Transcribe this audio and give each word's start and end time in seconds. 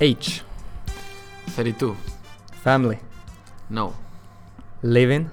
Age, 0.00 0.42
32. 1.48 1.96
family, 2.62 2.98
No. 3.70 3.94
living, 4.82 5.30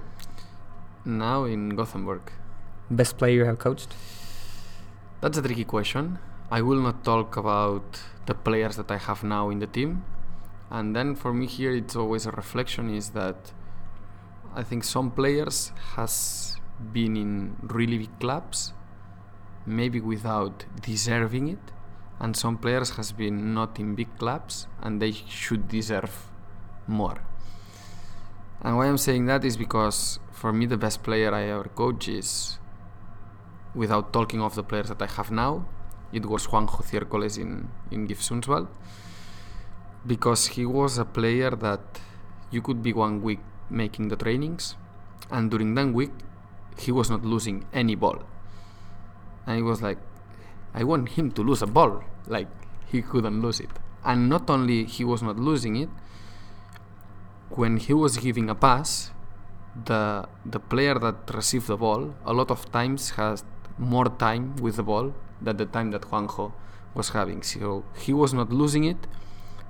Now 1.06 1.44
in 1.46 1.70
Gothenburg. 1.76 2.22
best 2.90 3.18
player 3.18 3.36
you 3.40 3.46
have 3.46 3.60
coached. 3.60 3.94
That's 5.22 5.38
a 5.38 5.42
tricky 5.42 5.66
question. 5.66 6.20
I 6.52 6.62
will 6.62 6.80
not 6.82 7.04
talk 7.04 7.36
about 7.38 8.00
the 8.26 8.34
players 8.34 8.76
that 8.78 8.90
I 8.92 8.98
have 8.98 9.24
now 9.24 9.50
in 9.50 9.60
the 9.60 9.68
team. 9.68 10.04
And 10.72 10.96
then 10.96 11.16
for 11.16 11.34
me 11.34 11.46
here 11.46 11.72
it's 11.72 11.96
always 11.96 12.26
a 12.26 12.32
reflection 12.32 12.90
is 12.90 13.10
that 13.12 13.52
I 14.56 14.64
think 14.64 14.84
some 14.84 15.12
players 15.12 15.72
has 15.96 16.58
been 16.94 17.16
in 17.18 17.56
really 17.62 17.98
big 17.98 18.20
clubs 18.20 18.74
maybe 19.66 20.00
without 20.02 20.66
deserving 20.82 21.48
it 21.50 21.60
and 22.24 22.38
some 22.38 22.58
players 22.58 22.92
has 22.92 23.12
been 23.12 23.54
not 23.54 23.78
in 23.78 23.96
big 23.96 24.08
clubs 24.18 24.66
and 24.82 25.02
they 25.02 25.12
should 25.12 25.68
deserve 25.68 26.32
more. 26.88 27.18
And 28.62 28.78
why 28.78 28.88
I'm 28.88 28.98
saying 28.98 29.26
that 29.26 29.44
is 29.44 29.58
because 29.58 30.20
for 30.32 30.54
me 30.54 30.66
the 30.66 30.78
best 30.78 31.04
player 31.04 31.34
I 31.34 31.44
ever 31.50 31.66
coached 31.66 32.08
is 32.08 32.60
without 33.76 34.14
talking 34.14 34.42
of 34.42 34.56
the 34.56 34.64
players 34.64 34.88
that 34.88 35.02
I 35.02 35.08
have 35.08 35.32
now, 35.32 35.66
it 36.14 36.26
was 36.26 36.48
Juanjo 36.48 36.82
Ciércoles 36.90 37.38
in, 37.38 37.68
in 37.92 38.06
GIF 38.06 38.22
Sundsvall 38.22 38.70
because 40.08 40.48
he 40.48 40.66
was 40.66 40.98
a 40.98 41.06
player 41.06 41.50
that 41.50 42.00
you 42.52 42.62
could 42.62 42.82
be 42.82 42.94
one 42.94 43.22
week 43.22 43.42
making 43.70 44.08
the 44.08 44.16
trainings 44.16 44.76
and 45.30 45.52
during 45.52 45.76
that 45.76 45.92
week 45.92 46.12
he 46.78 46.94
was 46.94 47.10
not 47.10 47.26
losing 47.26 47.66
any 47.74 47.96
ball. 47.96 48.24
And 49.46 49.60
it 49.60 49.64
was 49.64 49.82
like, 49.82 49.98
I 50.74 50.84
want 50.84 51.10
him 51.10 51.32
to 51.32 51.42
lose 51.42 51.62
a 51.62 51.68
ball. 51.68 52.04
Like, 52.28 52.48
he 52.88 53.02
couldn't 53.02 53.42
lose 53.42 53.60
it. 53.60 53.70
And 54.04 54.30
not 54.30 54.50
only 54.50 54.86
he 54.86 55.04
was 55.04 55.22
not 55.22 55.38
losing 55.38 55.76
it, 55.76 55.90
when 57.50 57.78
he 57.78 57.94
was 57.94 58.18
giving 58.18 58.50
a 58.50 58.56
pass, 58.56 59.12
the 59.86 60.28
the 60.46 60.60
player 60.60 60.96
that 61.00 61.16
received 61.34 61.68
the 61.68 61.78
ball 61.78 62.14
a 62.26 62.34
lot 62.34 62.52
of 62.52 62.72
times 62.72 63.12
has 63.12 63.44
more 63.78 64.10
time 64.10 64.56
with 64.58 64.76
the 64.76 64.84
ball 64.84 65.14
than 65.42 65.58
the 65.58 65.66
time 65.66 65.92
that 65.92 66.04
Juanjo 66.04 66.54
was 66.94 67.10
having. 67.10 67.42
So 67.42 67.84
he 67.98 68.14
was 68.14 68.34
not 68.34 68.52
losing 68.52 68.84
it, 68.84 69.08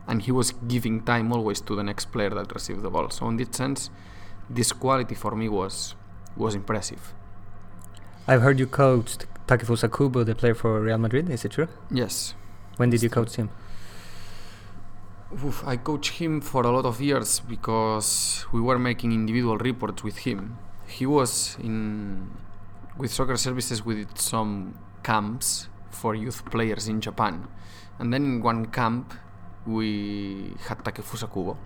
and 0.08 0.22
he 0.22 0.32
was 0.32 0.52
giving 0.68 1.02
time 1.04 1.32
always 1.32 1.62
to 1.62 1.76
the 1.76 1.84
next 1.84 2.12
player 2.12 2.30
that 2.30 2.54
received 2.54 2.82
the 2.82 2.90
ball. 2.90 3.10
So 3.10 3.28
in 3.30 3.38
that 3.38 3.56
sense, 3.56 3.90
this 4.50 4.72
quality 4.72 5.16
for 5.16 5.36
me 5.36 5.48
was 5.50 5.96
was 6.36 6.56
impressive. 6.56 7.14
I've 8.28 8.42
heard 8.42 8.60
you 8.60 8.68
coached 8.68 9.26
Takefusa 9.48 9.90
Kubo, 9.92 10.24
the 10.24 10.36
player 10.36 10.56
for 10.56 10.80
Real 10.82 10.98
Madrid. 10.98 11.30
Is 11.30 11.44
it 11.46 11.52
true? 11.52 11.68
Yes, 11.92 12.36
When 12.78 12.90
did 12.90 13.04
you 13.04 13.10
coach 13.10 13.36
him? 13.36 13.50
Oof, 15.44 15.64
I 15.66 15.78
coached 15.78 16.14
him 16.22 16.42
for 16.42 16.64
a 16.64 16.72
lot 16.72 16.86
of 16.86 17.02
years 17.02 17.40
because 17.40 18.46
we 18.52 18.62
were 18.62 18.80
making 18.80 19.12
individual 19.12 19.58
reports 19.58 20.04
with 20.04 20.18
him. 20.18 20.58
He 20.88 21.06
was 21.06 21.58
in 21.60 22.32
with 22.98 23.12
soccer 23.12 23.38
services 23.38 23.84
we 23.84 23.96
did 23.96 24.20
some 24.20 24.78
camps 25.02 25.68
for 25.90 26.14
youth 26.14 26.46
players 26.46 26.88
in 26.88 27.02
Japan. 27.02 27.48
And 28.00 28.14
then 28.14 28.24
in 28.26 28.42
one 28.42 28.68
camp 28.68 29.14
we 29.66 30.54
had 30.68 30.84
Takefusa 30.84 31.32
Kubo 31.32 31.58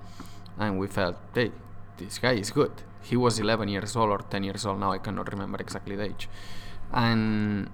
and 0.57 0.79
we 0.79 0.87
felt, 0.87 1.17
hey, 1.33 1.51
this 1.97 2.19
guy 2.19 2.33
is 2.33 2.51
good. 2.51 2.71
He 3.01 3.15
was 3.17 3.39
11 3.39 3.67
years 3.69 3.95
old 3.95 4.09
or 4.09 4.19
10 4.19 4.43
years 4.43 4.65
old 4.65 4.79
now, 4.79 4.91
I 4.91 4.97
cannot 4.99 5.31
remember 5.31 5.57
exactly 5.59 5.95
the 5.95 6.03
age. 6.03 6.29
And 6.93 7.69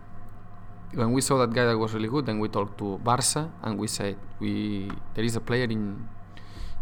when 0.93 1.11
we 1.11 1.21
saw 1.21 1.37
that 1.39 1.53
guy 1.53 1.65
that 1.65 1.77
was 1.77 1.93
really 1.93 2.09
good, 2.09 2.25
then 2.25 2.39
we 2.39 2.47
talked 2.49 2.77
to 2.79 2.97
Barca 2.99 3.51
and 3.63 3.79
we 3.79 3.87
said, 3.87 4.17
we 4.39 4.91
there 5.15 5.23
is 5.23 5.35
a 5.35 5.41
player 5.41 5.65
in 5.65 6.07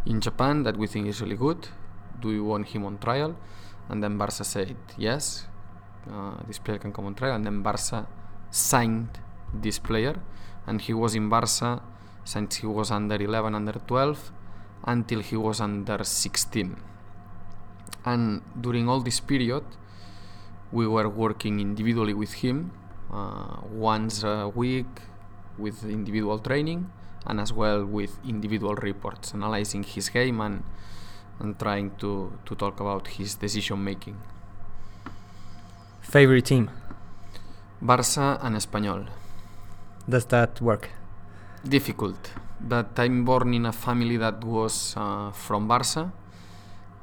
in 0.05 0.19
Japan 0.19 0.63
that 0.63 0.77
we 0.77 0.87
think 0.87 1.07
is 1.07 1.21
really 1.21 1.37
good. 1.37 1.67
Do 2.19 2.31
you 2.31 2.43
want 2.43 2.67
him 2.67 2.85
on 2.85 2.97
trial? 2.97 3.35
And 3.89 4.03
then 4.03 4.17
Barca 4.17 4.43
said 4.43 4.75
yes, 4.97 5.47
uh, 6.09 6.35
this 6.47 6.59
player 6.59 6.77
can 6.77 6.93
come 6.93 7.05
on 7.05 7.15
trial. 7.15 7.35
And 7.35 7.45
then 7.45 7.61
Barca 7.61 8.07
signed 8.49 9.19
this 9.53 9.79
player, 9.79 10.19
and 10.67 10.81
he 10.81 10.93
was 10.93 11.15
in 11.15 11.29
Barca 11.29 11.81
since 12.23 12.57
he 12.57 12.67
was 12.67 12.91
under 12.91 13.15
11, 13.15 13.55
under 13.55 13.73
12, 13.73 14.31
until 14.85 15.21
he 15.21 15.35
was 15.35 15.59
under 15.59 16.03
16. 16.03 16.77
And 18.05 18.41
during 18.59 18.89
all 18.89 19.01
this 19.01 19.19
period, 19.19 19.63
we 20.71 20.87
were 20.87 21.09
working 21.09 21.59
individually 21.59 22.13
with 22.13 22.33
him 22.33 22.71
uh, 23.11 23.57
once 23.71 24.23
a 24.23 24.49
week 24.49 24.87
with 25.57 25.83
individual 25.83 26.39
training 26.39 26.89
and 27.27 27.39
as 27.39 27.53
well 27.53 27.85
with 27.85 28.17
individual 28.25 28.75
reports, 28.75 29.33
analyzing 29.33 29.83
his 29.83 30.09
game 30.09 30.41
and 30.41 30.63
and 31.39 31.57
trying 31.57 31.89
to, 31.97 32.31
to 32.45 32.55
talk 32.55 32.79
about 32.79 33.07
his 33.07 33.35
decision 33.35 33.83
making. 33.83 34.15
Favorite 36.01 36.45
team? 36.45 36.69
Barça 37.81 38.37
and 38.43 38.55
Espanyol. 38.55 39.07
Does 40.07 40.25
that 40.27 40.61
work? 40.61 40.89
Difficult. 41.67 42.31
But 42.59 42.99
I'm 42.99 43.25
born 43.25 43.55
in 43.55 43.65
a 43.65 43.71
family 43.71 44.17
that 44.17 44.43
was 44.43 44.93
uh, 44.95 45.31
from 45.31 45.67
Barça 45.67 46.11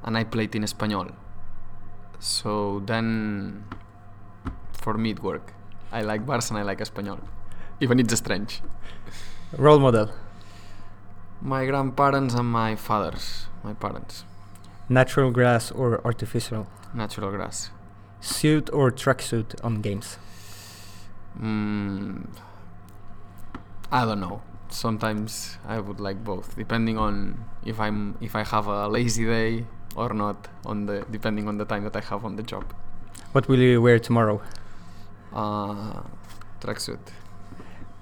and 0.05 0.17
I 0.17 0.23
played 0.25 0.55
in 0.55 0.63
Espanyol. 0.63 1.13
So 2.19 2.83
then 2.85 3.65
for 4.73 4.95
me 4.95 5.11
it 5.11 5.23
worked. 5.23 5.53
I 5.93 6.03
like 6.03 6.27
Barça 6.27 6.51
and 6.51 6.59
I 6.59 6.63
like 6.63 6.79
Espanyol. 6.79 7.21
Even 7.81 8.01
it's 8.01 8.15
strange. 8.17 8.61
Role 9.57 9.79
model? 9.79 10.11
My 11.41 11.65
grandparents 11.67 12.35
and 12.35 12.51
my 12.51 12.75
fathers, 12.75 13.47
my 13.63 13.73
parents. 13.73 14.25
Natural 14.89 15.31
grass 15.31 15.71
or 15.71 16.05
artificial? 16.05 16.67
Natural 16.93 17.31
grass. 17.31 17.71
Suit 18.21 18.69
or 18.73 18.91
tracksuit 18.91 19.55
on 19.65 19.81
games? 19.81 20.19
Mm, 21.41 22.27
I 23.93 24.05
don't 24.05 24.21
know. 24.21 24.43
Sometimes 24.71 25.57
I 25.67 25.79
would 25.79 26.01
like 26.01 26.25
both, 26.25 26.57
depending 26.57 26.99
on 26.99 27.45
if 27.65 27.79
I'm 27.81 28.19
if 28.21 28.35
I 28.35 28.43
have 28.45 28.67
a 28.67 28.89
lazy 28.89 29.25
day 29.25 29.65
or 29.97 30.15
not. 30.15 30.49
On 30.67 30.87
the 30.87 31.05
depending 31.11 31.49
on 31.49 31.59
the 31.59 31.65
time 31.65 31.85
that 31.85 31.97
I 31.97 32.01
have 32.01 32.25
on 32.25 32.37
the 32.37 32.43
job. 32.43 32.65
What 33.33 33.49
will 33.49 33.61
you 33.61 33.83
wear 33.83 33.99
tomorrow? 33.99 34.41
Uh, 35.33 36.01
tracksuit. 36.61 36.99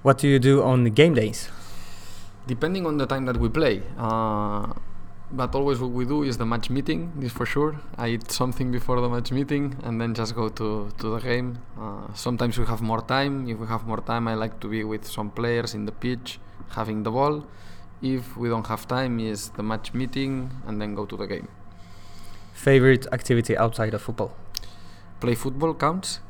What 0.02 0.18
do 0.18 0.28
you 0.28 0.38
do 0.38 0.62
on 0.62 0.84
the 0.84 0.90
game 0.90 1.14
days? 1.14 1.48
Depending 2.46 2.86
on 2.86 2.96
the 2.96 3.06
time 3.06 3.24
that 3.26 3.36
we 3.36 3.48
play. 3.48 3.82
Uh, 3.98 4.72
but 5.32 5.54
always 5.56 5.80
what 5.80 5.90
we 5.90 6.04
do 6.04 6.22
is 6.22 6.38
the 6.38 6.46
match 6.46 6.70
meeting, 6.70 7.12
this 7.16 7.32
for 7.32 7.44
sure. 7.44 7.80
I 7.98 8.08
eat 8.10 8.30
something 8.30 8.70
before 8.70 9.00
the 9.00 9.08
match 9.08 9.32
meeting 9.32 9.76
and 9.82 10.00
then 10.00 10.14
just 10.14 10.36
go 10.36 10.48
to, 10.48 10.88
to 10.98 11.06
the 11.14 11.18
game. 11.18 11.58
Uh, 11.76 12.12
sometimes 12.14 12.56
we 12.56 12.64
have 12.66 12.80
more 12.80 13.02
time. 13.02 13.48
If 13.48 13.58
we 13.58 13.66
have 13.66 13.84
more 13.86 14.00
time, 14.00 14.28
I 14.28 14.34
like 14.34 14.60
to 14.60 14.68
be 14.68 14.84
with 14.84 15.04
some 15.04 15.30
players 15.30 15.74
in 15.74 15.84
the 15.86 15.92
pitch 15.92 16.38
having 16.68 17.02
the 17.02 17.10
ball. 17.10 17.44
If 18.00 18.36
we 18.36 18.48
don't 18.48 18.66
have 18.68 18.86
time, 18.86 19.18
is 19.18 19.48
the 19.50 19.64
match 19.64 19.92
meeting 19.94 20.50
and 20.66 20.80
then 20.80 20.94
go 20.94 21.06
to 21.06 21.16
the 21.16 21.26
game. 21.26 21.48
Favorite 22.64 23.06
activity 23.12 23.56
outside 23.56 23.94
of 23.94 24.02
football? 24.02 24.30
Play 25.20 25.34
football 25.34 25.74
counts? 25.74 26.20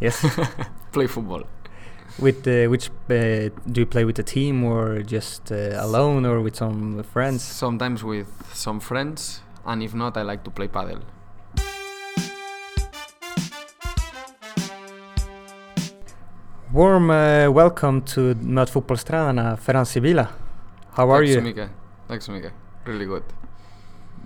Yes. 0.00 0.20
Play 0.92 1.06
football. 1.06 1.44
with 2.18 2.46
uh, 2.46 2.68
which 2.70 2.90
uh, 3.08 3.48
do 3.72 3.80
you 3.80 3.86
play 3.86 4.04
with 4.04 4.18
a 4.18 4.22
team 4.22 4.64
or 4.64 5.02
just 5.02 5.50
uh, 5.50 5.78
alone 5.80 6.26
or 6.26 6.40
with 6.42 6.54
some 6.56 7.02
friends? 7.04 7.42
Sometimes 7.42 8.04
with 8.04 8.26
some 8.52 8.80
friends, 8.80 9.40
and 9.64 9.82
if 9.82 9.94
not, 9.94 10.16
I 10.18 10.22
like 10.22 10.42
to 10.44 10.50
play 10.50 10.68
padel. 10.68 11.00
Warm 16.72 17.10
uh, 17.10 17.50
welcome 17.50 18.00
to 18.14 18.34
Möt 18.40 18.70
fotbollstränarna 18.70 19.56
Ferran 19.56 19.84
Sibila. 19.84 20.28
How 20.96 21.10
are 21.10 21.20
Tack 21.26 21.32
så 21.32 21.38
you? 21.38 21.42
mycket. 21.42 21.70
Tack 22.08 22.22
så 22.22 22.32
mycket. 22.32 22.52
Really 22.84 23.04
good. 23.06 23.22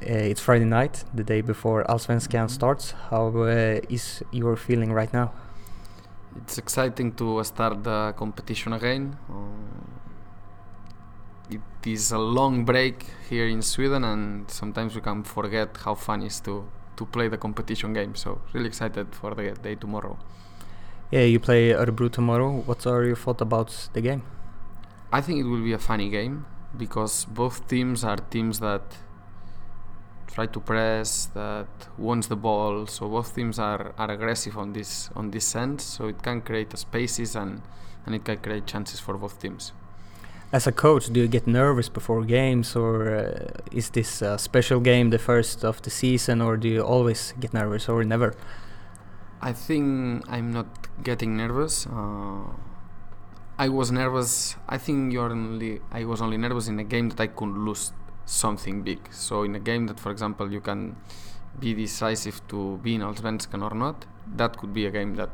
Uh, 0.02 0.12
it's 0.12 0.43
Friday 0.43 0.66
night, 0.66 1.04
the 1.14 1.25
day 1.25 1.40
before 1.40 1.82
Allsvenskan 1.84 2.50
starts. 2.50 2.93
How 3.10 3.28
uh, 3.28 3.81
is 3.88 4.22
your 4.31 4.54
feeling 4.56 4.93
right 4.93 5.10
now? 5.12 5.32
It's 6.37 6.58
exciting 6.58 7.12
to 7.12 7.43
start 7.44 7.82
the 7.82 8.12
competition 8.14 8.75
again. 8.75 9.16
Uh, 9.31 9.46
it 11.50 11.87
is 11.87 12.12
a 12.12 12.19
long 12.19 12.66
break 12.66 13.06
here 13.31 13.46
in 13.46 13.62
Sweden, 13.62 14.04
and 14.04 14.50
sometimes 14.50 14.94
we 14.94 15.00
can 15.00 15.22
forget 15.22 15.78
how 15.82 15.94
fun 15.94 16.22
it 16.22 16.26
is 16.26 16.40
to 16.40 16.64
to 16.96 17.06
play 17.06 17.28
the 17.28 17.38
competition 17.38 17.94
game. 17.94 18.14
So 18.14 18.42
really 18.52 18.66
excited 18.66 19.14
for 19.14 19.34
the 19.34 19.52
day 19.52 19.76
tomorrow. 19.76 20.19
Yeah, 21.10 21.22
you 21.22 21.40
play 21.40 21.72
Örebro 21.72 22.10
tomorrow. 22.10 22.50
What 22.66 22.87
are 22.87 23.04
your 23.04 23.16
thoughts 23.16 23.40
about 23.40 23.88
the 23.94 24.02
game? 24.02 24.22
I 25.10 25.22
think 25.22 25.40
it 25.40 25.44
will 25.44 25.62
be 25.62 25.72
a 25.72 25.78
funny 25.78 26.10
game 26.10 26.44
because 26.76 27.25
both 27.25 27.66
teams 27.69 28.04
are 28.04 28.16
teams 28.16 28.60
that 28.60 28.82
try 30.37 30.47
to 30.47 30.61
press, 30.61 31.27
that 31.33 31.67
wants 31.97 32.27
the 32.29 32.37
ball. 32.37 32.87
So 32.87 33.09
both 33.09 33.35
teams 33.35 33.59
are, 33.59 33.94
are 33.97 34.11
aggressive 34.11 34.56
on 34.59 34.73
this 34.73 35.11
on 35.17 35.31
this 35.31 35.47
sense. 35.56 35.83
So 35.94 36.09
it 36.12 36.23
can 36.23 36.43
create 36.43 36.71
spaces 36.79 37.37
and 37.37 37.62
and 38.05 38.15
it 38.15 38.23
can 38.25 38.38
create 38.47 38.67
chances 38.67 39.00
for 39.00 39.15
both 39.17 39.41
teams. 39.41 39.73
As 40.53 40.67
a 40.67 40.73
coach, 40.73 41.05
do 41.12 41.21
you 41.21 41.29
get 41.29 41.47
nervous 41.47 41.88
before 41.88 42.23
games, 42.25 42.77
or 42.77 42.94
uh, 43.17 43.79
is 43.81 43.91
this 43.91 44.23
a 44.23 44.38
special 44.38 44.81
game, 44.81 45.11
the 45.11 45.19
first 45.19 45.65
of 45.65 45.83
the 45.83 45.91
season, 45.91 46.41
or 46.41 46.56
do 46.56 46.69
you 46.69 46.83
always 46.83 47.35
get 47.41 47.53
nervous, 47.53 47.88
or 47.88 48.05
never? 48.05 48.31
I 49.50 49.53
think 49.53 50.23
I'm 50.35 50.53
not 50.53 50.69
getting 51.03 51.37
nervous. 51.37 51.87
Uh, 51.87 52.47
I 53.59 53.69
was 53.69 53.91
nervous. 53.91 54.56
I 54.69 54.79
think 54.79 55.12
you're 55.12 55.33
only. 55.33 55.81
I 55.91 56.05
was 56.05 56.21
only 56.21 56.37
nervous 56.37 56.69
in 56.69 56.79
a 56.79 56.85
game 56.85 57.09
that 57.11 57.21
I 57.21 57.27
could 57.27 57.55
lose 57.67 57.93
something 58.26 58.82
big. 58.82 59.00
So 59.12 59.44
in 59.44 59.55
a 59.55 59.61
game 59.61 59.87
that, 59.87 59.99
for 59.99 60.11
example, 60.11 60.52
you 60.52 60.61
can 60.61 60.96
be 61.58 61.73
decisive 61.73 62.46
to 62.49 62.78
be 62.82 62.96
in 62.96 63.00
Allsvenskan 63.00 63.62
or 63.62 63.75
not, 63.75 64.05
that 64.34 64.58
could 64.58 64.75
be 64.75 64.84
a 64.84 64.90
game 64.90 65.14
that 65.14 65.31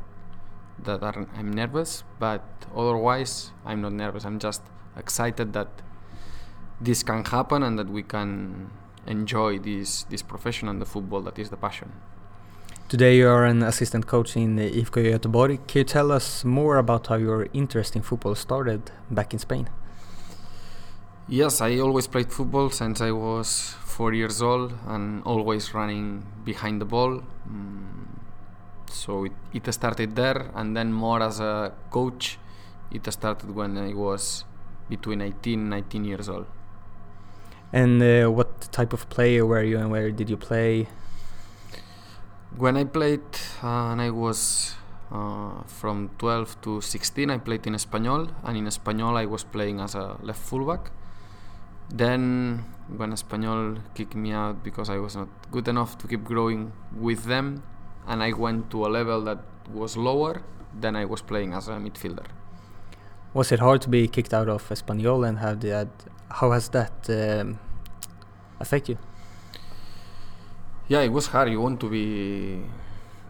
that 0.83 1.03
I'm 1.03 1.51
nervous. 1.51 2.03
But 2.19 2.43
otherwise, 2.75 3.51
I'm 3.65 3.81
not 3.81 3.93
nervous. 3.93 4.25
I'm 4.25 4.39
just 4.39 4.61
excited 4.97 5.53
that 5.53 5.67
this 6.79 7.03
can 7.03 7.25
happen 7.25 7.63
and 7.63 7.77
that 7.77 7.89
we 7.89 8.03
can 8.03 8.69
enjoy 9.05 9.59
this 9.59 10.03
this 10.03 10.21
profession 10.21 10.69
and 10.69 10.81
the 10.81 10.85
football 10.85 11.21
that 11.21 11.37
is 11.37 11.49
the 11.49 11.57
passion. 11.57 11.91
Today 12.89 13.17
you 13.17 13.27
are 13.27 13.45
an 13.45 13.63
assistant 13.63 14.05
coach 14.05 14.37
in 14.37 14.57
IFK 14.57 15.13
Göteborg. 15.13 15.67
Can 15.67 15.79
you 15.79 15.83
tell 15.83 16.11
us 16.11 16.45
more 16.45 16.77
about 16.77 17.07
how 17.07 17.15
your 17.15 17.47
interest 17.53 17.95
in 17.95 18.01
football 18.01 18.35
started 18.35 18.91
back 19.09 19.33
in 19.33 19.39
Spain? 19.39 19.67
Yes, 21.29 21.61
I 21.61 21.79
always 21.79 22.07
played 22.07 22.33
football 22.33 22.69
since 22.69 22.99
I 22.99 23.11
was 23.11 23.75
four 23.85 24.13
years 24.13 24.41
old 24.41 24.73
and 24.87 25.23
always 25.23 25.73
running 25.73 26.25
behind 26.43 26.81
the 26.81 26.85
ball. 26.85 27.23
Mm, 27.49 28.19
so 28.89 29.23
it, 29.23 29.31
it 29.53 29.73
started 29.73 30.17
there, 30.17 30.51
and 30.53 30.75
then 30.75 30.91
more 30.91 31.23
as 31.23 31.39
a 31.39 31.71
coach, 31.91 32.37
it 32.91 33.11
started 33.13 33.55
when 33.55 33.77
I 33.77 33.93
was 33.93 34.43
between 34.89 35.21
18 35.21 35.59
and 35.59 35.69
19 35.69 36.05
years 36.05 36.27
old. 36.27 36.45
And 37.71 38.03
uh, 38.03 38.29
what 38.29 38.71
type 38.73 38.91
of 38.91 39.09
player 39.09 39.45
were 39.45 39.63
you 39.63 39.77
and 39.77 39.89
where 39.89 40.11
did 40.11 40.29
you 40.29 40.37
play? 40.37 40.87
When 42.57 42.75
I 42.75 42.83
played 42.83 43.21
uh, 43.63 43.91
and 43.91 44.01
I 44.01 44.09
was 44.09 44.75
uh, 45.09 45.63
from 45.67 46.09
12 46.19 46.61
to 46.63 46.81
16, 46.81 47.29
I 47.29 47.37
played 47.37 47.65
in 47.65 47.75
Espanyol, 47.75 48.29
and 48.43 48.57
in 48.57 48.65
Espanyol 48.65 49.15
I 49.15 49.25
was 49.25 49.45
playing 49.45 49.79
as 49.79 49.95
a 49.95 50.17
left 50.21 50.41
fullback. 50.41 50.91
Then, 51.93 52.65
when 52.97 53.11
Espanyol 53.11 53.79
kicked 53.93 54.15
me 54.15 54.31
out 54.31 54.63
because 54.63 54.89
I 54.89 54.97
was 54.97 55.15
not 55.15 55.29
good 55.51 55.67
enough 55.67 55.97
to 55.99 56.07
keep 56.07 56.23
growing 56.23 56.73
with 56.97 57.25
them, 57.25 57.63
and 58.07 58.23
I 58.23 58.33
went 58.33 58.71
to 58.71 58.85
a 58.85 58.89
level 58.89 59.21
that 59.21 59.39
was 59.71 59.95
lower, 59.95 60.41
then 60.73 60.95
I 60.95 61.05
was 61.05 61.21
playing 61.21 61.53
as 61.53 61.67
a 61.67 61.73
midfielder. 61.73 62.25
Was 63.33 63.51
it 63.51 63.59
hard 63.59 63.81
to 63.83 63.89
be 63.89 64.07
kicked 64.07 64.33
out 64.33 64.49
of 64.49 64.67
Espanyol, 64.69 65.27
and 65.27 65.37
how 65.39 65.53
did 65.53 65.89
how 66.29 66.51
has 66.51 66.69
that 66.69 66.93
um, 67.09 67.59
affect 68.59 68.89
you? 68.89 68.97
yeah, 70.87 71.01
it 71.01 71.11
was 71.11 71.27
hard. 71.27 71.49
You 71.49 71.61
want 71.61 71.79
to 71.79 71.89
be 71.89 72.61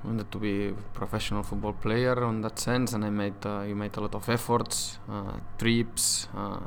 wanted 0.04 0.30
to 0.32 0.38
be 0.38 0.68
a 0.68 0.74
professional 0.94 1.44
football 1.44 1.74
player 1.74 2.22
on 2.24 2.42
that 2.42 2.60
sense, 2.60 2.94
and 2.94 3.06
I 3.06 3.10
made 3.10 3.46
uh, 3.46 3.62
you 3.62 3.76
made 3.76 3.96
a 3.98 4.02
lot 4.02 4.16
of 4.16 4.28
efforts, 4.28 5.00
uh, 5.10 5.38
trips, 5.58 6.28
uh, 6.36 6.60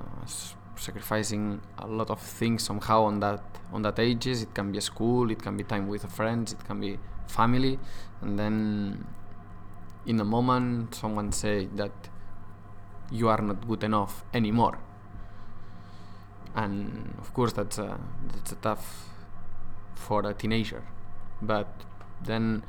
sacrificing 0.76 1.61
a 1.78 1.87
lot 1.87 2.11
of 2.11 2.20
things 2.20 2.62
somehow 2.62 3.05
on 3.05 3.20
that 3.20 3.43
on 3.73 3.82
that 3.82 3.99
ages. 3.99 4.43
It 4.43 4.55
can 4.55 4.73
be 4.73 4.81
school, 4.81 5.31
it 5.31 5.43
can 5.43 5.56
be 5.56 5.64
time 5.64 5.88
with 5.88 6.11
friends, 6.11 6.52
it 6.52 6.64
can 6.64 6.81
be 6.81 6.99
family, 7.26 7.78
and 8.23 8.38
then 8.38 9.06
in 10.06 10.20
a 10.20 10.25
moment 10.25 10.94
someone 10.94 11.32
say 11.32 11.67
that 11.75 11.93
you 13.11 13.28
are 13.28 13.40
not 13.40 13.67
good 13.67 13.84
enough 13.84 14.25
anymore, 14.34 14.78
and 16.55 17.14
of 17.19 17.32
course 17.34 17.52
that's 17.52 17.79
a 17.79 17.99
that's 18.32 18.52
a 18.52 18.56
tough 18.56 19.08
for 19.94 20.29
a 20.29 20.34
teenager. 20.34 20.82
But 21.43 21.69
then 22.22 22.62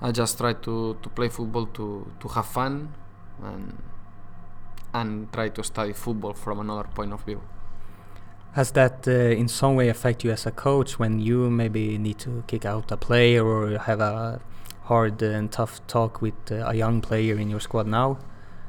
I 0.00 0.12
just 0.12 0.38
try 0.38 0.54
to, 0.54 0.96
to 1.02 1.08
play 1.10 1.28
football 1.28 1.66
to, 1.66 2.10
to 2.20 2.28
have 2.28 2.46
fun 2.46 2.94
and 3.42 3.82
and 4.92 5.32
try 5.32 5.48
to 5.48 5.62
study 5.62 5.92
football 5.92 6.32
from 6.32 6.60
another 6.60 6.88
point 6.94 7.12
of 7.12 7.22
view. 7.24 7.40
Has 8.52 8.72
that 8.72 9.06
uh, 9.06 9.12
in 9.12 9.48
some 9.48 9.76
way 9.76 9.88
affect 9.88 10.24
you 10.24 10.32
as 10.32 10.44
a 10.46 10.50
coach 10.50 10.98
when 10.98 11.20
you 11.20 11.50
maybe 11.50 11.98
need 11.98 12.18
to 12.18 12.42
kick 12.48 12.64
out 12.64 12.90
a 12.90 12.96
player 12.96 13.46
or 13.46 13.78
have 13.78 14.00
a 14.00 14.40
hard 14.84 15.22
and 15.22 15.52
tough 15.52 15.80
talk 15.86 16.20
with 16.20 16.34
uh, 16.50 16.66
a 16.66 16.74
young 16.74 17.00
player 17.00 17.38
in 17.38 17.48
your 17.48 17.60
squad 17.60 17.86
now? 17.86 18.18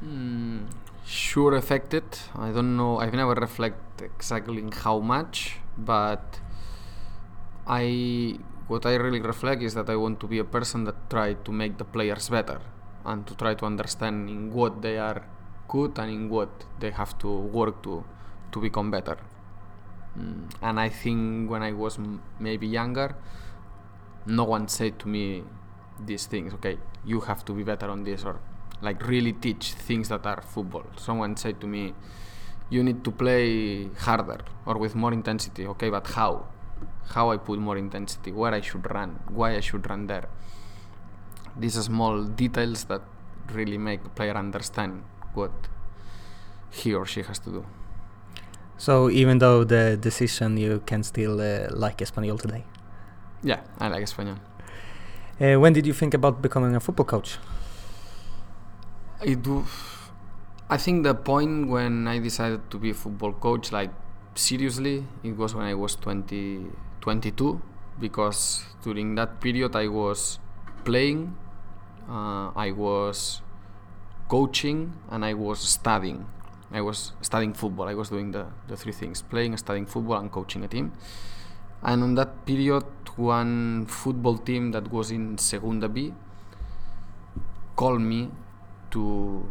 Mm, 0.04 0.66
sure 1.04 1.54
affected. 1.56 2.04
I 2.36 2.50
don't 2.52 2.76
know. 2.76 2.98
I've 2.98 3.14
never 3.14 3.34
reflected 3.34 4.04
exactly 4.04 4.62
how 4.84 5.00
much, 5.00 5.58
but 5.76 6.38
I 7.66 8.38
what 8.68 8.86
I 8.86 8.94
really 8.94 9.20
reflect 9.20 9.62
is 9.62 9.74
that 9.74 9.90
I 9.90 9.96
want 9.96 10.20
to 10.20 10.26
be 10.26 10.38
a 10.38 10.44
person 10.44 10.84
that 10.84 11.10
try 11.10 11.34
to 11.34 11.50
make 11.52 11.78
the 11.78 11.84
players 11.84 12.28
better 12.28 12.60
and 13.04 13.26
to 13.26 13.34
try 13.34 13.54
to 13.54 13.66
understand 13.66 14.30
in 14.30 14.52
what 14.52 14.80
they 14.80 14.98
are 14.98 15.22
good 15.74 15.98
and 16.02 16.10
in 16.16 16.22
what 16.36 16.52
they 16.80 16.90
have 17.00 17.12
to 17.22 17.30
work 17.58 17.82
to 17.86 18.04
to 18.52 18.60
become 18.66 18.90
better. 18.96 19.16
Mm. 20.18 20.50
And 20.60 20.80
I 20.86 20.88
think 21.00 21.50
when 21.50 21.62
I 21.62 21.72
was 21.72 21.98
m- 21.98 22.20
maybe 22.38 22.66
younger, 22.66 23.08
no 24.26 24.44
one 24.44 24.68
said 24.68 24.98
to 25.02 25.08
me 25.08 25.24
these 26.10 26.26
things. 26.26 26.52
Okay, 26.58 26.76
you 27.12 27.20
have 27.28 27.44
to 27.48 27.52
be 27.58 27.64
better 27.72 27.88
on 27.94 28.04
this, 28.08 28.24
or 28.24 28.36
like 28.88 29.06
really 29.14 29.32
teach 29.32 29.72
things 29.88 30.08
that 30.14 30.26
are 30.26 30.42
football. 30.54 30.86
Someone 30.96 31.36
said 31.36 31.60
to 31.62 31.66
me, 31.66 31.94
you 32.68 32.82
need 32.88 33.04
to 33.04 33.10
play 33.10 33.88
harder 34.06 34.40
or 34.66 34.76
with 34.78 34.94
more 34.94 35.12
intensity. 35.20 35.66
Okay, 35.74 35.90
but 35.90 36.06
how? 36.18 36.32
how 37.14 37.30
I 37.30 37.36
put 37.36 37.58
more 37.58 37.76
intensity, 37.76 38.32
where 38.32 38.54
I 38.54 38.60
should 38.60 38.90
run, 38.90 39.20
why 39.28 39.56
I 39.56 39.60
should 39.60 39.88
run 39.88 40.06
there. 40.06 40.28
These 41.56 41.76
are 41.78 41.82
small 41.82 42.24
details 42.24 42.84
that 42.84 43.02
really 43.52 43.78
make 43.78 44.02
the 44.02 44.08
player 44.10 44.34
understand 44.34 45.04
what 45.34 45.52
he 46.70 46.94
or 46.94 47.06
she 47.06 47.22
has 47.22 47.38
to 47.40 47.50
do. 47.50 47.64
So 48.78 49.10
even 49.10 49.38
though 49.38 49.64
the 49.64 49.96
decision, 49.96 50.56
you 50.56 50.82
can 50.86 51.02
still 51.02 51.40
uh, 51.40 51.68
like 51.70 51.98
Espanyol 51.98 52.40
today. 52.40 52.64
Yeah, 53.42 53.60
I 53.78 53.88
like 53.88 54.04
Espanyol. 54.04 54.38
Uh, 55.40 55.58
when 55.60 55.72
did 55.72 55.86
you 55.86 55.92
think 55.92 56.14
about 56.14 56.42
becoming 56.42 56.74
a 56.74 56.80
football 56.80 57.06
coach? 57.06 57.38
I 59.20 59.34
do. 59.34 59.64
I 60.68 60.78
think 60.78 61.04
the 61.04 61.14
point 61.14 61.68
when 61.68 62.08
I 62.08 62.18
decided 62.18 62.70
to 62.70 62.78
be 62.78 62.90
a 62.90 62.94
football 62.94 63.32
coach, 63.32 63.70
like 63.70 63.90
seriously, 64.34 65.04
it 65.22 65.36
was 65.36 65.54
when 65.54 65.66
I 65.66 65.74
was 65.74 65.96
20, 65.96 66.66
22 67.00 67.60
because 68.00 68.64
during 68.82 69.14
that 69.16 69.40
period 69.40 69.76
I 69.76 69.88
was 69.88 70.38
playing, 70.84 71.36
uh, 72.08 72.50
I 72.56 72.72
was 72.72 73.41
coaching, 74.28 74.94
and 75.10 75.24
I 75.24 75.34
was 75.34 75.60
studying. 75.60 76.26
I 76.70 76.80
was 76.80 77.12
studying 77.20 77.52
football. 77.52 77.88
I 77.88 77.94
was 77.94 78.08
doing 78.08 78.32
the, 78.32 78.46
the 78.68 78.76
three 78.76 78.92
things 78.92 79.22
playing, 79.22 79.56
studying 79.58 79.86
football, 79.86 80.18
and 80.18 80.30
coaching 80.30 80.64
a 80.64 80.68
team. 80.68 80.92
And 81.82 82.02
on 82.02 82.14
that 82.14 82.46
period, 82.46 82.84
one 83.16 83.86
football 83.86 84.38
team 84.38 84.72
that 84.72 84.90
was 84.90 85.10
in 85.10 85.38
Segunda 85.38 85.88
B 85.88 86.14
called 87.76 88.00
me 88.00 88.30
to 88.90 89.46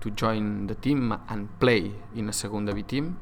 to 0.00 0.10
join 0.10 0.66
the 0.66 0.74
team 0.74 1.18
and 1.28 1.48
play 1.58 1.92
in 2.14 2.28
a 2.28 2.32
Segunda 2.32 2.74
B 2.74 2.82
team 2.82 3.18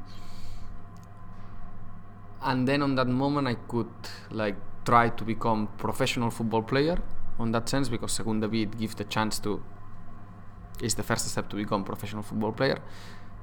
and 2.41 2.67
then 2.67 2.81
on 2.81 2.95
that 2.95 3.07
moment 3.07 3.47
I 3.47 3.55
could 3.55 3.93
like 4.31 4.55
try 4.85 5.09
to 5.09 5.23
become 5.23 5.67
professional 5.77 6.29
football 6.29 6.61
player 6.61 6.97
on 7.39 7.51
that 7.53 7.69
sense 7.69 7.87
because 7.87 8.11
Segunda 8.11 8.47
B 8.47 8.65
gives 8.65 8.95
the 8.95 9.05
chance 9.05 9.39
to 9.39 9.63
is 10.81 10.95
the 10.95 11.03
first 11.03 11.27
step 11.27 11.49
to 11.49 11.55
become 11.55 11.83
professional 11.83 12.23
football 12.23 12.51
player. 12.51 12.79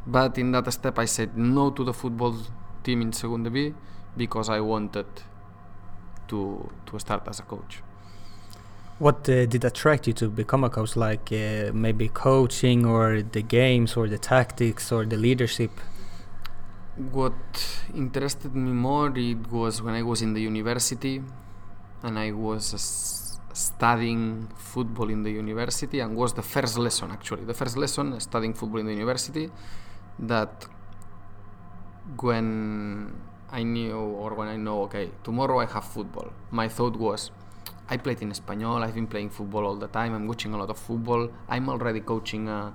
But 0.06 0.38
in 0.38 0.52
that 0.52 0.72
step 0.72 0.98
I 0.98 1.04
said 1.04 1.36
no 1.36 1.70
to 1.70 1.84
the 1.84 1.92
football 1.92 2.36
team 2.82 3.02
in 3.02 3.12
Segunda 3.12 3.50
B 3.50 3.74
because 4.16 4.48
I 4.48 4.60
wanted 4.60 5.06
to 6.28 6.70
to 6.86 6.98
start 6.98 7.28
as 7.28 7.40
a 7.40 7.42
coach. 7.42 7.82
What 8.98 9.28
uh, 9.30 9.46
did 9.46 9.64
attract 9.64 10.06
you 10.08 10.12
to 10.14 10.28
become 10.28 10.62
a 10.64 10.70
coach? 10.70 10.94
Like 10.94 11.32
uh, 11.32 11.72
maybe 11.72 12.08
coaching 12.08 12.84
or 12.84 13.22
the 13.22 13.42
games 13.42 13.96
or 13.96 14.08
the 14.08 14.18
tactics 14.18 14.92
or 14.92 15.06
the 15.06 15.16
leadership? 15.16 15.70
What 17.12 17.40
interested 17.94 18.54
me 18.54 18.72
more 18.72 19.10
it 19.16 19.50
was 19.50 19.80
when 19.80 19.94
I 19.94 20.02
was 20.02 20.20
in 20.20 20.34
the 20.34 20.42
university 20.42 21.22
and 22.02 22.18
I 22.18 22.32
was 22.32 22.74
uh, 22.74 23.29
studying 23.52 24.48
football 24.56 25.08
in 25.10 25.22
the 25.22 25.30
university 25.30 26.00
and 26.00 26.16
was 26.16 26.34
the 26.34 26.42
first 26.42 26.78
lesson 26.78 27.10
actually 27.10 27.44
the 27.44 27.54
first 27.54 27.76
lesson 27.76 28.18
studying 28.20 28.54
football 28.54 28.80
in 28.80 28.86
the 28.86 28.92
university 28.92 29.50
that 30.18 30.66
when 32.20 33.12
I 33.50 33.62
knew 33.62 33.96
or 33.96 34.34
when 34.34 34.48
I 34.48 34.56
know 34.56 34.82
okay 34.82 35.10
tomorrow 35.24 35.58
I 35.58 35.66
have 35.66 35.84
football 35.84 36.28
my 36.50 36.68
thought 36.68 36.96
was 36.96 37.30
I 37.88 37.96
played 37.96 38.22
in 38.22 38.30
Espanyol 38.30 38.82
I've 38.84 38.94
been 38.94 39.08
playing 39.08 39.30
football 39.30 39.66
all 39.66 39.76
the 39.76 39.88
time 39.88 40.14
I'm 40.14 40.26
watching 40.26 40.54
a 40.54 40.58
lot 40.58 40.70
of 40.70 40.78
football 40.78 41.30
I'm 41.48 41.68
already 41.68 42.00
coaching 42.00 42.48
a, 42.48 42.74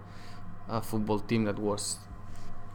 a 0.67 0.81
football 0.81 1.19
team 1.19 1.45
that 1.45 1.57
was 1.57 1.99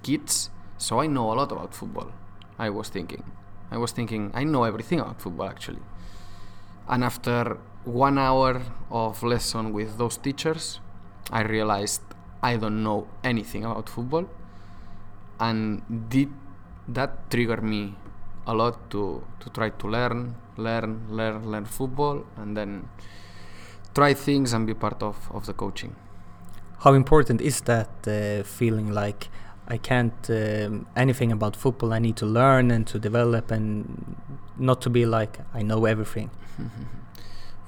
kids 0.03 0.51
So 0.81 0.99
I 0.99 1.07
know 1.07 1.31
a 1.31 1.35
lot 1.35 1.53
about 1.53 1.75
football. 1.75 2.11
I 2.59 2.71
was 2.71 2.89
thinking. 2.89 3.23
I 3.71 3.77
was 3.77 3.93
thinking 3.93 4.31
I 4.35 4.45
know 4.45 4.65
everything 4.65 4.99
about 4.99 5.21
football 5.21 5.47
actually. 5.47 5.83
And 6.89 7.05
after 7.05 7.59
one 7.85 8.19
hour 8.19 8.63
of 8.91 9.23
lesson 9.23 9.73
with 9.73 9.99
those 9.99 10.17
teachers, 10.17 10.81
I 11.31 11.43
realized 11.43 12.03
I 12.43 12.57
don't 12.57 12.83
know 12.83 13.07
anything 13.25 13.65
about 13.65 13.89
football, 13.89 14.27
and 15.39 15.83
did 16.09 16.31
that 16.89 17.31
trigger 17.31 17.61
me 17.61 17.95
a 18.47 18.55
lot 18.55 18.91
to 18.91 19.23
to 19.41 19.51
try 19.51 19.71
to 19.71 19.89
learn, 19.89 20.35
learn, 20.57 21.07
learn, 21.11 21.51
learn 21.51 21.65
football, 21.65 22.25
and 22.37 22.57
then 22.57 22.89
try 23.95 24.15
things 24.15 24.53
and 24.53 24.67
be 24.67 24.75
part 24.75 25.03
of 25.03 25.17
of 25.33 25.47
the 25.47 25.53
coaching. 25.53 25.95
How 26.81 26.95
important 26.95 27.41
is 27.41 27.61
that 27.63 27.91
uh, 28.07 28.43
feeling 28.43 28.91
like 28.93 29.29
I 29.69 29.77
can't 29.77 30.31
um, 30.31 30.87
anything 30.97 31.31
about 31.33 31.57
football? 31.57 31.93
I 31.93 31.99
need 31.99 32.17
to 32.17 32.27
learn 32.27 32.71
and 32.71 32.87
to 32.87 32.99
develop, 32.99 33.51
and 33.51 34.17
not 34.59 34.81
to 34.83 34.91
be 34.91 35.07
like 35.07 35.39
I 35.55 35.63
know 35.63 35.85
everything. 35.85 36.31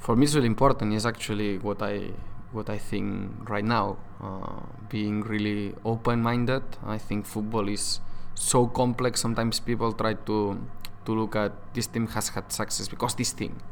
For 0.03 0.17
me, 0.17 0.25
it's 0.25 0.35
really 0.35 0.49
important. 0.49 0.93
Is 0.93 1.07
actually 1.07 1.59
what 1.59 1.81
I 1.81 2.11
what 2.51 2.69
I 2.69 2.77
think 2.77 3.49
right 3.49 3.65
now. 3.65 3.99
Uh, 4.21 4.67
being 4.89 5.21
really 5.23 5.75
open-minded. 5.85 6.63
I 6.85 6.99
think 6.99 7.25
football 7.25 7.69
is 7.69 8.01
so 8.35 8.67
complex. 8.67 9.21
Sometimes 9.21 9.61
people 9.61 9.93
try 9.93 10.15
to 10.15 10.59
to 11.07 11.13
look 11.15 11.37
at 11.37 11.53
this 11.75 11.87
team 11.87 12.09
has 12.09 12.31
had 12.31 12.51
success 12.51 12.89
because 12.89 13.15
this 13.15 13.31
thing 13.31 13.63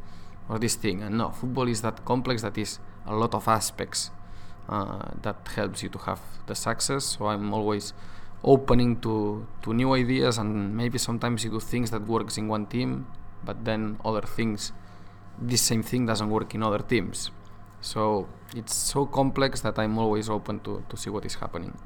or 0.48 0.58
this 0.58 0.76
thing, 0.76 1.02
and 1.02 1.18
no, 1.18 1.30
football 1.30 1.68
is 1.68 1.82
that 1.82 2.04
complex 2.04 2.42
that 2.42 2.56
is 2.56 2.78
a 3.06 3.14
lot 3.14 3.34
of 3.34 3.48
aspects 3.48 4.10
uh, 4.68 5.10
that 5.22 5.36
helps 5.56 5.82
you 5.82 5.88
to 5.88 5.98
have 5.98 6.20
the 6.46 6.54
success. 6.54 7.04
So 7.18 7.26
I'm 7.26 7.52
always 7.52 7.92
opening 8.44 9.00
to 9.00 9.46
to 9.62 9.74
new 9.74 9.94
ideas, 9.94 10.38
and 10.38 10.76
maybe 10.76 10.98
sometimes 10.98 11.42
you 11.42 11.50
do 11.50 11.58
things 11.60 11.90
that 11.90 12.06
works 12.06 12.38
in 12.38 12.46
one 12.46 12.66
team, 12.66 13.06
but 13.44 13.64
then 13.64 13.98
other 14.04 14.22
things, 14.22 14.72
this 15.40 15.62
same 15.62 15.82
thing 15.82 16.06
doesn't 16.06 16.30
work 16.30 16.54
in 16.54 16.62
other 16.62 16.78
teams. 16.78 17.30
So 17.80 18.28
it's 18.54 18.74
so 18.74 19.06
complex 19.06 19.60
that 19.62 19.78
I'm 19.78 19.98
always 19.98 20.28
open 20.28 20.60
to, 20.60 20.84
to 20.88 20.96
see 20.96 21.10
what 21.10 21.24
is 21.24 21.36
happening. 21.36 21.76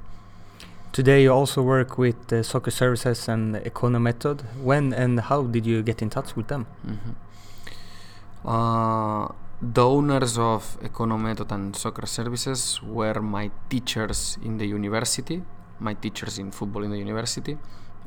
Today 0.92 1.24
you 1.24 1.32
also 1.32 1.62
work 1.62 1.98
with 1.98 2.32
uh, 2.32 2.42
Soccer 2.42 2.70
Services 2.70 3.28
and 3.28 3.56
Ekkono 3.56 4.00
Method. 4.00 4.44
When 4.62 4.92
and 4.92 5.20
how 5.20 5.42
did 5.42 5.66
you 5.66 5.82
get 5.82 6.02
in 6.02 6.10
touch 6.10 6.36
with 6.36 6.48
them? 6.48 6.66
Mm-hmm. 6.86 8.48
Uh, 8.48 9.28
the 9.60 9.84
owners 9.84 10.38
of 10.38 10.78
Ekkono 10.82 11.18
Method 11.18 11.50
and 11.52 11.74
Soccer 11.74 12.06
Services 12.06 12.80
were 12.82 13.20
my 13.20 13.50
teachers 13.68 14.38
in 14.44 14.58
the 14.58 14.66
university, 14.66 15.42
my 15.80 15.94
teachers 15.94 16.38
in 16.38 16.50
football 16.50 16.84
in 16.84 16.90
the 16.90 16.98
university. 16.98 17.58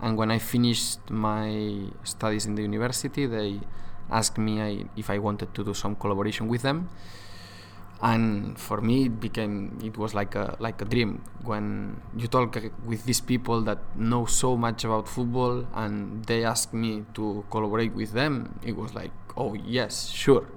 And 0.02 0.16
when 0.18 0.30
I 0.30 0.40
finished 0.40 1.10
my 1.10 1.90
studies 2.04 2.46
in 2.46 2.56
the 2.56 2.62
university, 2.62 3.26
they 3.26 3.60
asked 4.10 4.38
me 4.38 4.62
I, 4.62 4.86
if 4.96 5.10
I 5.10 5.20
wanted 5.20 5.54
to 5.54 5.64
do 5.64 5.74
some 5.74 5.96
collaboration 5.96 6.48
with 6.48 6.62
them. 6.62 6.90
And 8.00 8.60
for 8.60 8.80
me 8.80 9.06
it 9.06 9.20
became 9.20 9.80
it 9.84 9.98
was 9.98 10.14
like 10.14 10.36
a 10.36 10.56
like 10.60 10.80
a 10.84 10.86
dream 10.86 11.24
when 11.44 12.00
you 12.16 12.28
talk 12.28 12.56
with 12.86 13.06
these 13.06 13.22
people 13.22 13.62
that 13.62 13.80
know 13.96 14.26
so 14.26 14.56
much 14.56 14.84
about 14.84 15.08
football 15.08 15.66
and 15.74 16.24
they 16.26 16.46
ask 16.46 16.74
me 16.74 17.06
to 17.16 17.44
collaborate 17.50 17.96
with 17.96 18.12
them 18.12 18.60
it 18.64 18.76
was 18.76 18.94
like 18.94 19.12
oh 19.36 19.56
yes 19.56 20.10
sure. 20.10 20.48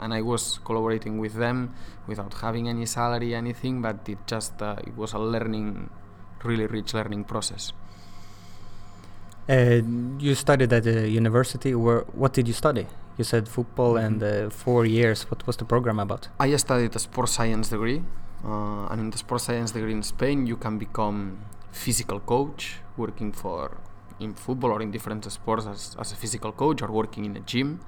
And 0.00 0.12
I 0.12 0.22
was 0.22 0.58
collaborating 0.64 1.18
with 1.18 1.34
them 1.34 1.72
without 2.06 2.34
having 2.34 2.68
any 2.68 2.84
salary 2.84 3.32
anything 3.34 3.80
but 3.80 4.08
it 4.08 4.18
just 4.26 4.60
uh, 4.60 4.74
it 4.84 4.96
was 4.96 5.12
a 5.12 5.20
learning 5.20 5.88
really 6.42 6.66
rich 6.66 6.94
learning 6.94 7.24
process 7.24 7.72
uh, 9.48 9.80
you 10.18 10.34
studied 10.34 10.72
at 10.72 10.86
a 10.86 11.08
university 11.08 11.74
where 11.74 12.00
what 12.12 12.32
did 12.32 12.46
you 12.48 12.54
study 12.54 12.86
you 13.16 13.24
said 13.24 13.48
football 13.48 13.94
mm-hmm. 13.94 14.06
and 14.06 14.22
uh, 14.22 14.50
four 14.50 14.84
years. 14.84 15.22
What 15.30 15.46
was 15.46 15.56
the 15.56 15.64
program 15.64 15.98
about? 15.98 16.28
I 16.38 16.54
studied 16.56 16.94
a 16.94 16.98
sports 16.98 17.32
science 17.32 17.68
degree, 17.68 18.02
uh, 18.44 18.86
and 18.90 19.00
in 19.00 19.10
the 19.10 19.18
sports 19.18 19.44
science 19.44 19.70
degree 19.70 19.92
in 19.92 20.02
Spain, 20.02 20.46
you 20.46 20.56
can 20.56 20.78
become 20.78 21.38
physical 21.72 22.20
coach, 22.20 22.78
working 22.96 23.32
for 23.32 23.78
in 24.18 24.34
football 24.34 24.70
or 24.72 24.80
in 24.80 24.90
different 24.90 25.30
sports 25.30 25.66
as, 25.66 25.96
as 25.98 26.12
a 26.12 26.16
physical 26.16 26.52
coach, 26.52 26.82
or 26.82 26.90
working 26.90 27.24
in 27.24 27.36
a 27.36 27.40
gym. 27.40 27.80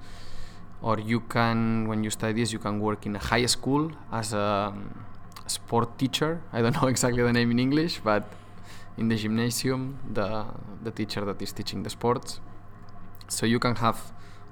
Or 0.81 0.99
you 0.99 1.19
can, 1.21 1.87
when 1.87 2.03
you 2.03 2.09
study 2.09 2.33
this, 2.33 2.53
you 2.53 2.59
can 2.59 2.79
work 2.79 3.05
in 3.05 3.15
a 3.15 3.19
high 3.19 3.45
school 3.47 3.91
as 4.11 4.33
a, 4.33 4.39
um, 4.39 5.05
sport 5.47 5.97
teacher. 5.97 6.41
I 6.53 6.61
don't 6.61 6.75
know 6.81 6.87
exactly 6.87 7.23
the 7.23 7.33
name 7.33 7.51
in 7.51 7.59
English, 7.59 7.99
but 8.03 8.23
in 8.99 9.07
the 9.07 9.15
gymnasium, 9.15 9.81
the 10.13 10.45
the 10.83 10.91
teacher 10.91 11.21
that 11.25 11.41
is 11.41 11.51
teaching 11.53 11.83
the 11.83 11.89
sports. 11.89 12.39
So 13.27 13.45
you 13.45 13.59
can 13.59 13.75
have 13.75 13.99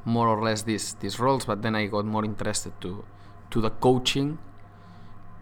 more 0.05 0.27
or 0.27 0.41
less 0.47 0.63
these 0.63 0.95
these 1.01 1.19
roles, 1.19 1.45
but 1.45 1.61
then 1.61 1.75
I 1.75 1.87
got 1.87 2.05
more 2.05 2.25
interested 2.25 2.73
to 2.81 3.03
to 3.51 3.61
the 3.61 3.69
coaching 3.69 4.37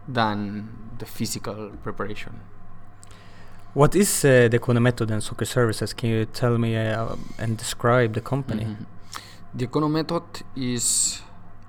than 0.07 0.69
the 0.99 1.05
physical 1.05 1.71
preparation. 1.83 2.33
What 3.73 3.93
is 3.95 4.23
uh, 4.23 4.47
the 4.51 4.59
Ekkono 4.59 4.81
Method 4.81 5.11
and 5.11 5.21
Soccer 5.21 5.45
Services? 5.45 5.93
Can 5.93 6.09
you 6.09 6.25
tell 6.25 6.57
me 6.57 6.77
uh, 6.77 7.15
and 7.37 7.57
describe 7.57 8.13
the 8.13 8.21
company? 8.21 8.63
Mm-hmm. 8.63 8.83
The 9.53 9.67
Econo 9.67 9.89
Method 9.91 10.23
is 10.55 11.21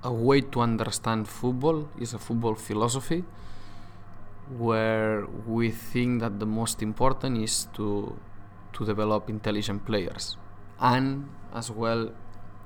a 0.03 0.11
way 0.11 0.41
to 0.41 0.61
understand 0.61 1.27
football, 1.27 1.89
is 1.99 2.13
a 2.13 2.17
football 2.17 2.55
philosophy 2.55 3.23
where 4.49 5.25
we 5.45 5.71
think 5.71 6.21
that 6.21 6.39
the 6.39 6.45
most 6.45 6.81
important 6.81 7.37
is 7.37 7.67
to 7.73 8.17
to 8.73 8.85
develop 8.85 9.29
intelligent 9.29 9.85
players 9.85 10.37
and 10.79 11.27
as 11.53 11.71
well 11.71 12.11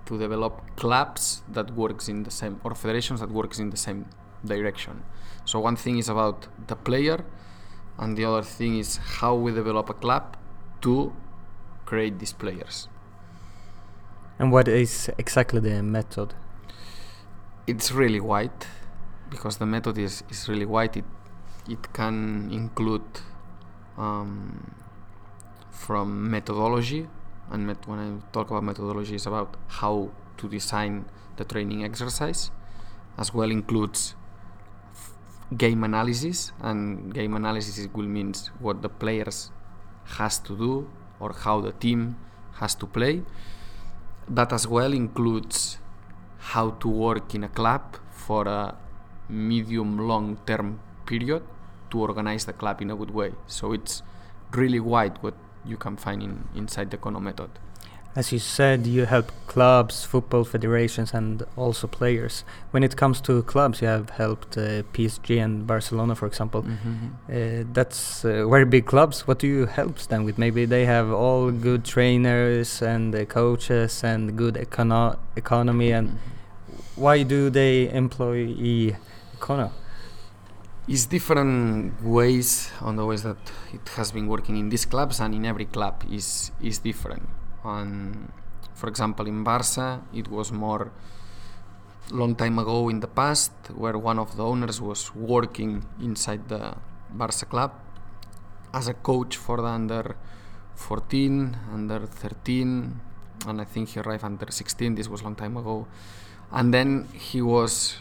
to 0.05 0.17
develop 0.17 0.75
clubs 0.75 1.43
that 1.47 1.71
works 1.71 2.09
in 2.09 2.23
the 2.23 2.31
same 2.31 2.59
or 2.63 2.75
federations 2.75 3.19
that 3.19 3.31
works 3.31 3.59
in 3.59 3.69
the 3.69 3.77
same 3.77 4.05
direction. 4.45 5.03
So 5.45 5.59
one 5.59 5.75
thing 5.75 5.97
is 5.97 6.09
about 6.09 6.47
the 6.67 6.75
player, 6.75 7.23
and 7.97 8.17
the 8.17 8.25
other 8.25 8.41
thing 8.41 8.77
is 8.77 8.97
how 8.97 9.35
we 9.35 9.51
develop 9.51 9.89
a 9.89 9.93
club 9.93 10.37
to 10.81 11.13
create 11.85 12.19
these 12.19 12.33
players. 12.33 12.87
And 14.39 14.51
what 14.51 14.67
is 14.67 15.09
exactly 15.17 15.59
the 15.59 15.83
method? 15.83 16.33
It's 17.67 17.91
really 17.91 18.19
wide 18.19 18.65
because 19.29 19.57
the 19.57 19.65
method 19.65 19.97
is, 19.97 20.23
is 20.29 20.49
really 20.49 20.65
wide. 20.65 20.97
It 20.97 21.05
it 21.67 21.93
can 21.93 22.49
include 22.51 23.21
um, 23.97 24.75
from 25.69 26.29
methodology 26.29 27.07
and 27.51 27.67
met- 27.67 27.87
when 27.87 27.99
I 27.99 28.31
talk 28.31 28.49
about 28.49 28.63
methodology, 28.63 29.15
it's 29.15 29.25
about 29.25 29.57
how 29.67 30.11
to 30.37 30.47
design 30.47 31.05
the 31.35 31.43
training 31.43 31.83
exercise, 31.83 32.49
as 33.17 33.33
well 33.33 33.51
includes 33.51 34.15
game 35.57 35.83
analysis, 35.83 36.53
and 36.61 37.13
game 37.13 37.35
analysis 37.35 37.87
will 37.93 38.07
means 38.07 38.51
what 38.59 38.81
the 38.81 38.89
players 38.89 39.51
has 40.17 40.39
to 40.39 40.57
do 40.57 40.89
or 41.19 41.33
how 41.33 41.59
the 41.59 41.73
team 41.73 42.17
has 42.53 42.73
to 42.75 42.87
play. 42.87 43.21
That 44.29 44.53
as 44.53 44.65
well 44.65 44.93
includes 44.93 45.77
how 46.37 46.71
to 46.71 46.87
work 46.87 47.35
in 47.35 47.43
a 47.43 47.49
club 47.49 47.97
for 48.11 48.47
a 48.47 48.77
medium 49.27 49.97
long 49.97 50.39
term 50.45 50.79
period 51.05 51.43
to 51.91 51.99
organize 51.99 52.45
the 52.45 52.53
club 52.53 52.81
in 52.81 52.89
a 52.91 52.95
good 52.95 53.11
way. 53.11 53.33
So 53.47 53.73
it's 53.73 54.01
really 54.51 54.79
wide 54.79 55.17
what 55.21 55.35
you 55.65 55.77
can 55.77 55.97
find 55.97 56.23
in, 56.23 56.47
inside 56.55 56.91
the 56.91 56.97
Ekkono 56.97 57.21
method. 57.21 57.49
As 58.13 58.33
you 58.33 58.39
said, 58.39 58.85
you 58.85 59.05
help 59.05 59.31
clubs, 59.47 60.03
football 60.03 60.43
federations, 60.43 61.13
and 61.13 61.43
also 61.55 61.87
players. 61.87 62.43
When 62.71 62.83
it 62.83 62.97
comes 62.97 63.21
to 63.21 63.41
clubs, 63.43 63.81
you 63.81 63.87
have 63.87 64.09
helped 64.09 64.57
uh, 64.57 64.83
PSG 64.91 65.41
and 65.41 65.65
Barcelona, 65.65 66.15
for 66.15 66.25
example. 66.25 66.63
Mm-hmm. 66.63 67.07
Uh, 67.29 67.63
that's 67.71 68.25
uh, 68.25 68.45
very 68.49 68.65
big 68.65 68.85
clubs. 68.85 69.25
What 69.27 69.39
do 69.39 69.47
you 69.47 69.65
help 69.65 69.97
them 69.97 70.25
with? 70.25 70.37
Maybe 70.37 70.65
they 70.65 70.85
have 70.85 71.09
all 71.09 71.51
good 71.51 71.85
trainers 71.85 72.81
and 72.81 73.15
coaches 73.29 74.03
and 74.03 74.35
good 74.35 74.55
econo- 74.55 75.17
economy. 75.37 75.93
And 75.93 76.09
mm-hmm. 76.09 77.01
why 77.01 77.23
do 77.23 77.49
they 77.49 77.89
employ 77.93 78.47
Ekkono? 79.39 79.71
It's 80.87 81.05
different 81.05 82.03
ways 82.03 82.71
on 82.81 82.95
the 82.95 83.05
ways 83.05 83.21
that 83.21 83.37
it 83.71 83.87
has 83.95 84.11
been 84.11 84.27
working 84.27 84.57
in 84.57 84.69
these 84.69 84.85
clubs 84.85 85.19
and 85.19 85.33
in 85.35 85.45
every 85.45 85.65
club 85.65 86.03
is 86.09 86.51
is 86.59 86.79
different. 86.79 87.29
And 87.63 88.31
for 88.73 88.89
example, 88.89 89.27
in 89.27 89.43
Barca, 89.43 90.01
it 90.11 90.27
was 90.27 90.51
more 90.51 90.91
long 92.09 92.35
time 92.35 92.57
ago 92.57 92.89
in 92.89 92.99
the 92.99 93.07
past 93.07 93.51
where 93.75 93.97
one 93.97 94.17
of 94.17 94.35
the 94.35 94.43
owners 94.43 94.81
was 94.81 95.13
working 95.13 95.85
inside 96.01 96.49
the 96.49 96.75
Barca 97.11 97.45
club 97.45 97.71
as 98.73 98.87
a 98.87 98.95
coach 98.95 99.37
for 99.37 99.57
the 99.57 99.67
under 99.67 100.15
14, 100.75 101.57
under 101.73 102.07
13, 102.07 102.99
and 103.47 103.61
I 103.61 103.65
think 103.65 103.89
he 103.89 103.99
arrived 103.99 104.23
under 104.23 104.49
16. 104.49 104.95
This 104.95 105.07
was 105.07 105.21
long 105.21 105.35
time 105.35 105.57
ago, 105.57 105.85
and 106.51 106.73
then 106.73 107.07
he 107.13 107.41
was 107.41 107.97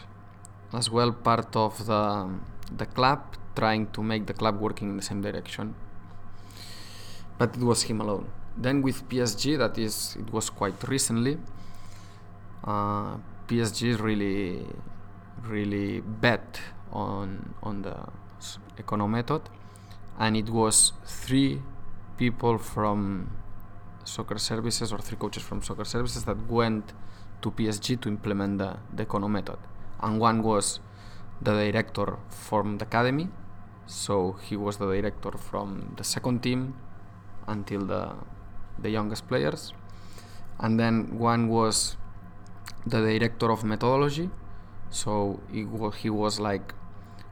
as 0.73 0.89
well 0.89 1.11
part 1.11 1.55
of 1.55 1.85
the 1.85 2.29
the 2.77 2.85
club, 2.85 3.19
trying 3.55 3.87
to 3.91 4.01
make 4.01 4.25
the 4.25 4.33
club 4.33 4.59
working 4.59 4.89
in 4.89 4.97
the 4.97 5.03
same 5.03 5.21
direction. 5.21 5.75
but 7.41 7.57
it 7.57 7.63
was 7.63 7.81
him 7.89 7.99
alone. 8.01 8.27
Then 8.55 8.83
with 8.83 9.09
PSG, 9.09 9.57
that 9.57 9.75
is, 9.79 10.15
it 10.19 10.31
was 10.31 10.51
quite 10.51 10.77
recently. 10.87 11.39
Uh, 12.63 13.17
PSG 13.47 13.99
really, 13.99 14.67
really 15.47 16.01
bet 16.01 16.61
on 16.91 17.55
on 17.63 17.81
the 17.81 17.95
Ekkono 18.77 19.09
method, 19.09 19.41
and 20.19 20.37
it 20.37 20.49
was 20.49 20.93
three 21.03 21.59
people 22.17 22.59
from 22.59 23.31
soccer 24.03 24.37
services 24.37 24.93
or 24.93 24.99
three 24.99 25.17
coaches 25.17 25.41
from 25.41 25.63
soccer 25.63 25.85
services 25.85 26.23
that 26.25 26.37
went 26.47 26.93
to 27.41 27.49
PSG 27.49 27.99
to 28.01 28.07
implement 28.07 28.59
the, 28.59 28.77
the 28.93 29.05
Ekkono 29.07 29.27
method. 29.27 29.57
And 30.01 30.19
one 30.19 30.43
was 30.43 30.79
the 31.41 31.51
director 31.51 32.17
from 32.29 32.77
the 32.77 32.85
academy, 32.85 33.29
so 33.85 34.37
he 34.41 34.55
was 34.55 34.77
the 34.77 34.85
director 34.85 35.31
from 35.37 35.93
the 35.97 36.03
second 36.03 36.43
team 36.43 36.75
until 37.47 37.85
the 37.85 38.15
the 38.79 38.89
youngest 38.89 39.27
players. 39.27 39.73
And 40.59 40.79
then 40.79 41.17
one 41.17 41.47
was 41.49 41.97
the 42.85 43.01
director 43.01 43.51
of 43.51 43.63
methodology, 43.63 44.29
so 44.89 45.39
he, 45.51 45.65
he 46.01 46.09
was 46.09 46.39
like 46.39 46.73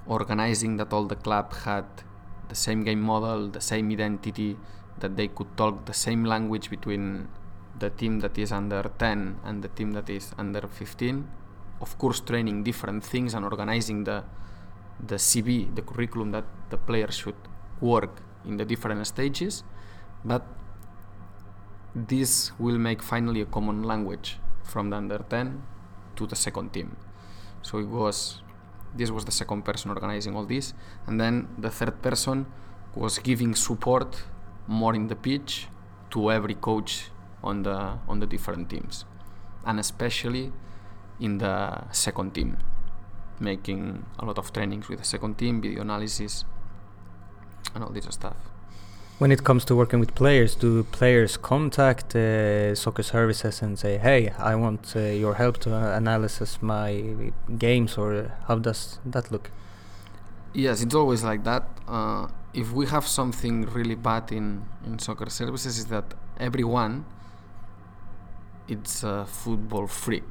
organizing 0.07 0.77
that 0.77 0.91
all 0.93 1.05
the 1.05 1.15
club 1.15 1.53
had 1.53 1.85
the 2.49 2.55
same 2.55 2.83
game 2.83 3.01
model, 3.01 3.47
the 3.47 3.61
same 3.61 3.91
identity, 3.91 4.57
that 4.99 5.15
they 5.15 5.27
could 5.27 5.55
talk 5.55 5.85
the 5.85 5.93
same 5.93 6.23
language 6.23 6.69
between 6.69 7.27
the 7.77 7.89
team 7.89 8.19
that 8.19 8.37
is 8.37 8.51
under 8.51 8.83
10 8.97 9.39
and 9.43 9.63
the 9.63 9.69
team 9.69 9.91
that 9.91 10.09
is 10.09 10.33
under 10.37 10.67
15 10.67 11.27
of 11.81 11.97
course 11.97 12.19
training 12.19 12.63
different 12.63 13.03
things 13.03 13.33
and 13.33 13.43
organizing 13.43 14.03
the 14.03 14.23
the 15.07 15.15
CV 15.15 15.73
the 15.75 15.81
curriculum 15.81 16.31
that 16.31 16.45
the 16.69 16.77
players 16.77 17.15
should 17.15 17.35
work 17.81 18.21
in 18.45 18.57
the 18.57 18.65
different 18.65 19.05
stages. 19.07 19.63
But 20.23 20.45
this 21.95 22.51
will 22.59 22.77
make 22.77 23.01
finally 23.01 23.41
a 23.41 23.45
common 23.45 23.83
language 23.83 24.37
from 24.63 24.89
the 24.89 24.97
under 24.97 25.17
10 25.17 25.63
to 26.17 26.27
the 26.27 26.35
second 26.35 26.73
team. 26.73 26.97
So 27.61 27.79
it 27.79 27.87
was 27.87 28.41
this 28.95 29.11
was 29.11 29.25
the 29.25 29.31
second 29.31 29.63
person 29.63 29.91
organizing 29.91 30.35
all 30.35 30.45
this. 30.45 30.73
And 31.07 31.19
then 31.19 31.47
the 31.57 31.69
third 31.69 32.01
person 32.01 32.45
was 32.95 33.19
giving 33.19 33.55
support 33.55 34.23
more 34.67 34.95
in 34.95 35.07
the 35.07 35.15
pitch 35.15 35.67
to 36.11 36.31
every 36.31 36.55
coach 36.55 37.11
on 37.43 37.63
the 37.63 37.97
on 38.07 38.19
the 38.19 38.27
different 38.27 38.69
teams. 38.69 39.05
And 39.65 39.79
especially 39.79 40.51
in 41.19 41.37
the 41.37 41.91
second 41.91 42.33
team 42.33 42.57
making 43.39 44.05
a 44.19 44.25
lot 44.25 44.37
of 44.37 44.51
trainings 44.51 44.89
with 44.89 44.99
the 44.99 45.05
second 45.05 45.37
team 45.37 45.61
video 45.61 45.81
analysis 45.81 46.45
and 47.73 47.83
all 47.83 47.89
this 47.89 48.05
stuff. 48.09 48.35
When 49.17 49.31
it 49.31 49.43
comes 49.43 49.65
to 49.65 49.75
working 49.75 49.99
with 49.99 50.15
players 50.15 50.55
do 50.55 50.83
players 50.83 51.35
contact 51.37 52.15
uh, 52.15 52.73
soccer 52.75 53.03
services 53.03 53.61
and 53.61 53.77
say 53.77 53.97
hey 53.97 54.29
i 54.39 54.55
want 54.55 54.93
uh, 54.95 54.99
your 54.99 55.33
help 55.35 55.57
to 55.59 55.75
uh, 55.75 55.95
analyze 55.95 56.57
my 56.61 57.31
games 57.57 57.97
or 57.97 58.31
how 58.47 58.55
does 58.55 58.99
that 59.05 59.31
look? 59.31 59.51
Yes 60.53 60.81
it's 60.81 60.95
always 60.95 61.23
like 61.23 61.43
that. 61.43 61.63
Uh, 61.87 62.27
if 62.53 62.71
we 62.71 62.87
have 62.87 63.05
something 63.05 63.65
really 63.67 63.95
bad 63.95 64.31
in, 64.31 64.65
in 64.85 64.99
soccer 64.99 65.29
services 65.29 65.77
is 65.77 65.85
that 65.87 66.13
everyone 66.39 67.05
it's 68.67 69.03
a 69.03 69.25
football 69.25 69.85
freak 69.87 70.29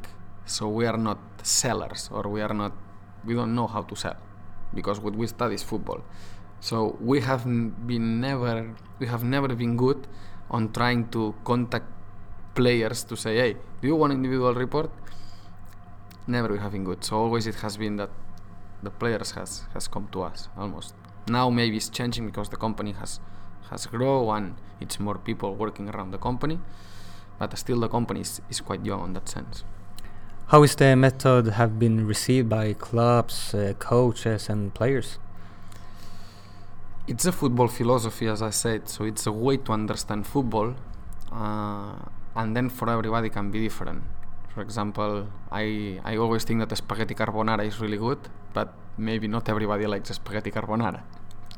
so 0.49 0.67
we 0.67 0.87
are 0.87 0.97
not 0.97 1.19
sellers 1.43 2.09
or 2.11 2.23
we 2.29 2.41
are 2.41 2.55
not 2.55 2.73
we 3.25 3.35
don't 3.35 3.55
know 3.55 3.67
how 3.67 3.83
to 3.83 3.95
sell 3.95 4.17
because 4.75 4.99
what 4.99 5.15
we 5.15 5.27
study 5.27 5.55
is 5.55 5.63
football. 5.63 6.01
So 6.61 6.97
we 7.01 7.21
have 7.21 7.45
been 7.45 8.21
never 8.21 8.75
we 8.99 9.07
have 9.07 9.23
never 9.23 9.49
been 9.55 9.77
good 9.77 10.07
on 10.51 10.73
trying 10.73 11.09
to 11.09 11.35
contact 11.45 11.87
players 12.55 13.05
to 13.05 13.17
say 13.17 13.37
hey 13.37 13.53
do 13.81 13.89
you 13.89 13.95
want 13.95 14.13
individual 14.13 14.55
report? 14.55 14.91
Never 16.27 16.49
we 16.49 16.59
have 16.59 16.73
been 16.73 16.85
good. 16.85 17.05
So 17.05 17.17
always 17.17 17.47
it 17.47 17.57
has 17.57 17.77
been 17.77 17.97
that 17.97 18.11
the 18.83 18.91
players 18.91 19.33
has 19.33 19.65
has 19.75 19.87
come 19.87 20.09
to 20.13 20.23
us 20.23 20.49
almost. 20.57 20.95
Now 21.29 21.51
maybe 21.51 21.77
it's 21.77 21.91
changing 21.91 22.25
because 22.27 22.49
the 22.49 22.57
company 22.57 22.93
has 22.93 23.21
has 23.71 23.87
grown 23.87 24.35
and 24.35 24.55
it's 24.81 24.99
more 24.99 25.19
people 25.19 25.55
working 25.55 25.91
around 25.91 26.11
the 26.11 26.19
company 26.19 26.59
but 27.39 27.57
still 27.57 27.81
the 27.81 27.89
company 27.89 28.21
is, 28.21 28.41
is 28.49 28.61
quite 28.63 28.85
young 28.85 29.05
in 29.05 29.13
that 29.13 29.29
sense 29.29 29.63
how 30.49 30.63
is 30.63 30.75
the 30.77 30.97
method 30.97 31.47
have 31.49 31.79
been 31.79 32.07
received 32.07 32.49
by 32.49 32.73
clubs 32.73 33.55
uh, 33.55 33.75
coaches 33.79 34.49
and 34.49 34.75
players 34.75 35.19
it's 37.07 37.25
a 37.25 37.33
football 37.33 37.69
philosophy 37.69 38.27
as 38.27 38.43
i 38.43 38.51
said 38.51 38.89
so 38.89 39.05
it's 39.05 39.27
a 39.27 39.33
way 39.33 39.57
to 39.57 39.73
understand 39.73 40.27
football 40.27 40.75
uh, 41.33 41.95
and 42.37 42.57
then 42.57 42.69
for 42.69 42.89
everybody 42.91 43.29
can 43.29 43.51
be 43.51 43.61
different 43.61 44.03
for 44.55 44.63
example 44.63 45.27
i 45.53 46.01
i 46.05 46.17
always 46.17 46.45
think 46.45 46.59
that 46.61 46.77
spaghetti 46.77 47.15
carbonara 47.15 47.67
is 47.67 47.81
really 47.81 47.99
good 47.99 48.19
but 48.53 48.73
maybe 48.97 49.29
not 49.29 49.49
everybody 49.49 49.87
likes 49.87 50.11
spaghetti 50.11 50.51
carbonara 50.51 51.03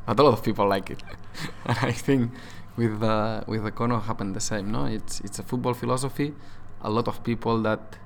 but 0.06 0.18
a 0.18 0.22
lot 0.22 0.32
of 0.32 0.42
people 0.42 0.66
like 0.66 0.90
it. 0.90 1.02
and 1.66 1.78
I 1.82 1.92
think 1.92 2.32
with 2.76 3.00
the 3.00 3.44
with 3.46 3.62
the 3.64 3.70
Kono 3.70 4.02
happened 4.02 4.34
the 4.34 4.40
same. 4.40 4.70
No, 4.70 4.86
it's 4.86 5.20
it's 5.20 5.38
a 5.38 5.42
football 5.42 5.74
philosophy. 5.74 6.34
A 6.82 6.90
lot 6.90 7.06
of 7.08 7.22
people 7.22 7.62
that 7.62 7.96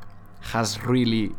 has 0.52 0.82
really 0.84 1.34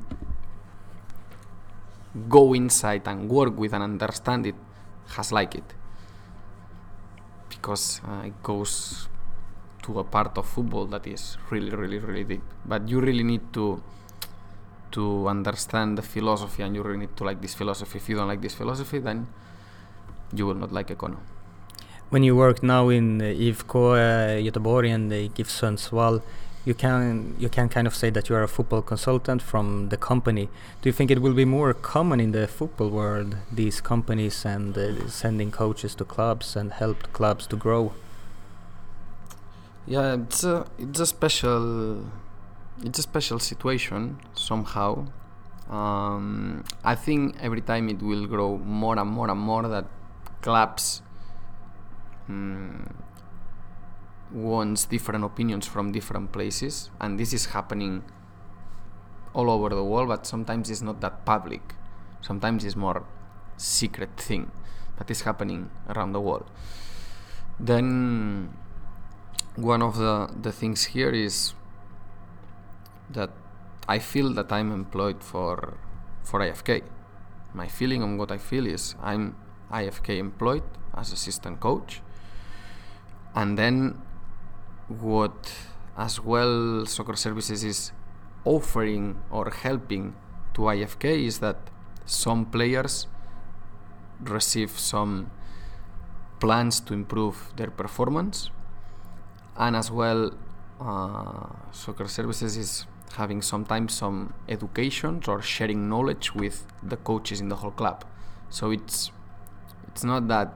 go 2.30 2.54
inside 2.54 3.08
and 3.08 3.30
work 3.30 3.58
with 3.58 3.74
and 3.74 3.84
understand 3.84 4.46
it 4.46 4.56
has 5.16 5.32
like 5.32 5.56
it. 5.56 5.74
Because 7.50 8.02
uh, 8.08 8.26
it 8.26 8.42
goes 8.44 9.08
to 9.84 10.00
a 10.00 10.04
part 10.04 10.38
of 10.38 10.46
football 10.48 10.86
that 10.88 11.06
is 11.08 11.38
really 11.50 11.72
really 11.72 12.00
really 12.00 12.24
deep. 12.24 12.44
But 12.66 12.90
you 12.90 13.00
really 13.00 13.24
need 13.24 13.54
to 13.54 13.82
to 14.92 15.28
understand 15.28 15.98
the 15.98 16.02
philosophy 16.02 16.64
and 16.64 16.76
you 16.76 16.82
really 16.82 17.00
need 17.00 17.16
to 17.18 17.24
like 17.24 17.42
this 17.42 17.54
philosophy. 17.54 17.98
If 17.98 18.10
you 18.10 18.16
don't 18.16 18.28
like 18.28 18.42
this 18.42 18.54
philosophy 18.56 19.00
then 19.00 19.28
you 20.34 20.48
will 20.48 20.56
not 20.56 20.72
like 20.72 20.88
Ekkono. 20.88 21.18
When 22.10 22.24
you 22.24 22.36
work 22.36 22.64
now 22.64 22.90
in 22.90 23.22
uh, 23.22 23.26
IFK 23.26 23.76
uh, 23.76 24.52
Göteborg 24.52 24.94
and 24.94 25.12
uh, 25.12 25.44
Sundsvall, 25.44 26.22
you 26.66 26.74
can 26.74 27.36
you 27.38 27.48
can 27.48 27.70
kind 27.70 27.88
of 27.88 27.96
say 27.96 28.10
that 28.10 28.28
you 28.28 28.36
are 28.36 28.44
a 28.44 28.48
football 28.48 28.82
consultant 28.82 29.42
from 29.42 29.90
the 29.90 29.98
company. 29.98 30.50
Do 30.82 30.90
you 30.90 30.94
think 30.94 31.12
it 31.12 31.22
will 31.22 31.34
be 31.34 31.46
more 31.46 31.74
common 31.74 32.20
in 32.20 32.32
the 32.32 32.48
football 32.48 32.90
world 32.90 33.38
these 33.52 33.80
companies 33.82 34.44
and 34.46 34.76
uh, 34.78 35.08
sending 35.08 35.52
coaches 35.52 35.94
to 35.96 36.06
clubs 36.06 36.56
and 36.56 36.74
help 36.74 37.14
clubs 37.14 37.46
to 37.48 37.56
grow? 37.56 37.94
Yeah, 39.86 40.16
it's 40.16 40.44
a 40.44 40.66
it's 40.80 41.00
a 41.00 41.06
special 41.06 42.04
it's 42.84 42.98
a 42.98 43.04
special 43.04 43.40
situation 43.40 44.20
somehow. 44.34 45.06
Um, 45.70 46.64
I 46.84 46.96
think 46.96 47.38
every 47.42 47.62
time 47.62 47.90
it 47.90 48.02
will 48.02 48.26
grow 48.26 48.58
more 48.58 48.98
and 48.98 49.10
more 49.10 49.30
and 49.30 49.40
more 49.40 49.68
that 49.68 49.86
clubs 50.42 51.02
um, 52.30 53.05
wants 54.36 54.84
different 54.84 55.24
opinions 55.24 55.66
from 55.66 55.94
different 55.94 56.32
places, 56.34 56.90
and 57.00 57.18
this 57.18 57.34
is 57.34 57.48
happening 57.48 58.04
all 59.34 59.50
over 59.50 59.70
the 59.70 59.84
world. 59.84 60.10
But 60.10 60.28
sometimes 60.28 60.70
it's 60.70 60.82
not 60.82 61.00
that 61.02 61.26
public. 61.26 61.74
Sometimes 62.22 62.66
it's 62.66 62.76
more 62.76 63.06
secret 63.56 64.18
thing 64.18 64.52
that 64.98 65.10
is 65.10 65.22
happening 65.22 65.70
around 65.88 66.12
the 66.12 66.22
world. 66.22 66.52
Then 67.60 68.54
one 69.56 69.82
of 69.82 69.98
the 69.98 70.30
the 70.42 70.52
things 70.52 70.86
here 70.96 71.12
is 71.12 71.54
that 73.10 73.30
I 73.88 74.00
feel 74.00 74.34
that 74.34 74.52
I'm 74.52 74.72
employed 74.72 75.24
for 75.24 75.78
for 76.24 76.42
IFK. 76.42 76.84
My 77.54 77.68
feeling 77.68 78.04
on 78.04 78.18
what 78.18 78.32
I 78.32 78.38
feel 78.38 78.68
is 78.68 78.96
I'm 79.02 79.38
IFK 79.72 80.18
employed 80.18 80.64
as 80.94 81.14
assistant 81.14 81.62
coach. 81.62 82.02
And 83.34 83.58
then 83.58 84.02
what 84.88 85.52
as 85.98 86.20
well 86.20 86.86
soccer 86.86 87.16
services 87.16 87.64
is 87.64 87.92
offering 88.44 89.22
or 89.32 89.50
helping 89.50 90.16
to 90.54 90.62
IFK 90.62 91.26
is 91.26 91.40
that 91.40 91.58
some 92.06 92.46
players 92.46 93.08
receive 94.22 94.72
some 94.72 95.32
plans 96.40 96.80
to 96.82 96.94
improve 96.94 97.54
their 97.56 97.72
performance. 97.72 98.52
And 99.58 99.76
as 99.76 99.90
well 99.90 100.32
uh, 100.80 101.48
soccer 101.72 102.08
services 102.08 102.58
is 102.58 102.86
having 103.16 103.42
sometimes 103.42 103.94
some 103.94 104.34
educations 104.50 105.28
or 105.28 105.42
sharing 105.42 105.90
knowledge 105.90 106.36
with 106.36 106.68
the 106.84 106.98
coaches 106.98 107.40
in 107.40 107.50
the 107.50 107.56
whole 107.56 107.72
club. 107.72 108.06
So 108.50 108.72
it's 108.72 109.12
it's 109.88 110.04
not 110.04 110.28
that 110.28 110.54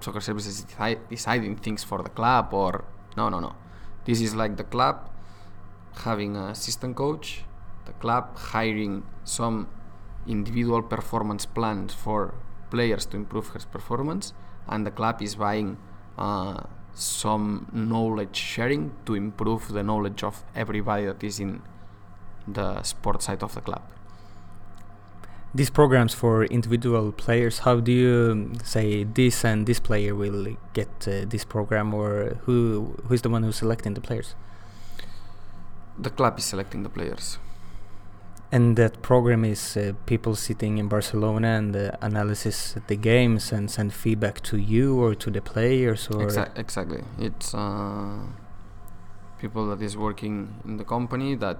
soccer 0.00 0.20
services 0.20 0.60
is 0.60 0.66
deciding 1.10 1.56
things 1.56 1.82
for 1.82 2.02
the 2.02 2.08
club 2.08 2.54
or 2.54 2.84
no 3.20 3.28
no 3.34 3.38
no 3.46 3.52
this 4.06 4.20
is 4.26 4.34
like 4.42 4.54
the 4.62 4.68
club 4.74 4.96
having 6.06 6.36
an 6.36 6.48
assistant 6.56 6.94
coach 7.02 7.28
the 7.88 7.94
club 8.04 8.24
hiring 8.52 8.94
some 9.24 9.56
individual 10.36 10.82
performance 10.94 11.44
plans 11.46 11.92
for 12.04 12.34
players 12.70 13.04
to 13.10 13.16
improve 13.16 13.48
his 13.56 13.64
performance 13.64 14.32
and 14.68 14.86
the 14.86 14.90
club 14.90 15.22
is 15.22 15.34
buying 15.34 15.76
uh, 16.18 16.60
some 16.94 17.68
knowledge 17.72 18.36
sharing 18.36 18.92
to 19.06 19.14
improve 19.14 19.68
the 19.68 19.82
knowledge 19.82 20.22
of 20.22 20.44
everybody 20.54 21.06
that 21.06 21.22
is 21.22 21.38
in 21.40 21.62
the 22.46 22.82
sport 22.82 23.22
side 23.22 23.42
of 23.42 23.54
the 23.54 23.60
club. 23.60 23.82
These 25.54 25.70
programs 25.70 26.12
for 26.14 26.44
individual 26.44 27.10
players, 27.12 27.60
how 27.60 27.80
do 27.80 27.90
you 27.90 28.52
say 28.62 29.04
this 29.04 29.44
and 29.44 29.66
this 29.66 29.80
player 29.80 30.14
will 30.14 30.56
get 30.74 30.88
uh, 31.08 31.24
this 31.26 31.44
program, 31.44 31.94
or 31.94 32.36
who 32.44 32.94
who 33.06 33.14
is 33.14 33.22
the 33.22 33.30
one 33.30 33.42
who's 33.42 33.56
selecting 33.56 33.94
the 33.94 34.00
players? 34.00 34.34
The 35.98 36.10
club 36.10 36.38
is 36.38 36.44
selecting 36.44 36.82
the 36.82 36.90
players. 36.90 37.38
And 38.50 38.76
that 38.76 39.02
program 39.02 39.44
is 39.44 39.76
uh, 39.76 39.92
people 40.06 40.34
sitting 40.34 40.78
in 40.78 40.88
Barcelona 40.88 41.48
and 41.58 41.76
uh, 41.76 41.90
analysis 42.00 42.76
the 42.86 42.96
games 42.96 43.52
and 43.52 43.70
send 43.70 43.92
feedback 43.92 44.40
to 44.44 44.56
you 44.56 44.98
or 45.02 45.14
to 45.14 45.30
the 45.30 45.42
players 45.42 46.08
or 46.08 46.26
Exa- 46.26 46.56
exactly. 46.56 47.02
It's 47.18 47.52
uh, 47.52 48.20
people 49.38 49.66
that 49.68 49.82
is 49.82 49.96
working 49.96 50.54
in 50.64 50.78
the 50.78 50.84
company 50.84 51.34
that 51.36 51.58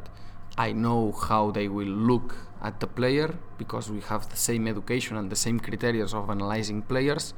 I 0.59 0.73
know 0.73 1.13
how 1.13 1.53
they 1.53 1.69
will 1.69 1.87
look 1.87 2.35
at 2.61 2.81
the 2.81 2.89
player 2.89 3.33
because 3.57 3.91
we 3.91 4.01
have 4.01 4.29
the 4.29 4.37
same 4.37 4.67
education 4.67 5.17
and 5.17 5.31
the 5.31 5.37
same 5.37 5.61
criteria 5.61 6.05
of 6.05 6.29
analyzing 6.29 6.83
players, 6.83 7.33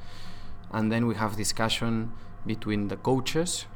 and 0.72 0.90
then 0.90 1.06
we 1.06 1.14
have 1.16 1.36
discussion 1.36 2.12
between 2.46 2.88
the 2.88 2.96
coaches 2.96 3.66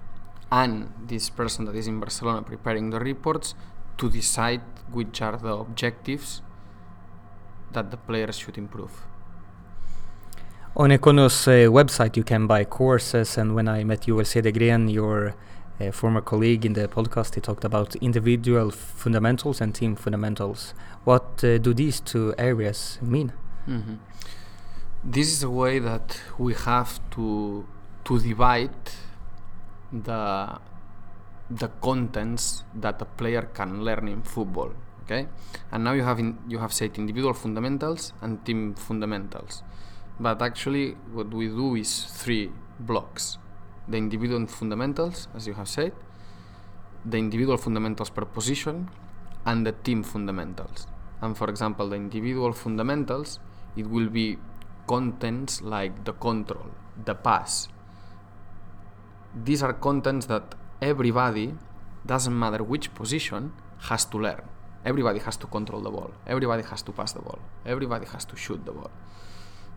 and 0.50 0.90
this 1.06 1.28
person 1.28 1.66
that 1.66 1.74
is 1.74 1.86
in 1.86 2.00
Barcelona 2.00 2.40
preparing 2.40 2.88
the 2.88 2.98
reports 2.98 3.54
to 3.98 4.08
decide 4.08 4.62
which 4.90 5.20
are 5.20 5.36
the 5.36 5.52
objectives 5.52 6.40
that 7.72 7.90
the 7.90 7.98
players 7.98 8.38
should 8.38 8.56
improve. 8.56 9.02
On 10.76 10.90
Ekkono's 10.90 11.46
uh, 11.46 11.70
website, 11.70 12.16
you 12.16 12.24
can 12.24 12.46
buy 12.46 12.64
courses, 12.64 13.36
and 13.38 13.54
when 13.54 13.68
I 13.68 13.84
met 13.84 14.08
you 14.08 14.14
Joel 14.14 14.24
Cedergren, 14.24 14.92
your 14.92 15.34
uh, 15.80 15.90
former 15.90 16.20
colleague 16.20 16.64
in 16.64 16.74
the 16.74 16.88
podcast, 16.88 17.34
he 17.34 17.40
talked 17.40 17.64
about 17.64 17.96
individual 17.96 18.70
fundamentals 18.70 19.60
and 19.60 19.74
team 19.74 19.96
fundamentals. 19.96 20.74
What 21.04 21.42
uh, 21.42 21.58
do 21.58 21.74
these 21.74 22.00
two 22.00 22.34
areas 22.38 22.98
mean? 23.02 23.32
Mm-hmm. 23.68 23.94
This 25.02 25.32
is 25.32 25.42
a 25.42 25.50
way 25.50 25.78
that 25.80 26.20
we 26.38 26.54
have 26.54 26.98
to 27.10 27.66
to 28.04 28.18
divide 28.20 28.70
the 29.92 30.58
the 31.50 31.68
contents 31.80 32.64
that 32.74 33.00
a 33.00 33.04
player 33.04 33.42
can 33.42 33.84
learn 33.84 34.08
in 34.08 34.22
football 34.22 34.70
okay 35.02 35.26
and 35.70 35.84
now 35.84 35.92
you 35.92 36.02
have 36.02 36.18
in, 36.18 36.38
you 36.48 36.58
have 36.58 36.72
said 36.72 36.96
individual 36.96 37.34
fundamentals 37.34 38.12
and 38.22 38.44
team 38.46 38.74
fundamentals 38.74 39.62
but 40.18 40.40
actually 40.40 40.92
what 41.12 41.28
we 41.32 41.48
do 41.48 41.74
is 41.74 42.04
three 42.04 42.50
blocks 42.80 43.38
the 43.88 43.96
individual 43.96 44.46
fundamentals 44.46 45.28
as 45.34 45.46
you 45.46 45.54
have 45.54 45.68
said 45.68 45.92
the 47.04 47.18
individual 47.18 47.56
fundamentals 47.56 48.10
per 48.10 48.24
position 48.24 48.88
and 49.44 49.66
the 49.66 49.72
team 49.72 50.02
fundamentals 50.02 50.86
and 51.20 51.36
for 51.36 51.48
example 51.50 51.88
the 51.88 51.96
individual 51.96 52.52
fundamentals 52.52 53.38
it 53.76 53.86
will 53.86 54.08
be 54.08 54.38
contents 54.86 55.60
like 55.62 56.04
the 56.04 56.12
control 56.12 56.70
the 57.04 57.14
pass 57.14 57.68
these 59.34 59.64
are 59.64 59.72
contents 59.72 60.26
that 60.26 60.54
everybody, 60.80 61.54
doesn't 62.06 62.38
matter 62.38 62.62
which 62.62 62.94
position, 62.94 63.52
has 63.90 64.04
to 64.06 64.18
learn. 64.18 64.42
Everybody 64.84 65.18
has 65.20 65.36
to 65.38 65.46
control 65.48 65.80
the 65.80 65.90
ball. 65.90 66.12
Everybody 66.26 66.62
has 66.62 66.82
to 66.82 66.92
pass 66.92 67.12
the 67.12 67.20
ball. 67.20 67.40
Everybody 67.66 68.06
has 68.06 68.24
to 68.26 68.36
shoot 68.36 68.64
the 68.64 68.72
ball. 68.72 68.92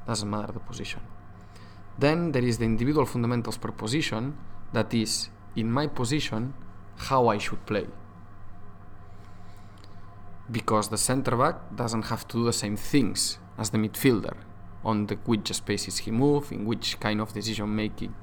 Doesn't 0.05 0.29
matter 0.29 0.51
the 0.51 0.59
position. 0.59 1.01
Then 1.97 2.31
there 2.31 2.43
is 2.43 2.57
the 2.57 2.65
individual 2.65 3.05
fundamentals 3.05 3.57
per 3.57 3.71
position 3.71 4.37
that 4.73 4.93
is, 4.93 5.29
in 5.55 5.71
my 5.71 5.87
position, 5.87 6.53
how 6.97 7.27
I 7.27 7.37
should 7.37 7.65
play. 7.65 7.87
Because 10.49 10.89
the 10.89 10.97
center 10.97 11.35
back 11.35 11.75
doesn't 11.75 12.03
have 12.03 12.27
to 12.29 12.37
do 12.37 12.45
the 12.45 12.53
same 12.53 12.77
things 12.77 13.39
as 13.57 13.71
the 13.71 13.77
midfielder 13.77 14.35
on 14.83 15.07
the 15.07 15.15
which 15.25 15.51
spaces 15.53 15.97
he 15.99 16.11
move, 16.11 16.51
in 16.51 16.65
which 16.65 16.99
kind 16.99 17.19
of 17.19 17.33
decision 17.33 17.75
making 17.75 18.13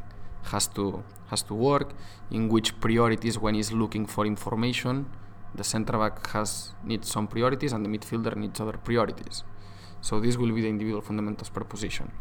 has 0.44 0.66
to 0.68 1.02
has 1.30 1.42
to 1.42 1.54
work, 1.54 1.94
in 2.30 2.48
which 2.48 2.78
priorities 2.80 3.38
when 3.38 3.54
he's 3.54 3.72
looking 3.72 4.06
for 4.06 4.26
information, 4.26 5.10
the 5.54 5.64
center 5.64 5.98
back 5.98 6.26
has 6.28 6.74
needs 6.84 7.10
some 7.10 7.26
priorities 7.26 7.72
and 7.72 7.84
the 7.84 7.88
midfielder 7.88 8.36
needs 8.36 8.60
other 8.60 8.78
priorities. 8.78 9.42
So 10.04 10.20
this 10.20 10.36
will 10.36 10.52
be 10.52 10.60
the 10.60 10.68
individual 10.68 11.00
fundamentals 11.00 11.48
per 11.48 11.64
position. 11.64 12.12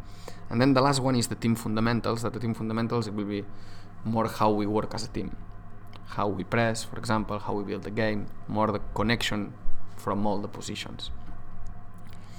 And 0.49 0.61
then 0.61 0.73
the 0.73 0.79
last 0.79 1.01
one 1.01 1.15
is 1.15 1.27
the 1.27 1.35
team 1.35 1.55
fundamentals. 1.55 2.21
That 2.21 2.31
the 2.31 2.39
team 2.39 2.53
fundamentals 2.53 3.07
it 3.07 3.13
will 3.13 3.25
be 3.25 3.43
more 4.05 4.27
how 4.27 4.51
we 4.51 4.65
work 4.65 4.93
as 4.93 5.03
a 5.03 5.09
team, 5.09 5.35
how 6.15 6.29
we 6.29 6.45
press, 6.45 6.85
for 6.85 6.97
example, 6.97 7.39
how 7.39 7.53
we 7.53 7.63
build 7.63 7.83
the 7.83 7.91
game, 7.91 8.27
more 8.47 8.67
the 8.71 8.79
connection 8.95 9.53
from 9.97 10.25
all 10.25 10.39
the 10.39 10.47
positions. 10.47 11.11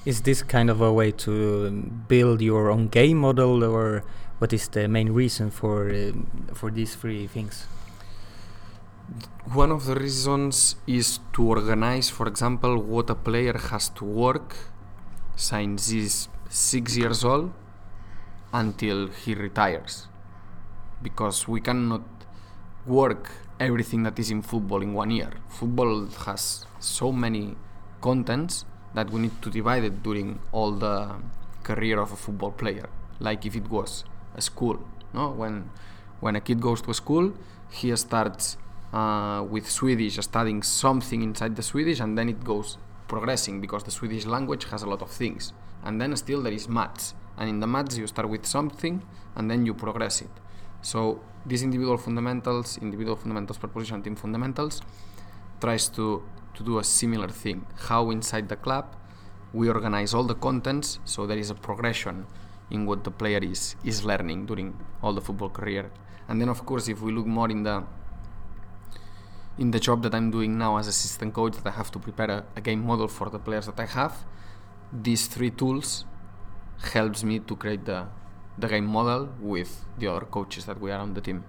Is 0.07 0.23
this 0.23 0.43
kind 0.43 0.71
of 0.71 0.81
a 0.81 0.91
way 0.91 1.13
to 1.27 1.71
build 2.09 2.41
your 2.41 2.71
own 2.71 2.89
game 2.89 3.19
model, 3.19 3.63
or 3.63 4.03
what 4.39 4.55
is 4.55 4.69
the 4.69 4.89
main 4.89 5.11
reason 5.13 5.51
for 5.51 5.91
uh, 5.91 6.13
for 6.55 6.71
these 6.71 6.95
three 6.95 7.27
things? 7.27 7.67
One 9.53 9.71
of 9.71 9.85
the 9.85 9.95
reasons 9.95 10.77
is 10.87 11.21
to 11.35 11.45
organize, 11.45 12.09
for 12.09 12.27
example, 12.27 12.79
what 12.79 13.11
a 13.11 13.15
player 13.15 13.57
has 13.71 13.91
to 14.01 14.05
work 14.07 14.57
since 15.37 15.89
he's 15.89 16.29
six 16.49 16.97
years 16.97 17.25
old 17.25 17.53
until 18.53 19.09
he 19.09 19.35
retires. 19.35 20.07
Because 21.03 21.49
we 21.49 21.61
cannot 21.61 22.03
work 22.87 23.31
everything 23.61 24.03
that 24.03 24.19
is 24.19 24.31
in 24.31 24.43
football 24.43 24.83
in 24.83 24.93
one 24.95 25.11
year. 25.11 25.31
Football 25.49 26.07
has 26.27 26.67
so 26.79 27.13
many 27.13 27.57
contents 28.01 28.65
that 28.95 29.11
we 29.11 29.21
need 29.21 29.43
to 29.43 29.51
divide 29.51 29.85
it 29.85 30.03
during 30.03 30.39
all 30.53 30.73
the 30.73 31.17
career 31.63 31.99
of 32.01 32.13
a 32.13 32.17
football 32.17 32.53
player. 32.53 32.89
Like 33.19 33.47
if 33.47 33.57
it 33.57 33.69
was 33.71 34.05
a 34.35 34.41
school, 34.41 34.79
no? 35.13 35.31
When 35.31 35.71
when 36.21 36.37
a 36.37 36.41
kid 36.41 36.61
goes 36.61 36.81
to 36.83 36.91
a 36.91 36.95
school, 36.95 37.33
he 37.71 37.95
starts 37.97 38.57
uh, 38.93 39.45
with 39.49 39.69
Swedish, 39.71 40.17
studying 40.17 40.63
something 40.63 41.23
inside 41.23 41.57
the 41.57 41.63
Swedish, 41.63 42.01
and 42.01 42.17
then 42.17 42.29
it 42.29 42.45
goes 42.45 42.79
progressing 43.09 43.61
because 43.61 43.85
the 43.85 43.91
Swedish 43.91 44.27
language 44.27 44.65
has 44.67 44.83
a 44.83 44.89
lot 44.89 45.03
of 45.03 45.11
things. 45.11 45.53
And 45.83 46.01
then 46.01 46.17
still 46.17 46.43
there 46.43 46.53
is 46.53 46.69
maths, 46.69 47.15
and 47.37 47.49
in 47.49 47.61
the 47.61 47.67
maths 47.67 47.99
you 47.99 48.07
start 48.07 48.29
with 48.29 48.47
something, 48.47 49.03
and 49.37 49.51
then 49.51 49.67
you 49.67 49.75
progress 49.75 50.23
it. 50.23 50.31
So 50.83 51.21
these 51.47 51.63
individual 51.63 51.99
fundamentals, 51.99 52.79
individual 52.79 53.17
fundamentals 53.17 53.59
per 53.59 53.69
position, 53.69 54.03
team 54.03 54.17
fundamentals, 54.17 54.81
tries 55.61 55.89
to 55.91 56.23
to 56.55 56.63
do 56.63 56.79
a 56.79 56.85
similar 56.85 57.29
thing. 57.29 57.67
How 57.89 58.11
inside 58.11 58.49
the 58.49 58.57
club 58.57 58.97
we 59.53 59.69
organize 59.69 60.15
all 60.15 60.25
the 60.25 60.35
contents 60.35 60.99
so 61.05 61.27
there 61.27 61.39
is 61.39 61.51
a 61.51 61.55
progression 61.55 62.27
in 62.71 62.87
what 62.87 63.05
the 63.05 63.11
player 63.11 63.39
is 63.39 63.77
is 63.85 64.05
learning 64.05 64.47
during 64.47 64.77
all 65.03 65.13
the 65.13 65.21
football 65.21 65.51
career. 65.51 65.91
And 66.29 66.41
then 66.41 66.49
of 66.49 66.65
course 66.65 66.89
if 66.89 67.01
we 67.03 67.13
look 67.13 67.27
more 67.27 67.51
in 67.51 67.63
the 67.63 67.85
in 69.59 69.71
the 69.71 69.81
job 69.81 70.03
that 70.03 70.15
I'm 70.15 70.31
doing 70.31 70.59
now 70.59 70.77
as 70.79 70.89
assistant 70.89 71.35
coach 71.35 71.55
that 71.57 71.67
I 71.67 71.71
have 71.77 71.91
to 71.93 71.99
prepare 71.99 72.31
a, 72.31 72.45
a 72.57 72.61
game 72.61 72.85
model 72.85 73.09
for 73.09 73.31
the 73.31 73.39
players 73.39 73.67
that 73.67 73.79
I 73.79 73.87
have, 73.87 74.25
these 74.93 75.27
three 75.27 75.51
tools 75.51 76.05
helps 76.93 77.23
me 77.25 77.39
to 77.41 77.57
create 77.57 77.85
the 77.85 78.07
the 78.57 78.69
game 78.69 78.87
model 78.87 79.29
with 79.41 79.85
the 79.99 80.07
other 80.07 80.27
coaches 80.27 80.65
that 80.67 80.81
we 80.81 80.91
are 80.93 81.01
on 81.01 81.15
the 81.15 81.21
team. 81.21 81.45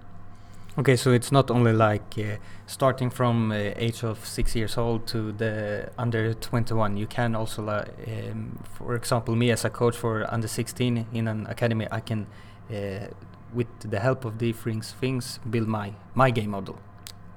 Okay, 0.78 0.96
so 0.96 1.12
it's 1.12 1.32
not 1.32 1.50
only 1.50 1.72
like 1.72 2.18
uh, 2.18 2.36
starting 2.66 3.08
from 3.08 3.50
uh, 3.50 3.54
age 3.76 4.04
of 4.04 4.26
six 4.26 4.54
years 4.54 4.76
old 4.76 5.06
to 5.06 5.32
the 5.32 5.88
under 5.96 6.34
21. 6.34 6.98
You 6.98 7.06
can 7.06 7.34
also, 7.34 7.66
um, 7.66 8.58
for 8.74 8.94
example, 8.94 9.34
me 9.34 9.50
as 9.50 9.64
a 9.64 9.70
coach 9.70 9.96
for 9.96 10.26
under 10.30 10.48
16 10.48 11.06
in 11.14 11.28
an 11.28 11.46
academy, 11.46 11.86
I 11.90 12.00
can, 12.00 12.26
uh, 12.70 13.06
with 13.54 13.68
the 13.80 14.00
help 14.00 14.26
of 14.26 14.36
different 14.36 14.84
things, 14.84 15.38
build 15.48 15.66
my 15.66 15.94
my 16.14 16.30
game 16.30 16.50
model. 16.50 16.78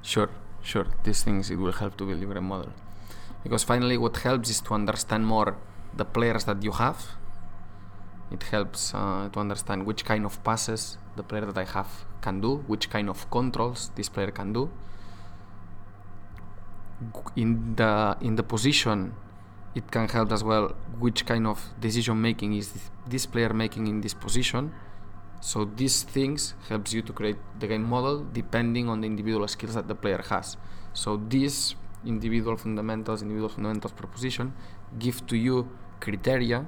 Sure, 0.01 0.29
sure. 0.62 0.88
These 1.04 1.24
things 1.24 1.50
it 1.50 1.58
will 1.58 1.72
help 1.72 1.98
to 1.98 2.06
build 2.06 2.22
your 2.22 2.41
model, 2.41 2.72
because 3.43 3.63
finally, 3.63 3.98
what 3.98 4.17
helps 4.17 4.50
is 4.50 4.62
to 4.62 4.74
understand 4.74 5.26
more 5.26 5.58
the 5.95 6.06
players 6.06 6.45
that 6.45 6.63
you 6.63 6.72
have. 6.72 7.00
It 8.32 8.43
helps 8.43 8.93
uh, 8.93 9.30
to 9.34 9.39
understand 9.39 9.88
which 9.88 10.06
kind 10.06 10.24
of 10.24 10.43
passes 10.43 11.00
the 11.15 11.24
player 11.24 11.45
that 11.45 11.58
I 11.58 11.65
have 11.65 12.06
can 12.22 12.41
do, 12.41 12.58
which 12.67 12.89
kind 12.89 13.10
of 13.10 13.30
controls 13.32 13.89
this 13.95 14.08
player 14.08 14.30
can 14.30 14.54
do. 14.54 14.69
In 17.36 17.76
the 17.76 18.17
in 18.22 18.36
the 18.36 18.43
position, 18.43 19.15
it 19.74 19.89
can 19.89 20.08
help 20.10 20.32
as 20.32 20.43
well 20.43 20.76
which 21.00 21.26
kind 21.26 21.48
of 21.48 21.63
decision 21.80 22.22
making 22.22 22.54
is 22.54 22.72
this 23.08 23.26
player 23.26 23.54
making 23.54 23.88
in 23.88 24.02
this 24.02 24.13
position. 24.13 24.74
So 25.41 25.65
these 25.65 26.04
things 26.04 26.54
helps 26.67 26.93
you 26.93 27.02
to 27.02 27.13
create 27.13 27.38
the 27.60 27.67
game 27.67 27.84
model 27.84 28.25
depending 28.32 28.89
on 28.89 29.02
the 29.02 29.08
individual 29.08 29.47
skills 29.47 29.75
that 29.75 29.88
the 29.88 29.95
player 29.95 30.21
has. 30.30 30.58
So 30.93 31.17
these 31.17 31.75
individual 32.06 32.58
fundamentals, 32.58 33.21
individual 33.21 33.49
fundamentals 33.49 33.93
per 33.93 34.08
position, 34.08 34.54
give 34.97 35.25
to 35.28 35.38
you 35.38 35.69
criteria 35.99 36.65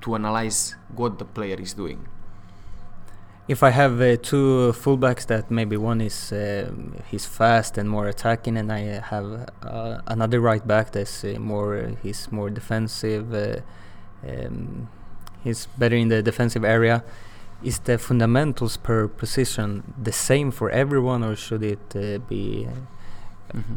to 0.00 0.14
analyze 0.14 0.76
what 0.94 1.18
the 1.18 1.24
player 1.24 1.60
is 1.60 1.74
doing 1.74 2.06
if 3.48 3.62
I 3.62 3.70
have 3.70 3.98
uh, 4.00 4.16
two 4.18 4.74
fullbacks 4.76 5.26
that 5.26 5.50
maybe 5.50 5.78
one 5.78 6.02
is 6.02 6.32
uh, 6.32 6.70
he's 7.10 7.24
fast 7.24 7.78
and 7.78 7.88
more 7.88 8.06
attacking, 8.06 8.58
and 8.58 8.70
I 8.70 9.00
have 9.00 9.50
uh, 9.62 10.02
another 10.06 10.38
right 10.38 10.64
back 10.64 10.92
that's 10.92 11.24
uh, 11.24 11.36
more 11.40 11.96
he's 12.02 12.30
more 12.30 12.50
defensive. 12.50 13.32
Uh, 13.32 13.60
um, 14.28 14.90
he's 15.42 15.66
better 15.78 15.96
in 15.96 16.08
the 16.08 16.22
defensive 16.22 16.62
area. 16.62 17.02
Is 17.62 17.80
the 17.80 17.98
fundamentals 17.98 18.76
per 18.76 19.08
position 19.08 19.94
the 20.00 20.12
same 20.12 20.52
for 20.52 20.70
everyone, 20.70 21.24
or 21.24 21.34
should 21.34 21.64
it 21.64 21.96
uh, 21.96 22.18
be? 22.18 22.68
Mm-hmm. 23.52 23.74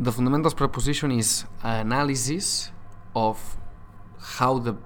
The 0.00 0.12
fundamentals 0.12 0.54
per 0.54 0.68
position 0.68 1.12
is 1.12 1.44
analysis 1.62 2.72
of 3.14 3.56
how 4.36 4.58
the 4.58 4.76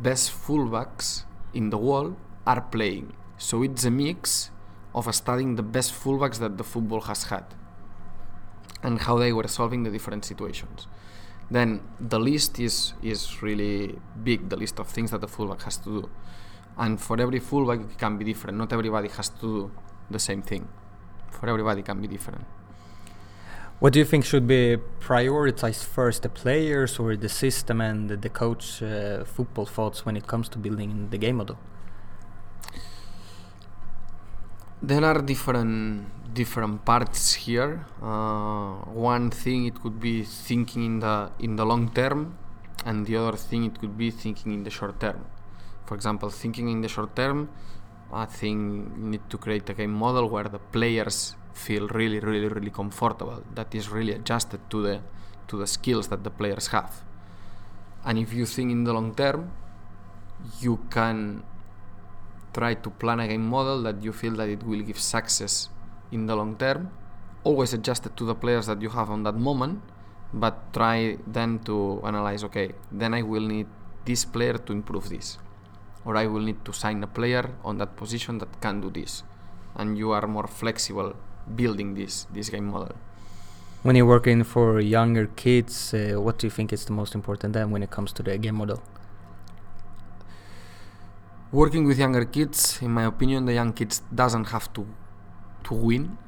best 0.00 0.30
fullbacks 0.30 1.24
in 1.52 1.70
the 1.70 1.78
world 1.78 2.16
are 2.46 2.62
playing. 2.62 3.12
So 3.36 3.62
it's 3.62 3.84
a 3.84 3.90
mix 3.90 4.50
of 4.94 5.14
studying 5.14 5.56
the 5.56 5.62
best 5.62 5.92
fullbacks 5.92 6.38
that 6.38 6.56
the 6.56 6.64
football 6.64 7.02
has 7.02 7.24
had 7.24 7.44
and 8.82 9.00
how 9.00 9.18
they 9.18 9.32
were 9.32 9.48
solving 9.48 9.82
the 9.82 9.90
different 9.90 10.24
situations. 10.24 10.86
Then 11.50 11.82
the 11.98 12.18
list 12.18 12.58
is 12.58 12.94
is 13.02 13.42
really 13.42 13.98
big, 14.22 14.48
the 14.48 14.56
list 14.56 14.78
of 14.78 14.88
things 14.88 15.10
that 15.10 15.20
the 15.20 15.28
fullback 15.28 15.62
has 15.62 15.76
to 15.78 16.02
do. 16.02 16.10
And 16.80 17.00
for 17.00 17.20
every 17.20 17.38
fullback 17.38 17.80
it 17.80 17.98
can 17.98 18.18
be 18.18 18.24
different. 18.24 18.58
Not 18.58 18.72
everybody 18.72 19.08
has 19.08 19.28
to 19.28 19.40
do 19.40 19.70
the 20.10 20.18
same 20.18 20.42
thing. 20.42 20.66
For 21.30 21.48
everybody 21.48 21.82
can 21.82 22.00
be 22.00 22.08
different. 22.08 22.44
What 23.78 23.92
do 23.92 23.98
you 23.98 24.04
think 24.04 24.24
should 24.24 24.46
be 24.46 24.76
prioritized 25.00 25.84
first, 25.84 26.22
the 26.22 26.28
players 26.28 26.98
or 26.98 27.16
the 27.16 27.28
system 27.28 27.80
and 27.80 28.10
the 28.10 28.28
coach 28.28 28.82
uh, 28.82 29.24
football 29.24 29.66
thoughts 29.66 30.04
when 30.04 30.16
it 30.16 30.26
comes 30.26 30.48
to 30.50 30.58
building 30.58 31.08
the 31.10 31.18
game 31.18 31.36
model? 31.36 31.58
there 34.82 35.04
are 35.04 35.20
different 35.20 36.06
different 36.32 36.84
parts 36.84 37.34
here. 37.34 37.84
Uh, 38.02 38.72
one 38.86 39.30
thing 39.30 39.66
it 39.66 39.80
could 39.82 40.00
be 40.00 40.24
thinking 40.24 40.84
in 40.84 41.00
the 41.00 41.30
in 41.38 41.56
the 41.56 41.64
long 41.64 41.90
term, 41.90 42.38
and 42.86 43.06
the 43.06 43.16
other 43.16 43.36
thing 43.36 43.64
it 43.64 43.78
could 43.78 43.96
be 43.98 44.10
thinking 44.10 44.52
in 44.52 44.62
the 44.64 44.70
short 44.70 44.98
term. 44.98 45.24
For 45.90 45.96
example, 45.96 46.30
thinking 46.30 46.68
in 46.68 46.82
the 46.82 46.86
short 46.86 47.16
term, 47.16 47.50
I 48.12 48.24
think 48.24 48.94
you 48.96 49.06
need 49.10 49.28
to 49.28 49.36
create 49.38 49.68
a 49.70 49.74
game 49.74 49.92
model 49.92 50.28
where 50.28 50.44
the 50.44 50.60
players 50.60 51.34
feel 51.52 51.88
really, 51.88 52.20
really, 52.20 52.46
really 52.46 52.70
comfortable. 52.70 53.42
That 53.56 53.74
is 53.74 53.88
really 53.88 54.12
adjusted 54.12 54.60
to 54.70 54.82
the 54.82 55.00
to 55.48 55.58
the 55.58 55.66
skills 55.66 56.06
that 56.10 56.22
the 56.22 56.30
players 56.30 56.68
have. 56.68 57.02
And 58.04 58.20
if 58.20 58.32
you 58.32 58.46
think 58.46 58.70
in 58.70 58.84
the 58.84 58.92
long 58.92 59.16
term, 59.16 59.50
you 60.60 60.78
can 60.90 61.42
try 62.54 62.74
to 62.74 62.90
plan 62.90 63.18
a 63.18 63.26
game 63.26 63.48
model 63.48 63.82
that 63.82 64.00
you 64.00 64.12
feel 64.12 64.36
that 64.36 64.48
it 64.48 64.62
will 64.62 64.82
give 64.82 65.00
success 65.00 65.70
in 66.12 66.26
the 66.26 66.36
long 66.36 66.54
term 66.54 66.88
always 67.42 67.74
adjusted 67.74 68.16
to 68.16 68.24
the 68.24 68.34
players 68.36 68.66
that 68.66 68.80
you 68.80 68.90
have 68.90 69.10
on 69.10 69.24
that 69.24 69.34
moment 69.34 69.82
but 70.32 70.72
try 70.72 71.16
then 71.26 71.58
to 71.60 72.00
analyze 72.04 72.42
okay 72.44 72.70
then 72.92 73.14
i 73.14 73.22
will 73.22 73.46
need 73.54 73.66
this 74.04 74.24
player 74.24 74.58
to 74.58 74.72
improve 74.72 75.08
this 75.08 75.38
or 76.04 76.16
i 76.16 76.26
will 76.26 76.40
need 76.40 76.64
to 76.64 76.72
sign 76.72 77.02
a 77.02 77.06
player 77.06 77.50
on 77.64 77.78
that 77.78 77.96
position 77.96 78.38
that 78.38 78.60
can 78.60 78.80
do 78.80 78.90
this. 78.90 79.22
And 79.76 79.96
you 79.96 80.10
are 80.10 80.26
more 80.26 80.46
flexible 80.46 81.14
building 81.54 81.94
this 81.94 82.26
this 82.32 82.48
game 82.50 82.66
model. 82.66 82.96
When 83.82 83.96
you're 83.96 84.06
working 84.06 84.44
for 84.44 84.80
younger 84.80 85.26
kids 85.26 85.94
uh, 85.94 86.20
what 86.20 86.38
do 86.38 86.46
you 86.46 86.50
think 86.50 86.72
is 86.72 86.84
the 86.84 86.92
most 86.92 87.14
important 87.14 87.52
then 87.52 87.70
when 87.70 87.82
it 87.82 87.90
comes 87.90 88.12
to 88.14 88.22
the 88.22 88.38
game 88.38 88.56
model? 88.56 88.82
Working 91.52 91.84
with 91.84 91.98
younger 91.98 92.24
kids 92.24 92.80
in 92.82 92.90
my 92.90 93.04
opinion 93.04 93.46
the 93.46 93.54
young 93.54 93.72
kids 93.72 94.02
doesn't 94.14 94.48
have 94.48 94.72
to 94.74 94.86
to 95.64 95.74
win. 95.74 96.18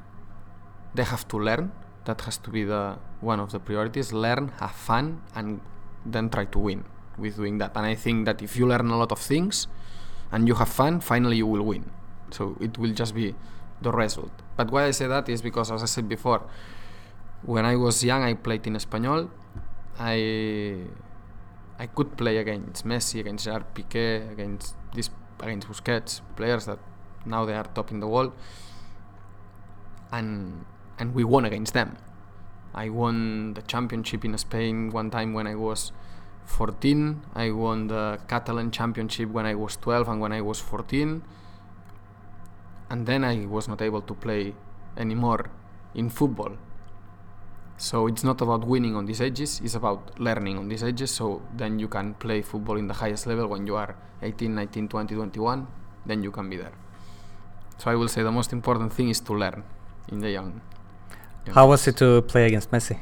They 0.95 1.03
have 1.03 1.27
to 1.29 1.37
learn. 1.39 1.71
That 2.05 2.21
has 2.21 2.37
to 2.37 2.49
be 2.49 2.63
the 2.65 2.97
one 3.21 3.39
of 3.39 3.51
the 3.51 3.59
priorities. 3.59 4.13
Learn 4.13 4.51
have 4.59 4.75
fun 4.75 5.21
and 5.35 5.61
then 6.05 6.29
try 6.29 6.45
to 6.45 6.59
win 6.59 6.83
with 7.17 7.35
doing 7.35 7.57
that. 7.59 7.71
And 7.75 7.85
i 7.85 7.95
think 7.95 8.25
that 8.25 8.41
if 8.41 8.55
you 8.57 8.67
learn 8.67 8.89
a 8.89 8.97
lot 8.97 9.11
of 9.11 9.19
things 9.19 9.67
and 10.31 10.47
you 10.47 10.55
have 10.55 10.69
fun 10.69 10.99
finally 10.99 11.37
you 11.37 11.47
will 11.47 11.63
win. 11.63 11.91
So 12.31 12.57
it 12.59 12.77
will 12.77 12.93
just 12.93 13.13
be 13.13 13.35
the 13.81 13.91
result. 13.91 14.31
But 14.55 14.71
why 14.71 14.85
i 14.85 14.91
say 14.91 15.07
that 15.07 15.29
is 15.29 15.41
because 15.41 15.71
as 15.71 15.83
i 15.83 15.85
said 15.85 16.07
before 16.07 16.43
when 17.43 17.65
i 17.65 17.75
was 17.75 18.03
young 18.03 18.23
i 18.23 18.33
played 18.33 18.65
in 18.67 18.75
espanyol. 18.75 19.29
I 19.99 20.87
I 21.79 21.87
could 21.87 22.17
play 22.17 22.37
against 22.37 22.85
Messi, 22.85 23.19
against 23.19 23.45
Gerard 23.45 23.73
Piqué, 23.73 24.31
against 24.31 24.75
this, 24.93 25.09
against 25.39 25.67
Busquets, 25.67 26.21
players 26.35 26.65
that 26.65 26.79
now 27.25 27.45
they 27.45 27.53
are 27.53 27.63
top 27.63 27.91
in 27.91 27.99
the 27.99 28.07
world, 28.07 28.33
and 30.11 30.65
and 30.99 31.13
we 31.13 31.23
won 31.23 31.45
against 31.45 31.73
them. 31.73 31.97
I 32.73 32.89
won 32.89 33.53
the 33.53 33.61
championship 33.61 34.23
in 34.25 34.37
Spain 34.37 34.91
one 34.91 35.09
time 35.11 35.33
when 35.33 35.47
I 35.47 35.55
was 35.55 35.91
14. 36.45 37.21
I 37.35 37.51
won 37.51 37.87
the 37.87 38.19
Catalan 38.27 38.71
championship 38.71 39.29
when 39.29 39.45
I 39.45 39.55
was 39.55 39.77
12 39.77 40.09
and 40.09 40.21
when 40.21 40.31
I 40.31 40.41
was 40.41 40.59
14. 40.59 41.23
And 42.89 43.05
then 43.05 43.23
I 43.23 43.45
was 43.45 43.67
not 43.67 43.81
able 43.81 44.01
to 44.01 44.13
play 44.13 44.53
anymore 44.97 45.49
in 45.95 46.09
football 46.09 46.57
so 47.77 48.07
it's 48.07 48.23
not 48.23 48.39
about 48.41 48.65
winning 48.65 48.95
on 48.95 49.05
these 49.05 49.21
ages, 49.21 49.59
it's 49.63 49.75
about 49.75 50.19
learning 50.19 50.57
on 50.57 50.69
these 50.69 50.83
ages. 50.83 51.11
So 51.11 51.41
then 51.55 51.79
you 51.79 51.87
can 51.87 52.13
play 52.13 52.41
football 52.41 52.77
in 52.77 52.87
the 52.87 52.93
highest 52.93 53.27
level 53.27 53.47
when 53.47 53.67
you 53.67 53.75
are 53.75 53.95
18, 54.21 54.55
19, 54.55 54.87
20, 54.87 55.15
21, 55.15 55.67
then 56.05 56.23
you 56.23 56.31
can 56.31 56.49
be 56.49 56.57
there. 56.57 56.71
So 57.77 57.91
I 57.91 57.95
will 57.95 58.07
say 58.07 58.23
the 58.23 58.31
most 58.31 58.53
important 58.53 58.93
thing 58.93 59.09
is 59.09 59.19
to 59.21 59.33
learn 59.33 59.63
in 60.07 60.19
the 60.19 60.31
young. 60.31 60.61
young 61.45 61.55
How 61.55 61.67
was 61.67 61.87
it 61.87 61.97
to 61.97 62.21
play 62.21 62.45
against 62.45 62.71
Messi? 62.71 62.97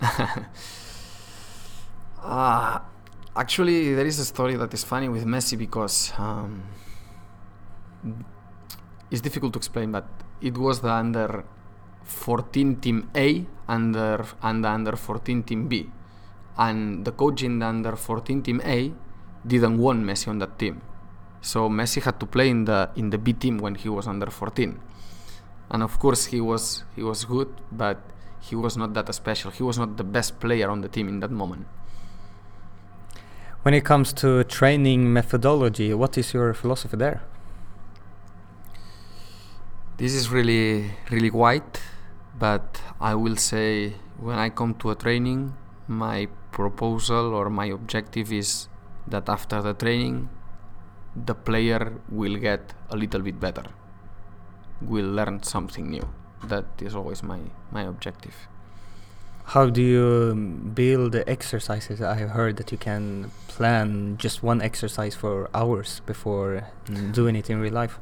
uh, 2.22 2.80
actually, 3.36 3.94
there 3.94 4.06
is 4.06 4.18
a 4.18 4.24
story 4.24 4.56
that 4.56 4.72
is 4.74 4.84
funny 4.84 5.08
with 5.08 5.24
Messi 5.24 5.56
because 5.56 6.12
um, 6.18 6.62
it's 9.10 9.20
difficult 9.20 9.52
to 9.54 9.58
explain, 9.58 9.92
but 9.92 10.06
it 10.40 10.56
was 10.56 10.80
the 10.80 10.90
under 10.90 11.44
14 12.04 12.76
team 12.76 13.10
A 13.14 13.46
the, 13.68 14.26
and 14.42 14.64
the 14.64 14.68
under 14.68 14.96
14 14.96 15.42
team 15.42 15.68
B. 15.68 15.90
And 16.56 17.04
the 17.04 17.12
coach 17.12 17.42
in 17.42 17.60
the 17.60 17.66
under 17.66 17.94
14 17.94 18.42
team 18.42 18.60
A 18.64 18.92
didn't 19.46 19.78
want 19.78 20.02
Messi 20.02 20.28
on 20.28 20.38
that 20.38 20.58
team. 20.58 20.82
So 21.40 21.68
Messi 21.68 22.02
had 22.02 22.18
to 22.20 22.26
play 22.26 22.48
in 22.50 22.64
the 22.64 22.90
in 22.96 23.10
the 23.10 23.18
B 23.18 23.32
team 23.32 23.58
when 23.58 23.76
he 23.76 23.88
was 23.88 24.08
under 24.08 24.26
14. 24.26 24.80
And 25.70 25.82
of 25.82 25.98
course 25.98 26.26
he 26.26 26.40
was 26.40 26.84
he 26.96 27.02
was 27.02 27.24
good, 27.24 27.48
but 27.70 28.00
he 28.40 28.56
was 28.56 28.76
not 28.76 28.94
that 28.94 29.12
special. 29.14 29.50
He 29.50 29.62
was 29.62 29.78
not 29.78 29.96
the 29.96 30.04
best 30.04 30.40
player 30.40 30.68
on 30.68 30.80
the 30.80 30.88
team 30.88 31.08
in 31.08 31.20
that 31.20 31.30
moment. 31.30 31.66
When 33.68 33.74
it 33.74 33.84
comes 33.84 34.14
to 34.14 34.44
training 34.44 35.12
methodology, 35.12 35.92
what 35.92 36.16
is 36.16 36.32
your 36.32 36.54
philosophy 36.54 36.96
there? 36.96 37.20
This 39.98 40.14
is 40.14 40.30
really 40.30 40.92
really 41.10 41.30
wide 41.30 41.78
but 42.38 42.80
I 42.98 43.14
will 43.14 43.36
say 43.36 43.92
when 44.16 44.38
I 44.38 44.48
come 44.48 44.72
to 44.76 44.92
a 44.92 44.94
training, 44.94 45.52
my 45.86 46.28
proposal 46.50 47.34
or 47.34 47.50
my 47.50 47.66
objective 47.66 48.32
is 48.32 48.68
that 49.06 49.28
after 49.28 49.60
the 49.60 49.74
training, 49.74 50.30
the 51.14 51.34
player 51.34 51.92
will 52.08 52.36
get 52.36 52.72
a 52.88 52.96
little 52.96 53.20
bit 53.20 53.38
better, 53.38 53.64
will 54.80 55.12
learn 55.12 55.42
something 55.42 55.90
new. 55.90 56.08
That 56.42 56.64
is 56.80 56.94
always 56.94 57.22
my, 57.22 57.40
my 57.70 57.82
objective. 57.82 58.48
How 59.52 59.70
do 59.70 59.80
you 59.80 60.34
build 60.74 61.12
the 61.12 61.26
exercises? 61.26 62.02
I 62.02 62.16
have 62.16 62.30
heard 62.30 62.58
that 62.58 62.70
you 62.70 62.76
can 62.76 63.30
plan 63.48 64.18
just 64.18 64.42
one 64.42 64.60
exercise 64.60 65.14
for 65.14 65.48
hours 65.54 66.02
before 66.04 66.68
mm. 66.84 67.14
doing 67.14 67.34
it 67.34 67.48
in 67.48 67.58
real 67.58 67.72
life. 67.72 67.98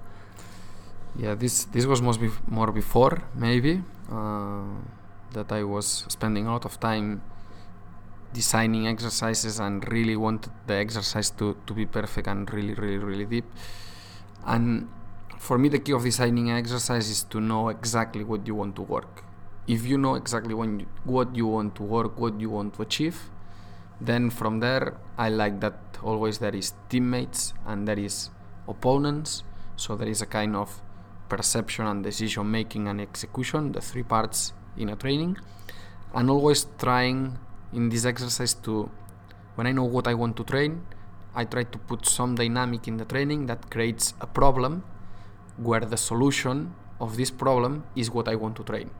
Yeah, 1.14 1.36
this 1.36 1.66
this 1.66 1.86
was 1.86 2.02
most 2.02 2.18
bef- 2.18 2.42
more 2.48 2.72
before 2.72 3.22
maybe, 3.36 3.80
uh, 4.10 4.64
that 5.34 5.52
I 5.52 5.62
was 5.62 6.04
spending 6.08 6.48
a 6.48 6.50
lot 6.50 6.64
of 6.64 6.80
time 6.80 7.22
designing 8.32 8.88
exercises 8.88 9.60
and 9.60 9.86
really 9.92 10.16
wanted 10.16 10.50
the 10.66 10.74
exercise 10.74 11.30
to, 11.38 11.56
to 11.66 11.72
be 11.72 11.86
perfect 11.86 12.26
and 12.26 12.52
really, 12.52 12.74
really, 12.74 12.98
really 12.98 13.24
deep. 13.24 13.46
And 14.44 14.88
for 15.38 15.58
me, 15.58 15.68
the 15.68 15.78
key 15.78 15.92
of 15.92 16.02
designing 16.02 16.50
an 16.50 16.56
exercise 16.56 17.08
is 17.08 17.22
to 17.30 17.40
know 17.40 17.68
exactly 17.68 18.24
what 18.24 18.48
you 18.48 18.56
want 18.56 18.74
to 18.74 18.82
work. 18.82 19.22
If 19.66 19.84
you 19.84 19.98
know 19.98 20.14
exactly 20.14 20.54
when 20.54 20.80
you, 20.80 20.86
what 21.04 21.34
you 21.34 21.46
want 21.46 21.74
to 21.76 21.82
work, 21.82 22.18
what 22.18 22.40
you 22.40 22.50
want 22.50 22.74
to 22.74 22.82
achieve, 22.82 23.30
then 24.00 24.30
from 24.30 24.60
there, 24.60 24.96
I 25.18 25.28
like 25.28 25.60
that 25.60 25.74
always 26.02 26.38
there 26.38 26.54
is 26.54 26.74
teammates 26.88 27.52
and 27.66 27.88
there 27.88 27.98
is 27.98 28.30
opponents. 28.68 29.42
So 29.76 29.96
there 29.96 30.08
is 30.08 30.22
a 30.22 30.26
kind 30.26 30.54
of 30.54 30.80
perception 31.28 31.86
and 31.86 32.04
decision 32.04 32.50
making 32.50 32.86
and 32.88 33.00
execution, 33.00 33.72
the 33.72 33.80
three 33.80 34.02
parts 34.02 34.52
in 34.76 34.88
a 34.88 34.96
training, 34.96 35.36
and 36.14 36.30
always 36.30 36.66
trying 36.78 37.38
in 37.72 37.88
this 37.88 38.04
exercise 38.04 38.54
to, 38.54 38.90
when 39.56 39.66
I 39.66 39.72
know 39.72 39.84
what 39.84 40.06
I 40.06 40.14
want 40.14 40.36
to 40.36 40.44
train, 40.44 40.86
I 41.34 41.44
try 41.44 41.64
to 41.64 41.78
put 41.78 42.06
some 42.06 42.34
dynamic 42.36 42.88
in 42.88 42.96
the 42.96 43.04
training 43.04 43.46
that 43.46 43.70
creates 43.70 44.14
a 44.20 44.26
problem 44.26 44.84
where 45.56 45.80
the 45.80 45.96
solution 45.96 46.74
of 47.00 47.16
this 47.16 47.30
problem 47.30 47.84
is 47.94 48.10
what 48.10 48.28
I 48.28 48.36
want 48.36 48.56
to 48.56 48.62
train. 48.62 48.90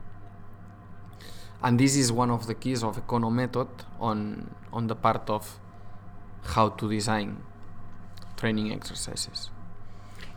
And 1.63 1.79
this 1.79 1.95
is 1.95 2.11
one 2.11 2.29
of 2.29 2.45
the 2.47 2.53
keys 2.53 2.83
of 2.83 2.97
Ekkono 2.97 3.31
method 3.31 3.67
on 3.99 4.53
on 4.71 4.87
the 4.87 4.95
part 4.95 5.29
of 5.29 5.59
how 6.43 6.69
to 6.69 6.89
design 6.89 7.41
training 8.37 8.71
exercises. 8.71 9.49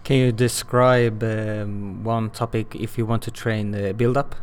Can 0.03 0.17
you 0.17 0.33
describe 0.33 1.23
um, 1.23 2.03
one 2.03 2.31
topic 2.31 2.75
if 2.75 2.97
you 2.97 3.05
want 3.05 3.23
to 3.25 3.31
train 3.31 3.71
the 3.73 3.93
build 3.93 4.17
up? 4.17 4.35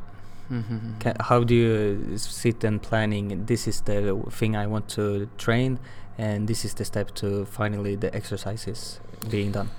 Mm-hmm. 0.51 0.99
Ca 0.99 1.13
how 1.19 1.43
do 1.43 1.55
you 1.55 2.17
sit 2.17 2.63
and 2.63 2.81
planning? 2.81 3.45
This 3.45 3.67
is 3.67 3.81
the 3.81 4.15
thing 4.29 4.55
I 4.55 4.67
want 4.67 4.87
to 4.89 5.27
train, 5.37 5.79
and 6.17 6.47
this 6.47 6.63
is 6.63 6.73
the 6.75 6.85
step 6.85 7.13
to 7.15 7.45
finally 7.45 7.95
the 7.95 8.13
exercises 8.15 8.99
being 9.29 9.51
done. 9.51 9.69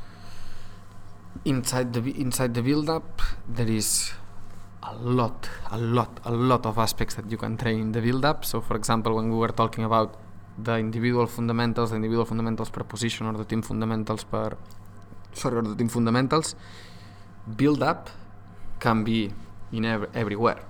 inside 1.44 1.92
the 1.92 2.00
inside 2.20 2.54
the 2.54 2.62
build 2.62 2.90
up 2.90 3.22
there 3.48 3.68
is 3.68 4.12
a 4.90 4.94
lot 5.18 5.48
a 5.70 5.78
lot 5.78 6.12
a 6.24 6.32
lot 6.50 6.64
of 6.70 6.78
aspects 6.78 7.14
that 7.16 7.30
you 7.32 7.38
can 7.44 7.56
train 7.56 7.78
in 7.80 7.92
the 7.92 8.00
build 8.00 8.24
up 8.24 8.44
so 8.44 8.60
for 8.60 8.76
example 8.76 9.14
when 9.16 9.30
we 9.32 9.36
were 9.44 9.54
talking 9.62 9.84
about 9.84 10.10
the 10.66 10.76
individual 10.86 11.26
fundamentals 11.26 11.90
the 11.90 11.96
individual 11.96 12.24
fundamentals 12.24 12.70
per 12.70 12.82
position 12.94 13.26
or 13.26 13.34
the 13.42 13.44
team 13.44 13.62
fundamentals 13.62 14.24
per 14.24 14.56
sorry 15.32 15.56
or 15.56 15.62
the 15.62 15.76
team 15.80 15.88
fundamentals 15.88 16.54
build 17.56 17.82
up 17.82 18.10
can 18.78 19.04
be 19.04 19.32
in 19.72 19.84
ev- 19.84 20.08
everywhere. 20.14 20.60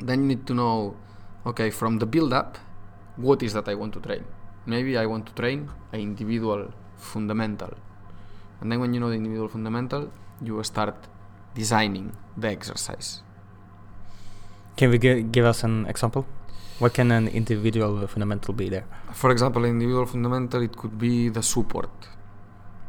Then 0.00 0.22
you 0.22 0.28
need 0.28 0.46
to 0.46 0.54
know 0.54 0.96
okay 1.46 1.70
from 1.70 1.98
the 1.98 2.06
build 2.06 2.32
up 2.32 2.58
what 3.16 3.42
is 3.42 3.52
that 3.54 3.68
i 3.68 3.74
want 3.74 3.94
to 3.94 4.00
train? 4.00 4.24
Maybe 4.66 4.98
i 4.98 5.06
want 5.06 5.26
to 5.26 5.32
train 5.32 5.70
an 5.92 6.00
individual 6.00 6.72
fundamental. 6.96 7.72
And 8.60 8.72
then 8.72 8.80
when 8.80 8.94
you 8.94 9.00
know 9.00 9.08
the 9.08 9.16
individual 9.16 9.48
fundamental, 9.48 10.10
you 10.42 10.62
start 10.62 10.96
designing 11.56 12.12
the 12.36 12.48
exercise. 12.48 13.22
Can 14.76 14.90
we 14.90 14.98
gi- 14.98 15.22
give 15.22 15.46
us 15.52 15.64
an 15.64 15.86
example? 15.86 16.26
What 16.78 16.92
can 16.92 17.10
an 17.10 17.28
individual 17.28 18.06
fundamental 18.06 18.52
be 18.52 18.68
there? 18.68 18.86
For 19.12 19.30
example, 19.30 19.64
individual 19.64 20.04
fundamental, 20.04 20.62
it 20.62 20.76
could 20.76 20.98
be 20.98 21.30
the 21.30 21.42
support. 21.42 21.90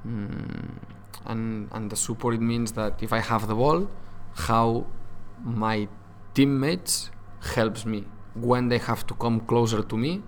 Mm, 0.06 0.80
and, 1.26 1.70
and 1.72 1.90
the 1.90 1.96
support, 1.96 2.36
it 2.36 2.42
means 2.42 2.74
that 2.74 3.02
if 3.02 3.14
I 3.14 3.20
have 3.20 3.48
the 3.48 3.56
ball, 3.56 3.90
how 4.50 4.88
my 5.42 5.88
teammates 6.34 7.10
helps 7.56 7.86
me 7.86 8.04
when 8.36 8.68
they 8.68 8.78
have 8.78 9.08
to 9.08 9.14
come 9.14 9.40
closer 9.42 9.82
to 9.82 9.98
me 9.98 10.22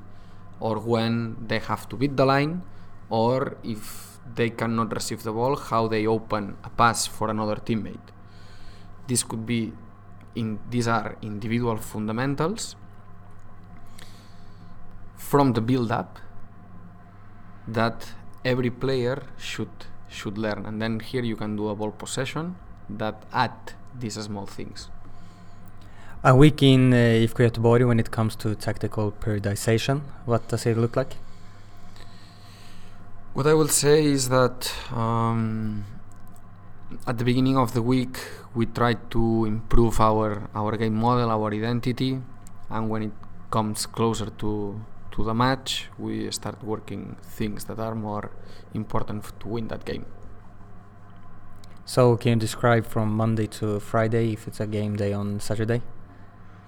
or 0.60 0.80
when 0.80 1.36
they 1.48 1.60
have 1.60 1.88
to 1.90 1.98
beat 1.98 2.16
the 2.16 2.26
line 2.26 2.62
or 3.10 3.58
if 3.64 4.20
they 4.36 4.50
cannot 4.50 4.94
receive 4.94 5.24
the 5.24 5.32
ball, 5.32 5.56
how 5.56 5.88
they 5.88 6.06
open 6.08 6.56
a 6.64 6.70
pass 6.70 7.06
for 7.06 7.30
another 7.30 7.56
teammate. 7.56 8.08
This 9.10 9.24
could 9.24 9.46
be 9.46 9.74
in 10.36 10.60
these 10.70 10.88
are 10.88 11.18
individual 11.22 11.78
fundamentals 11.78 12.76
from 15.18 15.54
the 15.54 15.62
build 15.62 15.92
up 15.92 16.20
that 17.68 17.98
every 18.46 18.72
player 18.84 19.18
should 19.38 19.76
should 20.08 20.38
learn 20.38 20.66
and 20.66 20.82
then 20.82 21.00
here 21.00 21.24
you 21.32 21.36
can 21.36 21.56
do 21.56 21.68
a 21.70 21.76
ball 21.76 21.92
possession 21.92 22.56
that 23.02 23.16
add 23.34 23.58
these 24.00 24.18
small 24.30 24.46
things 24.46 24.90
A 26.22 26.36
week 26.36 26.62
in 26.62 26.92
uh, 26.92 26.98
IFK 26.98 27.50
Göteborg 27.50 27.88
when 27.88 27.98
it 27.98 28.12
comes 28.12 28.36
to 28.36 28.54
tactical 28.54 29.14
periodization, 29.14 30.02
what 30.26 30.46
does 30.50 30.66
it 30.66 30.78
look 30.78 30.98
like? 30.98 31.16
What 33.34 33.48
I 33.48 33.54
will 33.54 33.70
say 33.70 34.04
is 34.04 34.28
that 34.28 34.70
um, 34.92 35.86
at 37.08 37.18
the 37.18 37.24
beginning 37.24 37.58
of 37.58 37.74
the 37.74 37.82
week 37.82 38.18
we 38.56 38.66
try 38.66 38.94
to 38.94 39.46
improve 39.46 40.00
our 40.00 40.50
our 40.56 40.76
game 40.78 40.96
model, 40.96 41.30
our 41.30 41.54
identity, 41.54 42.22
and 42.70 42.90
when 42.90 43.04
it 43.04 43.12
comes 43.52 43.86
closer 43.86 44.30
to 44.42 44.80
to 45.12 45.24
the 45.24 45.34
match, 45.34 45.90
we 45.98 46.32
start 46.32 46.64
working 46.64 47.16
things 47.22 47.66
that 47.66 47.80
are 47.80 47.96
more 47.96 48.32
important 48.74 49.24
to 49.40 49.48
win 49.48 49.68
that 49.68 49.86
game. 49.86 50.06
So 51.86 52.16
can 52.18 52.34
you 52.34 52.36
describe 52.36 52.86
from 52.86 53.12
Monday 53.12 53.48
to 53.60 53.80
Friday 53.80 54.34
if 54.34 54.48
it's 54.48 54.60
a 54.60 54.68
game 54.68 54.96
day 54.96 55.12
on 55.14 55.40
Saturday? 55.40 55.82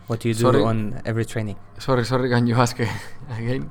What 0.08 0.20
do 0.20 0.28
you 0.30 0.34
do 0.34 0.42
Sorry? 0.42 0.64
on 0.64 1.02
every 1.06 1.26
training? 1.26 1.58
Sorry, 1.78 2.04
sorry, 2.04 2.30
can 2.30 2.48
you 2.48 2.56
ask 2.56 2.80
again? 3.30 3.70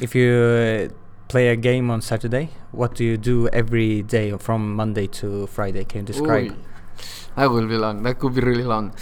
If 0.00 0.14
you 0.14 0.28
uh, 0.30 0.94
play 1.30 1.46
a 1.48 1.56
game 1.56 1.90
on 1.92 2.00
Saturday, 2.00 2.50
what 2.72 2.96
do 2.96 3.04
you 3.04 3.16
do 3.16 3.46
every 3.48 4.02
day 4.02 4.36
from 4.36 4.74
Monday 4.74 5.06
to 5.06 5.46
Friday? 5.46 5.84
Can 5.84 6.00
you 6.00 6.06
describe? 6.06 6.50
Ooh, 6.50 6.56
that 7.36 7.48
will 7.48 7.68
be 7.68 7.76
long. 7.76 8.02
That 8.02 8.18
could 8.18 8.34
be 8.34 8.40
really 8.40 8.64
long. 8.64 8.92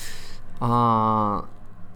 Uh, 0.61 1.41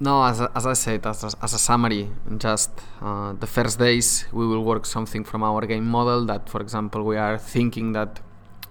no, 0.00 0.24
as, 0.24 0.40
as 0.40 0.66
I 0.66 0.72
said, 0.72 1.06
as 1.06 1.22
a, 1.22 1.30
as 1.42 1.52
a 1.52 1.58
summary, 1.58 2.08
just 2.38 2.70
uh, 3.02 3.34
the 3.34 3.46
first 3.46 3.78
days 3.78 4.24
we 4.32 4.46
will 4.46 4.64
work 4.64 4.86
something 4.86 5.22
from 5.22 5.42
our 5.42 5.66
game 5.66 5.84
model. 5.84 6.24
That, 6.24 6.48
for 6.48 6.62
example, 6.62 7.04
we 7.04 7.18
are 7.18 7.36
thinking 7.36 7.92
that 7.92 8.20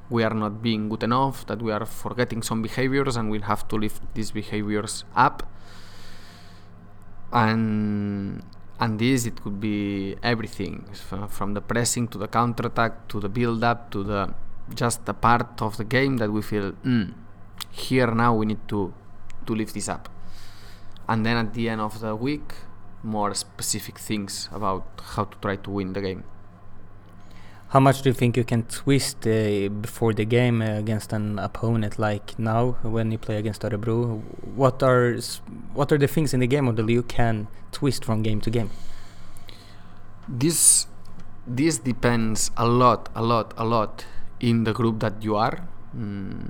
we 0.10 0.24
are 0.24 0.34
not 0.34 0.64
being 0.64 0.90
good 0.90 1.04
enough, 1.04 1.46
that 1.46 1.62
we 1.62 1.72
are 1.72 1.86
forgetting 1.86 2.42
some 2.42 2.64
behaviors, 2.64 3.16
and 3.16 3.30
we'll 3.30 3.50
have 3.54 3.68
to 3.68 3.76
lift 3.76 4.02
these 4.16 4.32
behaviors 4.32 5.06
up. 5.16 5.48
And 7.32 8.44
and 8.82 9.00
this 9.00 9.26
it 9.26 9.42
could 9.42 9.60
be 9.62 10.16
everything 10.24 10.84
from 11.30 11.54
the 11.54 11.62
pressing 11.62 12.08
to 12.08 12.18
the 12.18 12.28
counter 12.28 12.68
attack 12.68 13.08
to 13.08 13.20
the 13.20 13.30
build 13.30 13.64
up 13.64 13.92
to 13.92 14.04
the 14.04 14.22
just 14.74 15.06
the 15.06 15.14
part 15.14 15.62
of 15.62 15.78
the 15.78 15.84
game 15.84 16.18
that 16.18 16.32
we 16.32 16.42
feel 16.42 16.72
mm, 16.84 17.14
here 17.70 18.12
now 18.24 18.34
we 18.34 18.46
need 18.46 18.68
to 18.68 18.94
to 19.46 19.56
lift 19.56 19.74
this 19.74 19.90
up. 19.90 20.10
And 21.08 21.26
then 21.26 21.38
at 21.38 21.54
the 21.54 21.70
end 21.70 21.82
of 21.82 22.00
the 22.00 22.16
week 22.16 22.54
more 23.04 23.34
specific 23.34 23.98
things 23.98 24.50
about 24.52 24.86
how 25.16 25.26
to 25.26 25.38
try 25.42 25.56
to 25.56 25.70
win 25.72 25.94
the 25.94 26.02
game 26.02 26.24
How 27.72 27.80
much 27.80 28.02
do 28.02 28.10
you 28.10 28.14
think 28.14 28.36
you 28.36 28.44
can 28.44 28.64
twist 28.64 29.26
uh, 29.26 29.70
before 29.70 30.14
the 30.14 30.26
game 30.26 30.62
uh, 30.62 30.78
against 30.78 31.14
an 31.14 31.40
opponent 31.40 31.98
like 31.98 32.38
now 32.38 32.78
when 32.84 33.12
you 33.12 33.18
play 33.18 33.38
against 33.38 33.62
Örebro? 33.62 34.22
What 34.56 34.84
are 34.84 35.18
what 35.74 35.92
are 35.92 35.98
the 35.98 36.08
things 36.08 36.34
in 36.34 36.42
the 36.42 36.48
game 36.48 36.66
model 36.66 36.90
you 36.92 37.04
can 37.04 37.48
twist 37.72 38.04
from 38.04 38.24
game 38.24 38.42
to 38.42 38.50
game? 38.50 38.72
this 40.28 40.88
this 41.46 41.80
depends 41.80 42.52
a 42.56 42.66
lot 42.66 43.10
a 43.16 43.22
lot 43.22 43.54
a 43.58 43.66
lot 43.66 44.06
in 44.40 44.64
the 44.64 44.74
group 44.74 45.00
that 45.00 45.22
you 45.24 45.36
are 45.36 45.68
mm, 45.96 46.50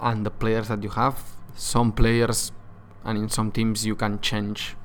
and 0.00 0.24
the 0.24 0.30
players 0.30 0.68
that 0.68 0.82
you 0.82 0.90
have 0.90 1.18
some 1.56 1.92
players 1.92 2.52
and 3.04 3.18
in 3.18 3.28
some 3.28 3.50
teams 3.50 3.84
you 3.84 3.96
can 3.96 4.20
change 4.20 4.76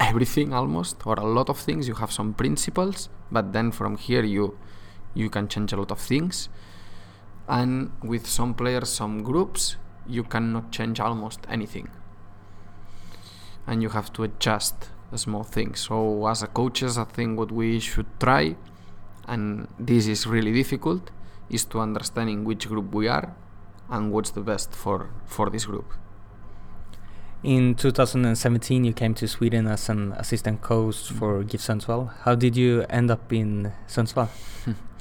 everything 0.00 0.52
almost 0.52 1.06
or 1.06 1.14
a 1.14 1.26
lot 1.26 1.48
of 1.50 1.58
things 1.58 1.86
you 1.86 1.94
have 1.94 2.12
some 2.12 2.32
principles 2.32 3.08
but 3.30 3.52
then 3.52 3.70
from 3.70 3.96
here 3.96 4.22
you 4.24 4.56
you 5.14 5.30
can 5.30 5.48
change 5.48 5.72
a 5.72 5.76
lot 5.76 5.90
of 5.90 5.98
things. 5.98 6.48
And 7.48 7.92
with 8.02 8.26
some 8.26 8.54
players 8.54 8.88
some 8.88 9.22
groups 9.22 9.76
you 10.06 10.24
cannot 10.24 10.70
change 10.70 11.00
almost 11.00 11.40
anything. 11.48 11.90
And 13.66 13.82
you 13.82 13.90
have 13.90 14.12
to 14.14 14.24
adjust 14.24 14.90
small 15.14 15.44
things. 15.44 15.80
So 15.80 16.26
as 16.26 16.42
a 16.42 16.48
coaches 16.48 16.98
i 16.98 17.04
think 17.04 17.38
what 17.38 17.52
we 17.52 17.78
should 17.78 18.06
try 18.18 18.56
and 19.28 19.68
this 19.78 20.06
is 20.06 20.26
really 20.26 20.52
difficult 20.52 21.10
is 21.48 21.64
to 21.66 21.80
understanding 21.80 22.44
which 22.44 22.68
group 22.68 22.92
we 22.92 23.08
are 23.08 23.34
and 23.88 24.12
what's 24.12 24.30
the 24.30 24.40
best 24.40 24.74
for 24.74 25.10
for 25.26 25.50
this 25.50 25.66
group. 25.66 25.92
In 27.42 27.74
2017, 27.74 28.84
you 28.84 28.94
came 28.94 29.12
to 29.14 29.28
Sweden 29.28 29.66
as 29.66 29.90
an 29.90 30.12
assistant 30.12 30.62
coach 30.62 30.96
for 31.10 31.40
mm-hmm. 31.40 31.48
GIF 31.48 31.60
Sundsvall. 31.60 32.10
How 32.22 32.34
did 32.34 32.56
you 32.56 32.86
end 32.88 33.10
up 33.10 33.30
in 33.32 33.72
Sundsvall? 33.86 34.28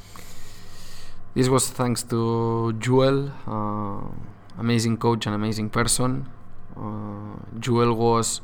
This 1.36 1.50
was 1.50 1.68
thanks 1.68 2.04
to 2.14 2.74
Joel, 2.74 3.32
uh, 3.48 4.06
amazing 4.60 4.98
coach 4.98 5.26
and 5.26 5.34
amazing 5.34 5.72
person. 5.72 6.30
Uh, 6.78 7.38
Joel 7.60 7.96
was, 7.96 8.40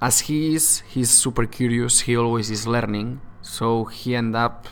as 0.00 0.20
he 0.20 0.54
is, 0.54 0.84
he's 0.86 1.10
super 1.10 1.46
curious. 1.46 2.02
He 2.02 2.16
always 2.16 2.48
is 2.48 2.68
learning. 2.68 3.20
So 3.40 3.86
he 3.86 4.14
ended 4.14 4.36
up 4.36 4.68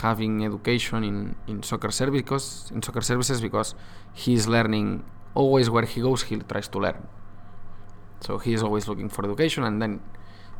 having 0.00 0.46
education 0.46 1.04
in, 1.04 1.36
in 1.46 1.62
soccer 1.62 1.90
service 1.90 2.22
because 2.22 2.70
in 2.74 2.82
soccer 2.82 3.02
services 3.02 3.42
because 3.42 3.74
he 4.14 4.32
is 4.32 4.48
learning 4.48 5.04
always 5.34 5.68
where 5.68 5.84
he 5.84 6.00
goes. 6.00 6.22
He 6.22 6.36
tries 6.36 6.68
to 6.68 6.78
learn. 6.78 7.06
So 8.20 8.38
he 8.38 8.54
is 8.54 8.62
always 8.62 8.88
looking 8.88 9.10
for 9.10 9.26
education, 9.26 9.62
and 9.62 9.82
then 9.82 10.00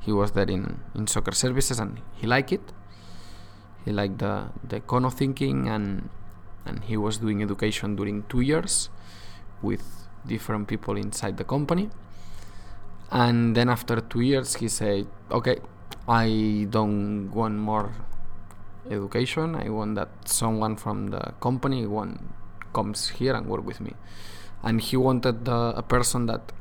he 0.00 0.12
was 0.12 0.32
there 0.32 0.50
in 0.50 0.82
in 0.94 1.06
soccer 1.06 1.32
services, 1.32 1.80
and 1.80 2.02
he 2.12 2.26
liked 2.26 2.52
it 2.52 2.70
he 3.85 3.93
liked 3.93 4.18
the 4.18 4.47
the 4.68 4.80
Ekkono 4.80 5.12
thinking 5.12 5.68
and 5.68 6.09
and 6.66 6.85
he 6.85 6.97
was 6.97 7.18
doing 7.18 7.43
education 7.43 7.97
during 7.97 8.22
two 8.28 8.41
years 8.41 8.89
with 9.62 9.82
different 10.26 10.68
people 10.68 10.97
inside 10.97 11.37
the 11.37 11.45
company 11.45 11.91
and 13.11 13.55
then 13.55 13.68
after 13.68 14.01
two 14.01 14.20
years 14.20 14.57
he 14.57 14.68
said 14.68 15.07
okay 15.30 15.59
i 16.09 16.66
don't 16.70 17.30
want 17.32 17.55
more 17.55 17.93
education. 18.91 19.55
I 19.55 19.68
want 19.68 19.95
that 19.97 20.09
someone 20.24 20.76
from 20.76 21.09
the 21.09 21.32
company 21.41 21.87
one 21.87 22.32
comes 22.72 23.09
here 23.09 23.35
and 23.35 23.47
work 23.47 23.64
with 23.64 23.80
me. 23.80 23.95
And 24.62 24.80
he 24.80 24.97
wanted 24.97 25.47
a 25.49 25.82
person 25.82 26.26
that 26.26 26.53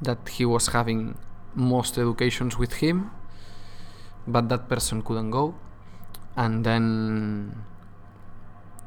that 0.00 0.28
he 0.28 0.44
was 0.44 0.68
having 0.68 1.18
most 1.54 1.98
educations 1.98 2.56
with 2.56 2.74
him, 2.74 3.10
but 4.26 4.48
that 4.48 4.68
person 4.68 5.02
couldn't 5.02 5.30
go. 5.30 5.54
And 6.38 6.64
then 6.64 7.64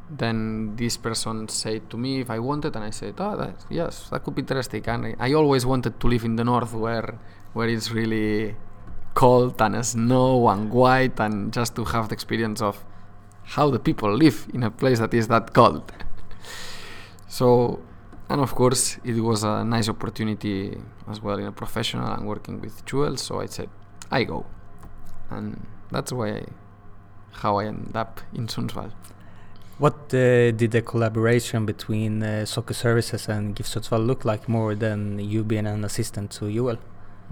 then 0.10 0.76
this 0.76 0.98
person 0.98 1.48
said 1.48 1.90
to 1.90 1.98
me 1.98 2.22
if 2.22 2.30
I 2.30 2.40
wanted, 2.40 2.76
and 2.76 2.86
I 2.86 2.92
said, 2.92 3.16
"Oh, 3.20 3.36
that, 3.38 3.56
yes, 3.70 4.10
that 4.10 4.24
could 4.24 4.36
be 4.36 4.42
interesting." 4.42 4.84
And 4.88 5.06
I, 5.08 5.16
I 5.20 5.34
always 5.34 5.66
wanted 5.66 6.00
to 6.00 6.08
live 6.08 6.24
in 6.24 6.38
the 6.38 6.46
north, 6.46 6.74
where 6.74 7.20
where 7.54 7.68
it's 7.68 7.92
really 7.92 8.56
cold 9.14 9.62
and 9.62 9.86
snow 9.86 10.48
and 10.48 10.72
white, 10.72 11.20
and 11.20 11.52
just 11.52 11.76
to 11.76 11.84
have 11.86 12.08
the 12.08 12.14
experience 12.14 12.62
of 12.62 12.86
how 13.44 13.70
the 13.70 13.80
people 13.80 14.14
live 14.16 14.48
in 14.54 14.64
a 14.64 14.72
place 14.72 15.00
that 15.00 15.14
is 15.14 15.28
that 15.28 15.54
cold. 15.54 15.92
so, 17.28 17.82
and 18.30 18.40
of 18.40 18.56
course, 18.56 18.98
it 19.04 19.20
was 19.20 19.44
a 19.44 19.66
nice 19.66 19.90
opportunity 19.90 20.78
as 21.10 21.22
well 21.22 21.38
in 21.38 21.48
a 21.48 21.52
professional 21.52 22.08
and 22.14 22.26
working 22.26 22.62
with 22.62 22.86
Joel. 22.86 23.18
So 23.18 23.42
I 23.42 23.48
said, 23.48 23.70
I 24.10 24.24
go, 24.24 24.46
and 25.30 25.68
that's 25.92 26.14
why 26.14 26.30
I, 26.30 26.46
how 27.32 27.58
I 27.58 27.66
end 27.66 27.96
up 27.96 28.22
in 28.34 28.48
Sundsvall. 28.48 28.92
What 29.78 30.14
uh, 30.14 30.52
did 30.52 30.72
the 30.72 30.82
collaboration 30.82 31.66
between 31.66 32.22
uh, 32.22 32.46
Soccer 32.46 32.76
Services 32.76 33.28
and 33.28 33.56
GIF 33.56 33.66
Sundsvall 33.66 34.06
look 34.06 34.26
like 34.26 34.48
more 34.48 34.76
than 34.76 35.18
you 35.18 35.44
being 35.44 35.66
an 35.66 35.84
assistant 35.84 36.32
to 36.32 36.52
Joel? 36.52 36.78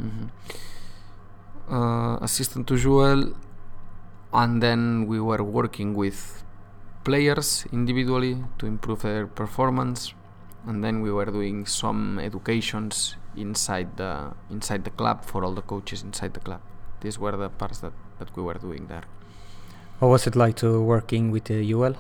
Mm-hmm. 0.02 0.28
Uh, 1.72 2.18
assistant 2.18 2.68
to 2.68 2.78
Joel, 2.78 3.36
and 4.34 4.64
then 4.64 5.06
we 5.06 5.20
were 5.20 5.44
working 5.44 5.94
with 5.94 6.44
players 7.04 7.66
individually 7.72 8.44
to 8.58 8.66
improve 8.66 9.04
their 9.04 9.28
performance, 9.28 10.14
and 10.66 10.84
then 10.84 11.02
we 11.02 11.12
were 11.12 11.26
doing 11.26 11.68
some 11.68 12.20
educations 12.20 13.16
inside 13.36 13.98
the 13.98 14.34
inside 14.50 14.84
the 14.84 14.90
club 14.90 15.24
for 15.24 15.46
all 15.46 15.54
the 15.54 15.62
coaches 15.62 16.02
inside 16.02 16.34
the 16.34 16.40
club. 16.40 16.62
These 17.02 17.20
were 17.20 17.38
the 17.38 17.50
parts 17.50 17.80
that, 17.80 17.94
that 18.18 18.36
we 18.36 18.42
were 18.42 18.56
doing 18.56 18.88
there. 18.88 19.04
What 20.00 20.10
was 20.10 20.28
it 20.28 20.36
like 20.36 20.56
to 20.58 20.82
working 20.82 21.30
with 21.30 21.52
uh, 21.52 21.62
Joel? 21.62 21.96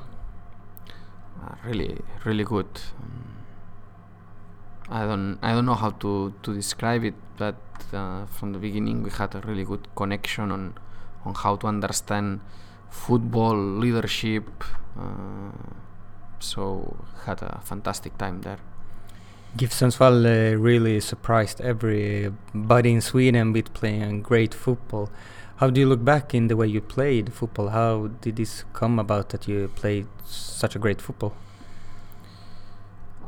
uh, 1.43 1.55
really 1.65 1.97
really 2.25 2.43
good. 2.43 2.67
Um, 3.01 3.45
I 4.89 5.05
don't 5.05 5.37
I 5.41 5.53
don't 5.53 5.65
know 5.65 5.75
how 5.75 5.91
to, 5.91 6.33
to 6.43 6.53
describe 6.53 7.03
it, 7.03 7.15
but 7.37 7.55
uh, 7.93 8.25
from 8.25 8.53
the 8.53 8.59
beginning 8.59 9.03
we 9.03 9.09
had 9.11 9.35
a 9.35 9.41
really 9.41 9.63
good 9.63 9.87
connection 9.95 10.51
on 10.51 10.75
on 11.25 11.33
how 11.35 11.55
to 11.57 11.67
understand 11.67 12.39
football 12.89 13.55
leadership. 13.57 14.47
Uh, 14.97 15.51
so 16.39 16.95
had 17.25 17.41
a 17.41 17.59
fantastic 17.63 18.17
time 18.17 18.41
there. 18.41 18.59
GIF 19.57 19.71
Sundsvall 19.71 20.25
uh, 20.25 20.57
really 20.57 20.99
surprised 20.99 21.59
everybody 21.59 22.91
in 22.91 23.01
Sweden 23.01 23.51
with 23.51 23.73
playing 23.73 24.21
great 24.21 24.53
football. 24.53 25.09
How 25.59 25.69
do 25.69 25.81
you 25.81 25.87
look 25.87 26.05
back 26.05 26.33
in 26.33 26.47
the 26.47 26.55
way 26.55 26.67
you 26.67 26.79
played 26.79 27.33
football? 27.33 27.67
How 27.67 28.07
did 28.21 28.37
this 28.37 28.63
come 28.71 28.97
about 28.97 29.27
that 29.31 29.45
you 29.45 29.69
played 29.75 30.07
such 30.23 30.73
a 30.77 30.79
great 30.79 31.01
football? 31.01 31.33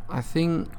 I 0.10 0.22
think 0.22 0.70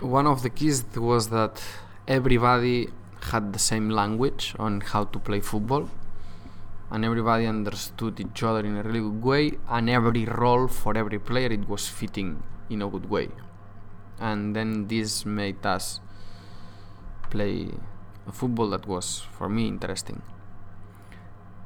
one 0.00 0.26
of 0.26 0.42
the 0.42 0.50
keys 0.50 0.84
was 0.94 1.30
that 1.30 1.62
everybody 2.06 2.90
had 3.32 3.54
the 3.54 3.58
same 3.58 3.88
language 3.88 4.54
on 4.58 4.82
how 4.82 5.04
to 5.04 5.18
play 5.18 5.40
football 5.40 5.88
and 6.90 7.02
everybody 7.02 7.46
understood 7.46 8.20
each 8.20 8.42
other 8.42 8.60
in 8.60 8.76
a 8.76 8.82
really 8.82 9.00
good 9.00 9.24
way 9.24 9.52
and 9.70 9.88
every 9.88 10.26
role 10.26 10.68
for 10.68 10.94
every 10.94 11.18
player 11.18 11.50
it 11.50 11.66
was 11.70 11.88
fitting 11.88 12.42
in 12.68 12.82
a 12.82 12.86
good 12.86 13.08
way 13.08 13.30
and 14.20 14.54
then 14.54 14.88
this 14.88 15.24
made 15.24 15.64
us 15.64 16.00
play 17.30 17.70
a 18.26 18.32
football 18.32 18.68
that 18.70 18.86
was 18.86 19.26
for 19.32 19.48
me 19.48 19.68
interesting. 19.68 20.22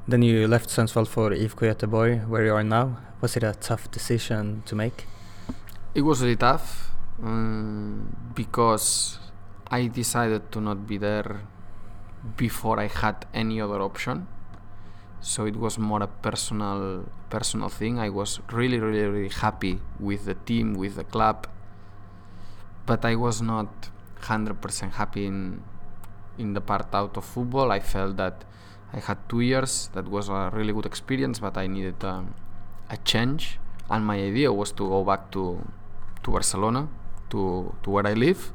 Then 0.07 0.21
you 0.23 0.47
left 0.47 0.69
Sundsvall 0.69 1.07
for 1.07 1.29
IFK 1.29 1.73
Göteborg, 1.73 2.27
where 2.27 2.45
you 2.45 2.53
are 2.53 2.63
now. 2.63 2.97
Was 3.21 3.37
it 3.37 3.43
a 3.43 3.53
tough 3.53 3.89
decision 3.91 4.63
to 4.65 4.75
make? 4.75 5.05
It 5.93 6.01
was 6.01 6.21
really 6.21 6.35
tough 6.35 6.91
um, 7.21 8.15
because 8.33 9.19
I 9.69 9.87
decided 9.87 10.51
to 10.51 10.61
not 10.61 10.87
be 10.87 10.97
there 10.97 11.41
before 12.35 12.79
I 12.79 12.87
had 12.87 13.25
any 13.33 13.61
other 13.61 13.81
option. 13.81 14.27
So 15.21 15.45
it 15.45 15.55
was 15.55 15.77
more 15.77 16.01
a 16.01 16.07
personal 16.07 17.05
personal 17.29 17.69
thing. 17.69 17.99
I 17.99 18.09
was 18.09 18.39
really, 18.51 18.79
really, 18.79 19.05
really 19.05 19.29
happy 19.29 19.79
with 19.99 20.25
the 20.25 20.33
team, 20.33 20.73
with 20.73 20.95
the 20.95 21.03
club, 21.03 21.47
but 22.85 23.05
I 23.05 23.15
was 23.15 23.41
not 23.41 23.89
hundred 24.21 24.61
percent 24.61 24.93
happy 24.93 25.25
in 25.25 25.61
in 26.37 26.53
the 26.53 26.61
part 26.61 26.93
out 26.93 27.17
of 27.17 27.25
football. 27.25 27.71
I 27.71 27.79
felt 27.79 28.17
that 28.17 28.43
I 28.93 28.99
had 28.99 29.17
two 29.29 29.41
years. 29.41 29.89
That 29.93 30.07
was 30.07 30.29
a 30.29 30.49
really 30.53 30.73
good 30.73 30.85
experience, 30.85 31.39
but 31.39 31.57
I 31.57 31.67
needed 31.67 32.03
a, 32.03 32.25
a 32.89 32.97
change. 32.97 33.59
And 33.89 34.05
my 34.05 34.15
idea 34.15 34.51
was 34.51 34.71
to 34.73 34.87
go 34.87 35.03
back 35.03 35.31
to 35.31 35.59
to 36.23 36.31
Barcelona, 36.31 36.87
to 37.29 37.73
to 37.83 37.89
where 37.89 38.07
I 38.07 38.13
live. 38.13 38.53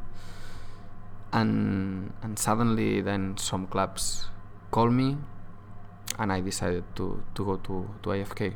And 1.33 2.13
and 2.23 2.39
suddenly, 2.39 3.01
then 3.01 3.37
some 3.37 3.67
clubs 3.67 4.29
called 4.71 4.93
me, 4.93 5.17
and 6.19 6.33
I 6.33 6.41
decided 6.41 6.85
to 6.97 7.23
to 7.35 7.45
go 7.45 7.57
to 7.57 7.91
to 8.03 8.09
IFK. 8.11 8.55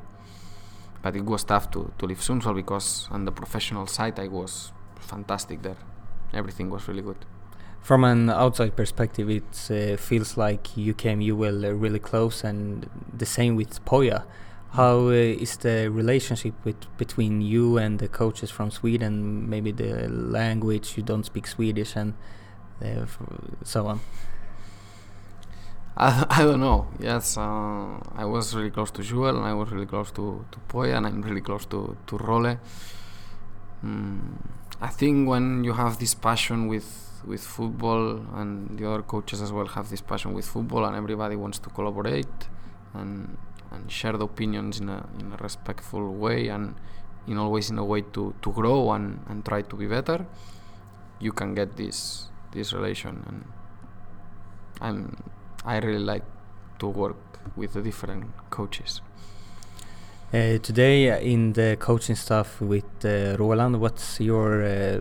But 1.02 1.16
it 1.16 1.24
was 1.24 1.44
tough 1.44 1.70
to 1.72 1.92
to 1.98 2.06
leave 2.06 2.20
Sundsvall 2.20 2.54
because 2.54 3.08
on 3.10 3.24
the 3.24 3.32
professional 3.32 3.86
side 3.86 4.18
I 4.18 4.28
was 4.28 4.72
fantastic 5.00 5.62
there. 5.62 5.80
Everything 6.32 6.70
was 6.70 6.86
really 6.88 7.02
good 7.02 7.26
from 7.82 8.04
an 8.04 8.30
outside 8.30 8.76
perspective, 8.76 9.30
it 9.30 9.70
uh, 9.70 9.96
feels 9.96 10.36
like 10.36 10.76
you 10.76 10.94
came 10.94 11.20
you 11.20 11.34
will 11.34 11.64
uh, 11.64 11.70
really 11.70 11.98
close, 11.98 12.44
and 12.44 12.88
the 13.12 13.26
same 13.26 13.56
with 13.56 13.84
Poya. 13.84 14.24
How 14.72 15.08
uh, 15.08 15.12
is 15.44 15.56
the 15.56 15.90
relationship 15.90 16.54
with 16.64 16.76
between 16.96 17.40
you 17.40 17.78
and 17.78 17.98
the 17.98 18.08
coaches 18.08 18.50
from 18.50 18.70
Sweden? 18.70 19.48
Maybe 19.48 19.72
the 19.72 20.08
language 20.08 20.96
you 20.96 21.02
don't 21.02 21.24
speak 21.24 21.46
Swedish 21.46 21.96
and 21.96 22.14
uh, 22.84 23.06
so 23.64 23.86
on. 23.86 24.00
I, 25.96 26.26
I 26.30 26.42
don't 26.44 26.60
know. 26.60 26.86
Yes, 27.00 27.36
uh, 27.36 27.98
I 28.14 28.24
was 28.24 28.54
really 28.54 28.70
close 28.70 28.90
to 28.92 29.02
Joel, 29.02 29.36
and 29.36 29.44
I 29.44 29.54
was 29.54 29.70
really 29.70 29.86
close 29.86 30.12
to 30.12 30.44
to 30.52 30.58
Poya, 30.68 30.96
and 30.96 31.06
I'm 31.06 31.22
really 31.22 31.40
close 31.40 31.66
to 31.66 31.96
to 32.06 32.16
Role. 32.18 32.56
Mm, 33.84 34.20
I 34.80 34.88
think 34.88 35.28
when 35.28 35.64
you 35.64 35.72
have 35.72 35.98
this 35.98 36.14
passion 36.14 36.68
with 36.68 37.09
with 37.24 37.42
football, 37.42 38.24
and 38.34 38.78
the 38.78 38.88
other 38.88 39.02
coaches 39.02 39.42
as 39.42 39.52
well 39.52 39.66
have 39.66 39.90
this 39.90 40.00
passion 40.00 40.32
with 40.32 40.46
football, 40.46 40.84
and 40.84 40.96
everybody 40.96 41.36
wants 41.36 41.58
to 41.58 41.70
collaborate 41.70 42.48
and 42.94 43.36
and 43.72 43.90
share 43.90 44.16
the 44.16 44.24
opinions 44.24 44.80
in 44.80 44.88
a 44.88 45.06
in 45.18 45.32
a 45.32 45.36
respectful 45.36 46.14
way, 46.14 46.48
and 46.48 46.74
in 47.26 47.38
always 47.38 47.70
in 47.70 47.78
a 47.78 47.84
way 47.84 48.02
to 48.02 48.34
to 48.42 48.52
grow 48.52 48.92
and 48.92 49.20
and 49.28 49.44
try 49.44 49.62
to 49.62 49.76
be 49.76 49.86
better. 49.86 50.26
You 51.20 51.32
can 51.32 51.54
get 51.54 51.76
this 51.76 52.28
this 52.52 52.72
relation, 52.72 53.22
and 53.28 53.44
I'm 54.80 55.16
I 55.64 55.78
really 55.78 56.04
like 56.04 56.24
to 56.78 56.88
work 56.88 57.16
with 57.56 57.74
the 57.74 57.82
different 57.82 58.24
coaches. 58.50 59.02
Uh, 60.32 60.58
today 60.58 61.20
in 61.22 61.54
the 61.54 61.76
coaching 61.80 62.14
staff 62.14 62.60
with 62.60 63.04
uh, 63.04 63.36
Roland, 63.36 63.80
what's 63.80 64.20
your 64.20 64.62
uh, 64.62 65.00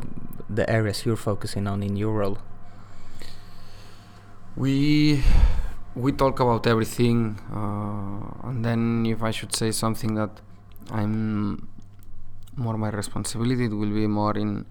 the 0.49 0.69
areas 0.69 1.05
you're 1.05 1.15
focusing 1.15 1.67
on 1.67 1.83
in 1.83 1.95
your 1.95 2.13
role? 2.13 2.37
We 4.55 5.23
we 5.95 6.11
talk 6.11 6.39
about 6.39 6.67
everything, 6.67 7.39
uh, 7.51 8.47
and 8.49 8.63
then 8.63 9.05
if 9.05 9.23
I 9.23 9.31
should 9.31 9.55
say 9.55 9.71
something 9.71 10.15
that 10.15 10.41
I'm 10.91 11.67
more 12.55 12.77
my 12.77 12.89
responsibility, 12.89 13.65
it 13.65 13.73
will 13.73 13.93
be 13.93 14.07
more 14.07 14.37
in 14.37 14.65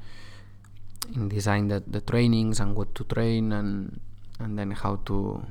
in 1.14 1.28
design 1.28 1.68
the, 1.68 1.82
the 1.86 2.00
trainings 2.00 2.60
and 2.60 2.76
what 2.76 2.94
to 2.94 3.04
train 3.04 3.52
and 3.52 4.00
and 4.40 4.58
then 4.58 4.72
how 4.72 4.96
to 5.06 5.42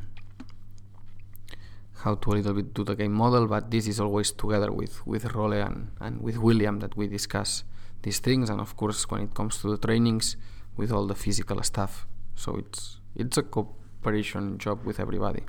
how 2.03 2.15
to 2.15 2.29
a 2.29 2.33
little 2.33 2.53
bit 2.53 2.73
do 2.73 2.83
the 2.83 2.95
game 2.95 3.11
model, 3.11 3.47
but 3.47 3.71
this 3.71 3.87
is 3.87 3.99
always 3.99 4.31
together 4.31 4.71
with 4.71 5.05
with 5.07 5.25
Role 5.33 5.53
and, 5.53 5.91
and 5.99 6.21
with 6.21 6.37
William 6.37 6.79
that 6.79 6.95
we 6.95 7.07
discuss 7.07 7.63
these 8.03 8.19
things, 8.19 8.49
and 8.49 8.59
of 8.61 8.75
course 8.75 9.09
when 9.09 9.21
it 9.23 9.33
comes 9.33 9.61
to 9.61 9.75
the 9.75 9.77
trainings 9.87 10.37
with 10.75 10.91
all 10.91 11.07
the 11.07 11.15
physical 11.15 11.61
stuff. 11.63 12.07
So 12.35 12.57
it's 12.57 12.99
it's 13.15 13.37
a 13.37 13.43
cooperation 13.43 14.57
job 14.57 14.85
with 14.85 14.99
everybody. 14.99 15.43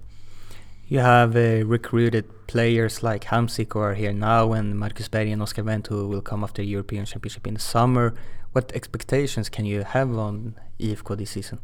You 0.89 1.01
have 1.01 1.37
uh, 1.37 1.67
recruited 1.67 2.47
players 2.47 3.03
like 3.03 3.25
Hamsik 3.25 3.75
who 3.75 3.81
are 3.81 3.95
here 3.95 4.15
now, 4.15 4.53
and 4.53 4.79
Marcus 4.79 5.09
Berg 5.09 5.29
and 5.29 5.43
Oscar 5.43 5.63
Wendt 5.63 5.89
who 5.89 6.09
will 6.09 6.23
come 6.23 6.43
after 6.43 6.63
European 6.63 7.05
Championship 7.05 7.47
in 7.47 7.55
the 7.55 7.61
summer. 7.61 8.15
What 8.53 8.73
expectations 8.73 9.51
can 9.51 9.67
you 9.67 9.83
have 9.83 10.17
on 10.17 10.55
IFK 10.81 11.19
this 11.19 11.33
season? 11.33 11.61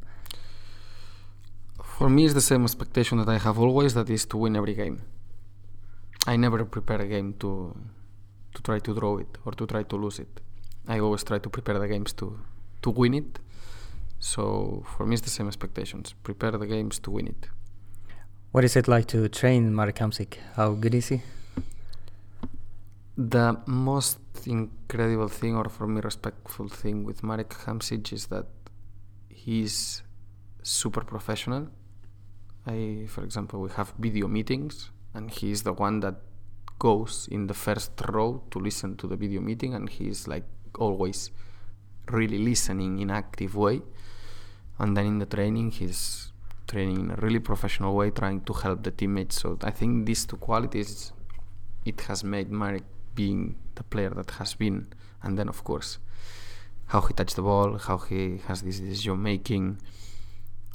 For 1.83 2.11
me, 2.11 2.27
it's 2.27 2.35
the 2.35 2.43
same 2.43 2.65
expectation 2.65 3.17
that 3.19 3.29
I 3.29 3.39
have 3.39 3.59
always. 3.59 3.95
That 3.95 4.11
is 4.11 4.27
to 4.27 4.37
win 4.37 4.57
every 4.57 4.75
game. 4.75 5.01
I 6.27 6.37
never 6.37 6.65
prepare 6.67 7.01
a 7.01 7.07
game 7.07 7.35
to 7.41 7.75
to 8.55 8.63
try 8.63 8.79
to 8.79 8.95
draw 8.95 9.17
it 9.19 9.39
or 9.45 9.53
to 9.53 9.67
try 9.67 9.83
to 9.85 9.97
lose 9.97 10.19
it. 10.19 10.41
I 10.87 11.01
always 11.01 11.25
try 11.25 11.39
to 11.39 11.49
prepare 11.49 11.79
the 11.79 11.89
games 11.89 12.13
to 12.15 12.39
to 12.83 12.91
win 12.91 13.15
it. 13.15 13.39
So 14.19 14.85
for 14.97 15.07
me, 15.07 15.15
it's 15.15 15.23
the 15.23 15.31
same 15.31 15.49
expectations. 15.49 16.15
Prepare 16.23 16.53
the 16.53 16.67
games 16.67 16.99
to 17.01 17.11
win 17.11 17.29
it. 17.29 17.49
What 18.53 18.65
is 18.65 18.77
it 18.77 18.87
like 18.87 19.07
to 19.09 19.29
train 19.29 19.75
Marek 19.75 19.97
Hamsik? 19.97 20.37
How 20.57 20.75
good 20.75 20.95
is 20.95 21.09
he? 21.09 21.23
The 23.17 23.61
most 23.67 24.19
incredible 24.47 25.29
thing, 25.29 25.57
or 25.57 25.69
for 25.69 25.87
me, 25.87 26.01
respectful 26.01 26.69
thing 26.69 27.05
with 27.05 27.23
Marek 27.23 27.51
Hamsik 27.51 28.13
is 28.13 28.27
that 28.27 28.47
he's 29.29 30.03
super 30.63 31.03
professional. 31.03 31.69
I, 32.67 33.07
for 33.09 33.23
example, 33.25 33.61
we 33.61 33.71
have 33.71 33.93
video 33.99 34.27
meetings, 34.27 34.91
and 35.15 35.31
he's 35.31 35.63
the 35.63 35.73
one 35.73 36.01
that 36.01 36.17
goes 36.79 37.29
in 37.31 37.47
the 37.47 37.55
first 37.55 37.93
row 38.09 38.43
to 38.51 38.59
listen 38.59 38.97
to 38.97 39.07
the 39.07 39.17
video 39.17 39.41
meeting, 39.41 39.75
and 39.75 39.89
he's 39.89 40.27
like 40.27 40.45
always 40.79 41.31
really 42.11 42.39
listening 42.39 43.01
in 43.01 43.11
active 43.11 43.55
way. 43.57 43.83
And 44.79 44.97
then 44.97 45.07
in 45.07 45.19
the 45.19 45.27
training, 45.27 45.73
he's 45.73 46.33
training 46.67 47.01
in 47.01 47.11
a 47.13 47.17
really 47.17 47.39
professional 47.39 47.95
way, 47.95 48.11
trying 48.11 48.41
to 48.43 48.53
help 48.53 48.83
the 48.83 48.91
teammates. 48.91 49.41
So 49.41 49.59
I 49.63 49.71
think 49.71 50.07
these 50.07 50.27
two 50.27 50.37
qualities, 50.37 51.13
it 51.85 52.01
has 52.03 52.25
made 52.25 52.51
Marek 52.51 52.85
being 53.15 53.57
the 53.75 53.85
player 53.85 54.11
that 54.11 54.31
has 54.33 54.55
been. 54.55 54.89
And 55.23 55.39
then, 55.39 55.49
of 55.49 55.65
course, 55.65 55.99
how 56.87 57.01
he 57.03 57.15
touched 57.15 57.37
the 57.37 57.43
ball, 57.43 57.79
how 57.79 57.99
he 57.99 58.39
has 58.47 58.63
this 58.63 58.81
decision 58.81 59.23
making, 59.23 59.79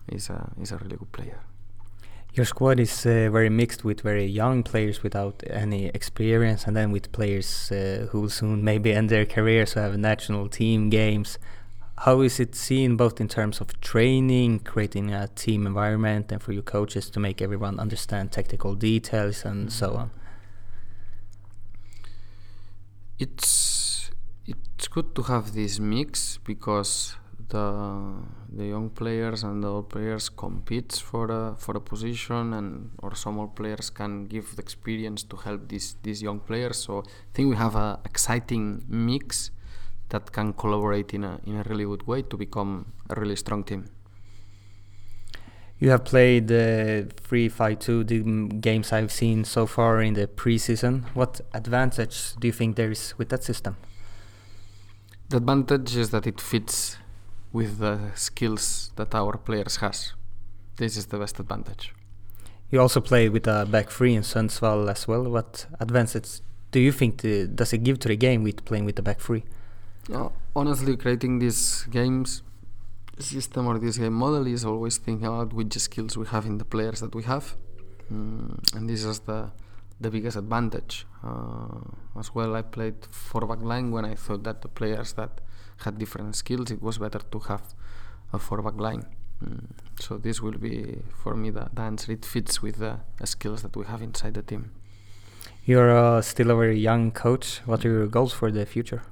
is 0.07 0.29
a 0.29 0.51
is 0.59 0.71
a 0.71 0.77
really 0.77 0.97
good 0.97 1.11
player. 1.11 1.39
Your 2.33 2.45
squad 2.45 2.79
is 2.79 3.05
uh, 3.05 3.29
very 3.31 3.49
mixed 3.49 3.83
with 3.83 4.01
very 4.01 4.25
young 4.25 4.61
players 4.61 5.01
without 5.01 5.43
any 5.49 5.87
experience, 5.87 6.65
and 6.65 6.77
then 6.77 6.91
with 6.91 7.11
players 7.11 7.71
uh, 7.71 8.07
who 8.11 8.21
will 8.21 8.29
soon 8.29 8.63
maybe 8.63 8.93
end 8.93 9.09
their 9.09 9.25
careers, 9.25 9.73
who 9.73 9.79
have 9.79 9.97
national 9.97 10.47
team 10.47 10.89
games. 10.89 11.39
How 11.97 12.21
is 12.21 12.39
it 12.39 12.55
seen 12.55 12.95
both 12.95 13.19
in 13.19 13.27
terms 13.27 13.59
of 13.59 13.81
training, 13.81 14.59
creating 14.59 15.11
a 15.11 15.27
team 15.27 15.65
environment, 15.65 16.31
and 16.31 16.41
for 16.41 16.53
your 16.53 16.61
coaches 16.61 17.09
to 17.09 17.19
make 17.19 17.41
everyone 17.41 17.79
understand 17.79 18.31
technical 18.31 18.75
details 18.75 19.43
and 19.43 19.73
so 19.73 19.95
on? 19.95 20.11
It's 23.17 24.11
it's 24.45 24.87
good 24.87 25.13
to 25.15 25.23
have 25.23 25.53
this 25.53 25.79
mix 25.79 26.37
because 26.45 27.17
the 27.49 27.65
the 28.51 28.65
young 28.65 28.89
players 28.89 29.43
and 29.43 29.63
the 29.63 29.67
old 29.67 29.89
players 29.89 30.29
competes 30.29 30.99
for 30.99 31.29
a 31.31 31.55
for 31.57 31.77
a 31.77 31.81
position 31.81 32.53
and 32.53 32.91
or 33.03 33.15
some 33.15 33.37
old 33.39 33.55
players 33.55 33.89
can 33.89 34.25
give 34.27 34.55
the 34.55 34.61
experience 34.61 35.23
to 35.23 35.35
help 35.37 35.67
these 35.67 35.95
these 36.03 36.21
young 36.21 36.39
players 36.39 36.77
so 36.77 36.99
I 36.99 37.31
think 37.33 37.49
we 37.49 37.55
have 37.55 37.75
a 37.75 37.99
exciting 38.05 38.85
mix 38.87 39.51
that 40.09 40.31
can 40.31 40.53
collaborate 40.53 41.13
in 41.13 41.23
a 41.23 41.39
in 41.45 41.55
a 41.55 41.63
really 41.63 41.85
good 41.85 42.05
way 42.07 42.21
to 42.23 42.37
become 42.37 42.93
a 43.09 43.19
really 43.19 43.35
strong 43.35 43.63
team. 43.63 43.85
You 45.81 45.91
have 45.91 46.03
played 46.03 46.51
uh, 46.51 47.03
three, 47.21 47.47
five, 47.47 47.79
two 47.79 48.03
the 48.03 48.19
games 48.59 48.91
I've 48.91 49.13
seen 49.13 49.45
so 49.45 49.65
far 49.65 50.01
in 50.01 50.13
the 50.13 50.27
preseason. 50.27 51.05
What 51.13 51.39
advantage 51.53 52.35
do 52.35 52.47
you 52.47 52.51
think 52.51 52.75
there 52.75 52.91
is 52.91 53.13
with 53.17 53.29
that 53.29 53.45
system? 53.45 53.77
The 55.29 55.37
advantage 55.37 55.95
is 55.95 56.09
that 56.09 56.27
it 56.27 56.41
fits 56.41 56.97
with 57.51 57.79
the 57.79 58.11
skills 58.15 58.91
that 58.95 59.13
our 59.15 59.37
players 59.37 59.77
has. 59.77 60.13
This 60.77 60.97
is 60.97 61.07
the 61.07 61.17
best 61.17 61.39
advantage. 61.39 61.93
You 62.71 62.79
also 62.79 63.01
play 63.01 63.29
with 63.29 63.47
a 63.47 63.65
back 63.65 63.89
three 63.89 64.13
in 64.13 64.21
Sundsvall 64.21 64.89
as 64.89 65.07
well. 65.07 65.23
What 65.23 65.65
advantages 65.79 66.41
do 66.71 66.79
you 66.79 66.91
think 66.91 67.17
to, 67.21 67.47
does 67.47 67.73
it 67.73 67.83
give 67.83 67.99
to 67.99 68.07
the 68.07 68.15
game 68.15 68.43
with 68.43 68.63
playing 68.65 68.85
with 68.85 68.95
the 68.95 69.01
back 69.01 69.19
three? 69.19 69.43
No, 70.07 70.33
honestly, 70.55 70.95
creating 70.95 71.39
these 71.39 71.83
games 71.89 72.43
system 73.17 73.67
or 73.67 73.77
this 73.79 73.97
game 73.97 74.13
model 74.13 74.47
is 74.47 74.65
always 74.65 74.97
thinking 74.97 75.27
about 75.27 75.51
which 75.53 75.73
skills 75.73 76.17
we 76.17 76.25
have 76.27 76.45
in 76.45 76.57
the 76.57 76.65
players 76.65 77.01
that 77.01 77.13
we 77.13 77.23
have, 77.23 77.55
mm, 78.11 78.75
and 78.75 78.89
this 78.89 79.03
is 79.03 79.19
the 79.19 79.51
the 80.01 80.09
biggest 80.09 80.37
advantage. 80.37 81.05
Uh, 81.23 81.81
as 82.17 82.33
well, 82.33 82.55
I 82.55 82.61
played 82.61 83.05
four 83.11 83.45
back 83.45 83.61
line 83.61 83.91
when 83.91 84.05
I 84.05 84.15
thought 84.15 84.43
that 84.43 84.61
the 84.61 84.69
players 84.69 85.13
that 85.13 85.41
had 85.83 85.97
different 85.97 86.35
skills, 86.35 86.71
it 86.71 86.81
was 86.81 86.97
better 86.97 87.19
to 87.19 87.39
have 87.39 87.73
a 88.33 88.39
four 88.39 88.61
back 88.61 88.79
line. 88.79 89.05
Mm. 89.43 89.65
So 89.99 90.17
this 90.17 90.41
will 90.41 90.57
be 90.57 90.99
for 91.23 91.35
me 91.35 91.49
the, 91.49 91.69
the 91.73 91.81
answer. 91.81 92.11
It 92.11 92.25
fits 92.25 92.61
with 92.61 92.77
the, 92.77 92.99
the 93.17 93.27
skills 93.27 93.61
that 93.61 93.75
we 93.75 93.85
have 93.85 94.01
inside 94.01 94.33
the 94.33 94.41
team. 94.41 94.71
You're 95.65 95.95
uh, 95.95 96.21
still 96.21 96.51
a 96.51 96.55
very 96.55 96.79
young 96.79 97.11
coach. 97.11 97.61
What 97.65 97.85
are 97.85 97.89
your 97.89 98.07
goals 98.07 98.33
for 98.33 98.51
the 98.51 98.65
future? 98.65 99.03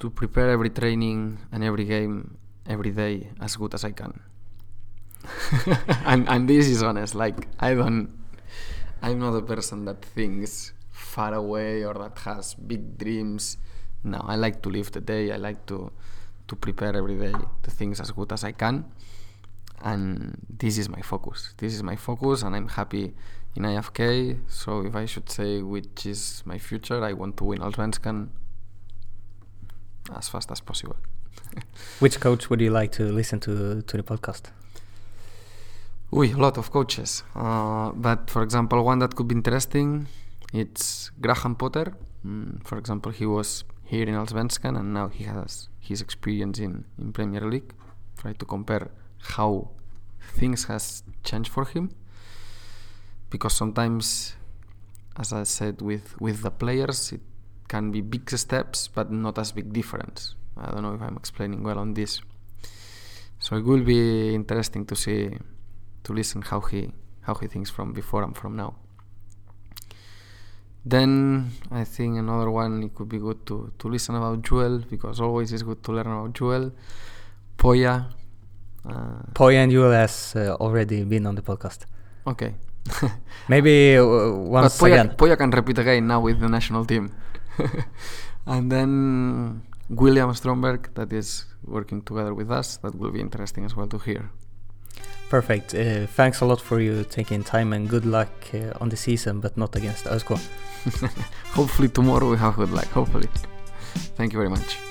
To 0.00 0.10
prepare 0.10 0.50
every 0.50 0.70
training 0.70 1.38
and 1.52 1.64
every 1.64 1.84
game 1.84 2.38
every 2.66 2.90
day 2.90 3.28
as 3.40 3.56
good 3.56 3.74
as 3.74 3.84
I 3.84 3.92
can. 3.92 4.20
and 6.04 6.28
and 6.28 6.48
this 6.48 6.68
is 6.68 6.82
honest. 6.82 7.14
Like 7.14 7.48
I 7.58 7.74
don't, 7.74 8.12
I'm 9.02 9.18
not 9.18 9.34
a 9.34 9.42
person 9.42 9.84
that 9.86 10.04
thinks 10.04 10.72
far 10.90 11.34
away 11.34 11.84
or 11.84 11.94
that 11.94 12.18
has 12.18 12.54
big 12.54 12.98
dreams 12.98 13.56
no, 14.04 14.24
I 14.26 14.36
like 14.36 14.62
to 14.62 14.68
live 14.68 14.92
the 14.92 15.00
day. 15.00 15.32
I 15.32 15.36
like 15.36 15.66
to 15.66 15.90
to 16.48 16.56
prepare 16.56 16.96
every 16.96 17.16
day 17.18 17.34
the 17.62 17.70
things 17.70 18.00
as 18.00 18.10
good 18.10 18.32
as 18.32 18.42
I 18.44 18.52
can, 18.52 18.84
and 19.82 20.38
this 20.48 20.78
is 20.78 20.88
my 20.88 21.02
focus. 21.02 21.54
This 21.58 21.74
is 21.74 21.82
my 21.82 21.96
focus, 21.96 22.42
and 22.42 22.56
I'm 22.56 22.68
happy 22.68 23.14
in 23.54 23.62
IFK. 23.64 24.38
So 24.48 24.84
if 24.84 24.94
I 24.96 25.06
should 25.06 25.30
say 25.30 25.62
which 25.62 26.06
is 26.06 26.42
my 26.46 26.58
future, 26.58 27.04
I 27.04 27.12
want 27.12 27.36
to 27.38 27.44
win 27.44 27.60
Allsvenskan 27.60 28.28
as 30.16 30.28
fast 30.28 30.50
as 30.50 30.60
possible. 30.60 30.96
which 31.98 32.20
coach 32.20 32.50
would 32.50 32.60
you 32.60 32.70
like 32.70 32.92
to 32.92 33.04
listen 33.04 33.40
to 33.40 33.82
to 33.82 33.96
the 33.96 34.02
podcast? 34.02 34.50
We 36.10 36.32
a 36.32 36.38
lot 36.38 36.56
of 36.56 36.70
coaches, 36.70 37.22
uh, 37.34 37.92
but 37.92 38.30
for 38.30 38.42
example, 38.42 38.82
one 38.82 38.98
that 39.00 39.14
could 39.14 39.28
be 39.28 39.34
interesting, 39.34 40.06
it's 40.54 41.10
Graham 41.20 41.54
Potter. 41.54 41.92
Mm, 42.24 42.64
for 42.64 42.78
example, 42.78 43.12
he 43.12 43.26
was 43.26 43.64
here 43.88 44.06
in 44.06 44.14
Allsvenskan 44.14 44.76
and 44.78 44.92
now 44.92 45.08
he 45.08 45.24
has 45.24 45.68
his 45.80 46.02
experience 46.02 46.58
in, 46.58 46.84
in 46.98 47.12
Premier 47.12 47.40
League. 47.40 47.72
Try 48.18 48.34
to 48.34 48.44
compare 48.44 48.90
how 49.34 49.70
things 50.34 50.64
has 50.64 51.02
changed 51.24 51.50
for 51.50 51.64
him 51.64 51.90
because 53.30 53.54
sometimes 53.54 54.36
as 55.16 55.32
I 55.32 55.44
said 55.44 55.80
with 55.80 56.20
with 56.20 56.42
the 56.42 56.50
players 56.50 57.12
it 57.12 57.22
can 57.68 57.90
be 57.90 58.00
big 58.02 58.28
steps 58.30 58.88
but 58.88 59.10
not 59.10 59.38
as 59.38 59.52
big 59.52 59.72
difference. 59.72 60.34
I 60.56 60.70
don't 60.70 60.82
know 60.82 60.94
if 60.94 61.02
I'm 61.02 61.16
explaining 61.16 61.62
well 61.62 61.78
on 61.78 61.94
this. 61.94 62.20
So 63.38 63.56
it 63.56 63.64
will 63.64 63.84
be 63.84 64.34
interesting 64.34 64.84
to 64.86 64.96
see 64.96 65.30
to 66.04 66.12
listen 66.12 66.42
how 66.42 66.60
he 66.60 66.92
how 67.22 67.34
he 67.34 67.46
thinks 67.46 67.70
from 67.70 67.92
before 67.92 68.22
and 68.22 68.36
from 68.36 68.56
now. 68.56 68.74
Then 70.88 71.50
I 71.70 71.84
think 71.84 72.16
another 72.16 72.50
one 72.50 72.82
it 72.82 72.94
could 72.94 73.10
be 73.10 73.18
good 73.18 73.44
to, 73.46 73.70
to 73.78 73.88
listen 73.88 74.14
about 74.14 74.40
Joel 74.40 74.78
because 74.78 75.20
always 75.20 75.52
it's 75.52 75.62
good 75.62 75.82
to 75.84 75.92
learn 75.92 76.06
about 76.06 76.32
Joel. 76.32 76.72
Poya. 77.58 78.06
Uh, 78.88 79.20
Poya 79.34 79.64
and 79.64 79.72
Joel 79.72 79.92
has 79.92 80.32
uh, 80.34 80.56
already 80.58 81.04
been 81.04 81.26
on 81.26 81.34
the 81.34 81.42
podcast. 81.42 81.84
Okay. 82.26 82.54
Maybe 83.48 83.98
uh, 83.98 84.32
once 84.32 84.78
but 84.78 84.86
Poya, 84.86 85.00
again. 85.00 85.16
Poya 85.16 85.36
can 85.36 85.50
repeat 85.50 85.78
again 85.78 86.06
now 86.06 86.20
with 86.20 86.40
the 86.40 86.48
national 86.48 86.86
team. 86.86 87.14
and 88.46 88.72
then 88.72 89.62
William 89.90 90.32
Stromberg 90.32 90.94
that 90.94 91.12
is 91.12 91.44
working 91.64 92.00
together 92.00 92.32
with 92.32 92.50
us. 92.50 92.78
That 92.78 92.94
will 92.94 93.10
be 93.10 93.20
interesting 93.20 93.66
as 93.66 93.76
well 93.76 93.88
to 93.88 93.98
hear. 93.98 94.30
Perfect. 95.28 95.74
Uh, 95.74 96.06
thanks 96.06 96.40
a 96.40 96.46
lot 96.46 96.60
for 96.60 96.80
you 96.80 97.04
taking 97.04 97.44
time 97.44 97.72
and 97.72 97.88
good 97.88 98.06
luck 98.06 98.30
uh, 98.54 98.72
on 98.80 98.88
the 98.88 98.96
season, 98.96 99.40
but 99.40 99.56
not 99.56 99.76
against 99.76 100.06
ÖSK. 100.06 100.40
Hopefully 101.52 101.88
tomorrow 101.88 102.30
we 102.30 102.38
have 102.38 102.56
good 102.56 102.70
luck. 102.70 102.86
Hopefully. 102.86 103.28
Thank 104.16 104.32
you 104.32 104.38
very 104.38 104.50
much. 104.50 104.87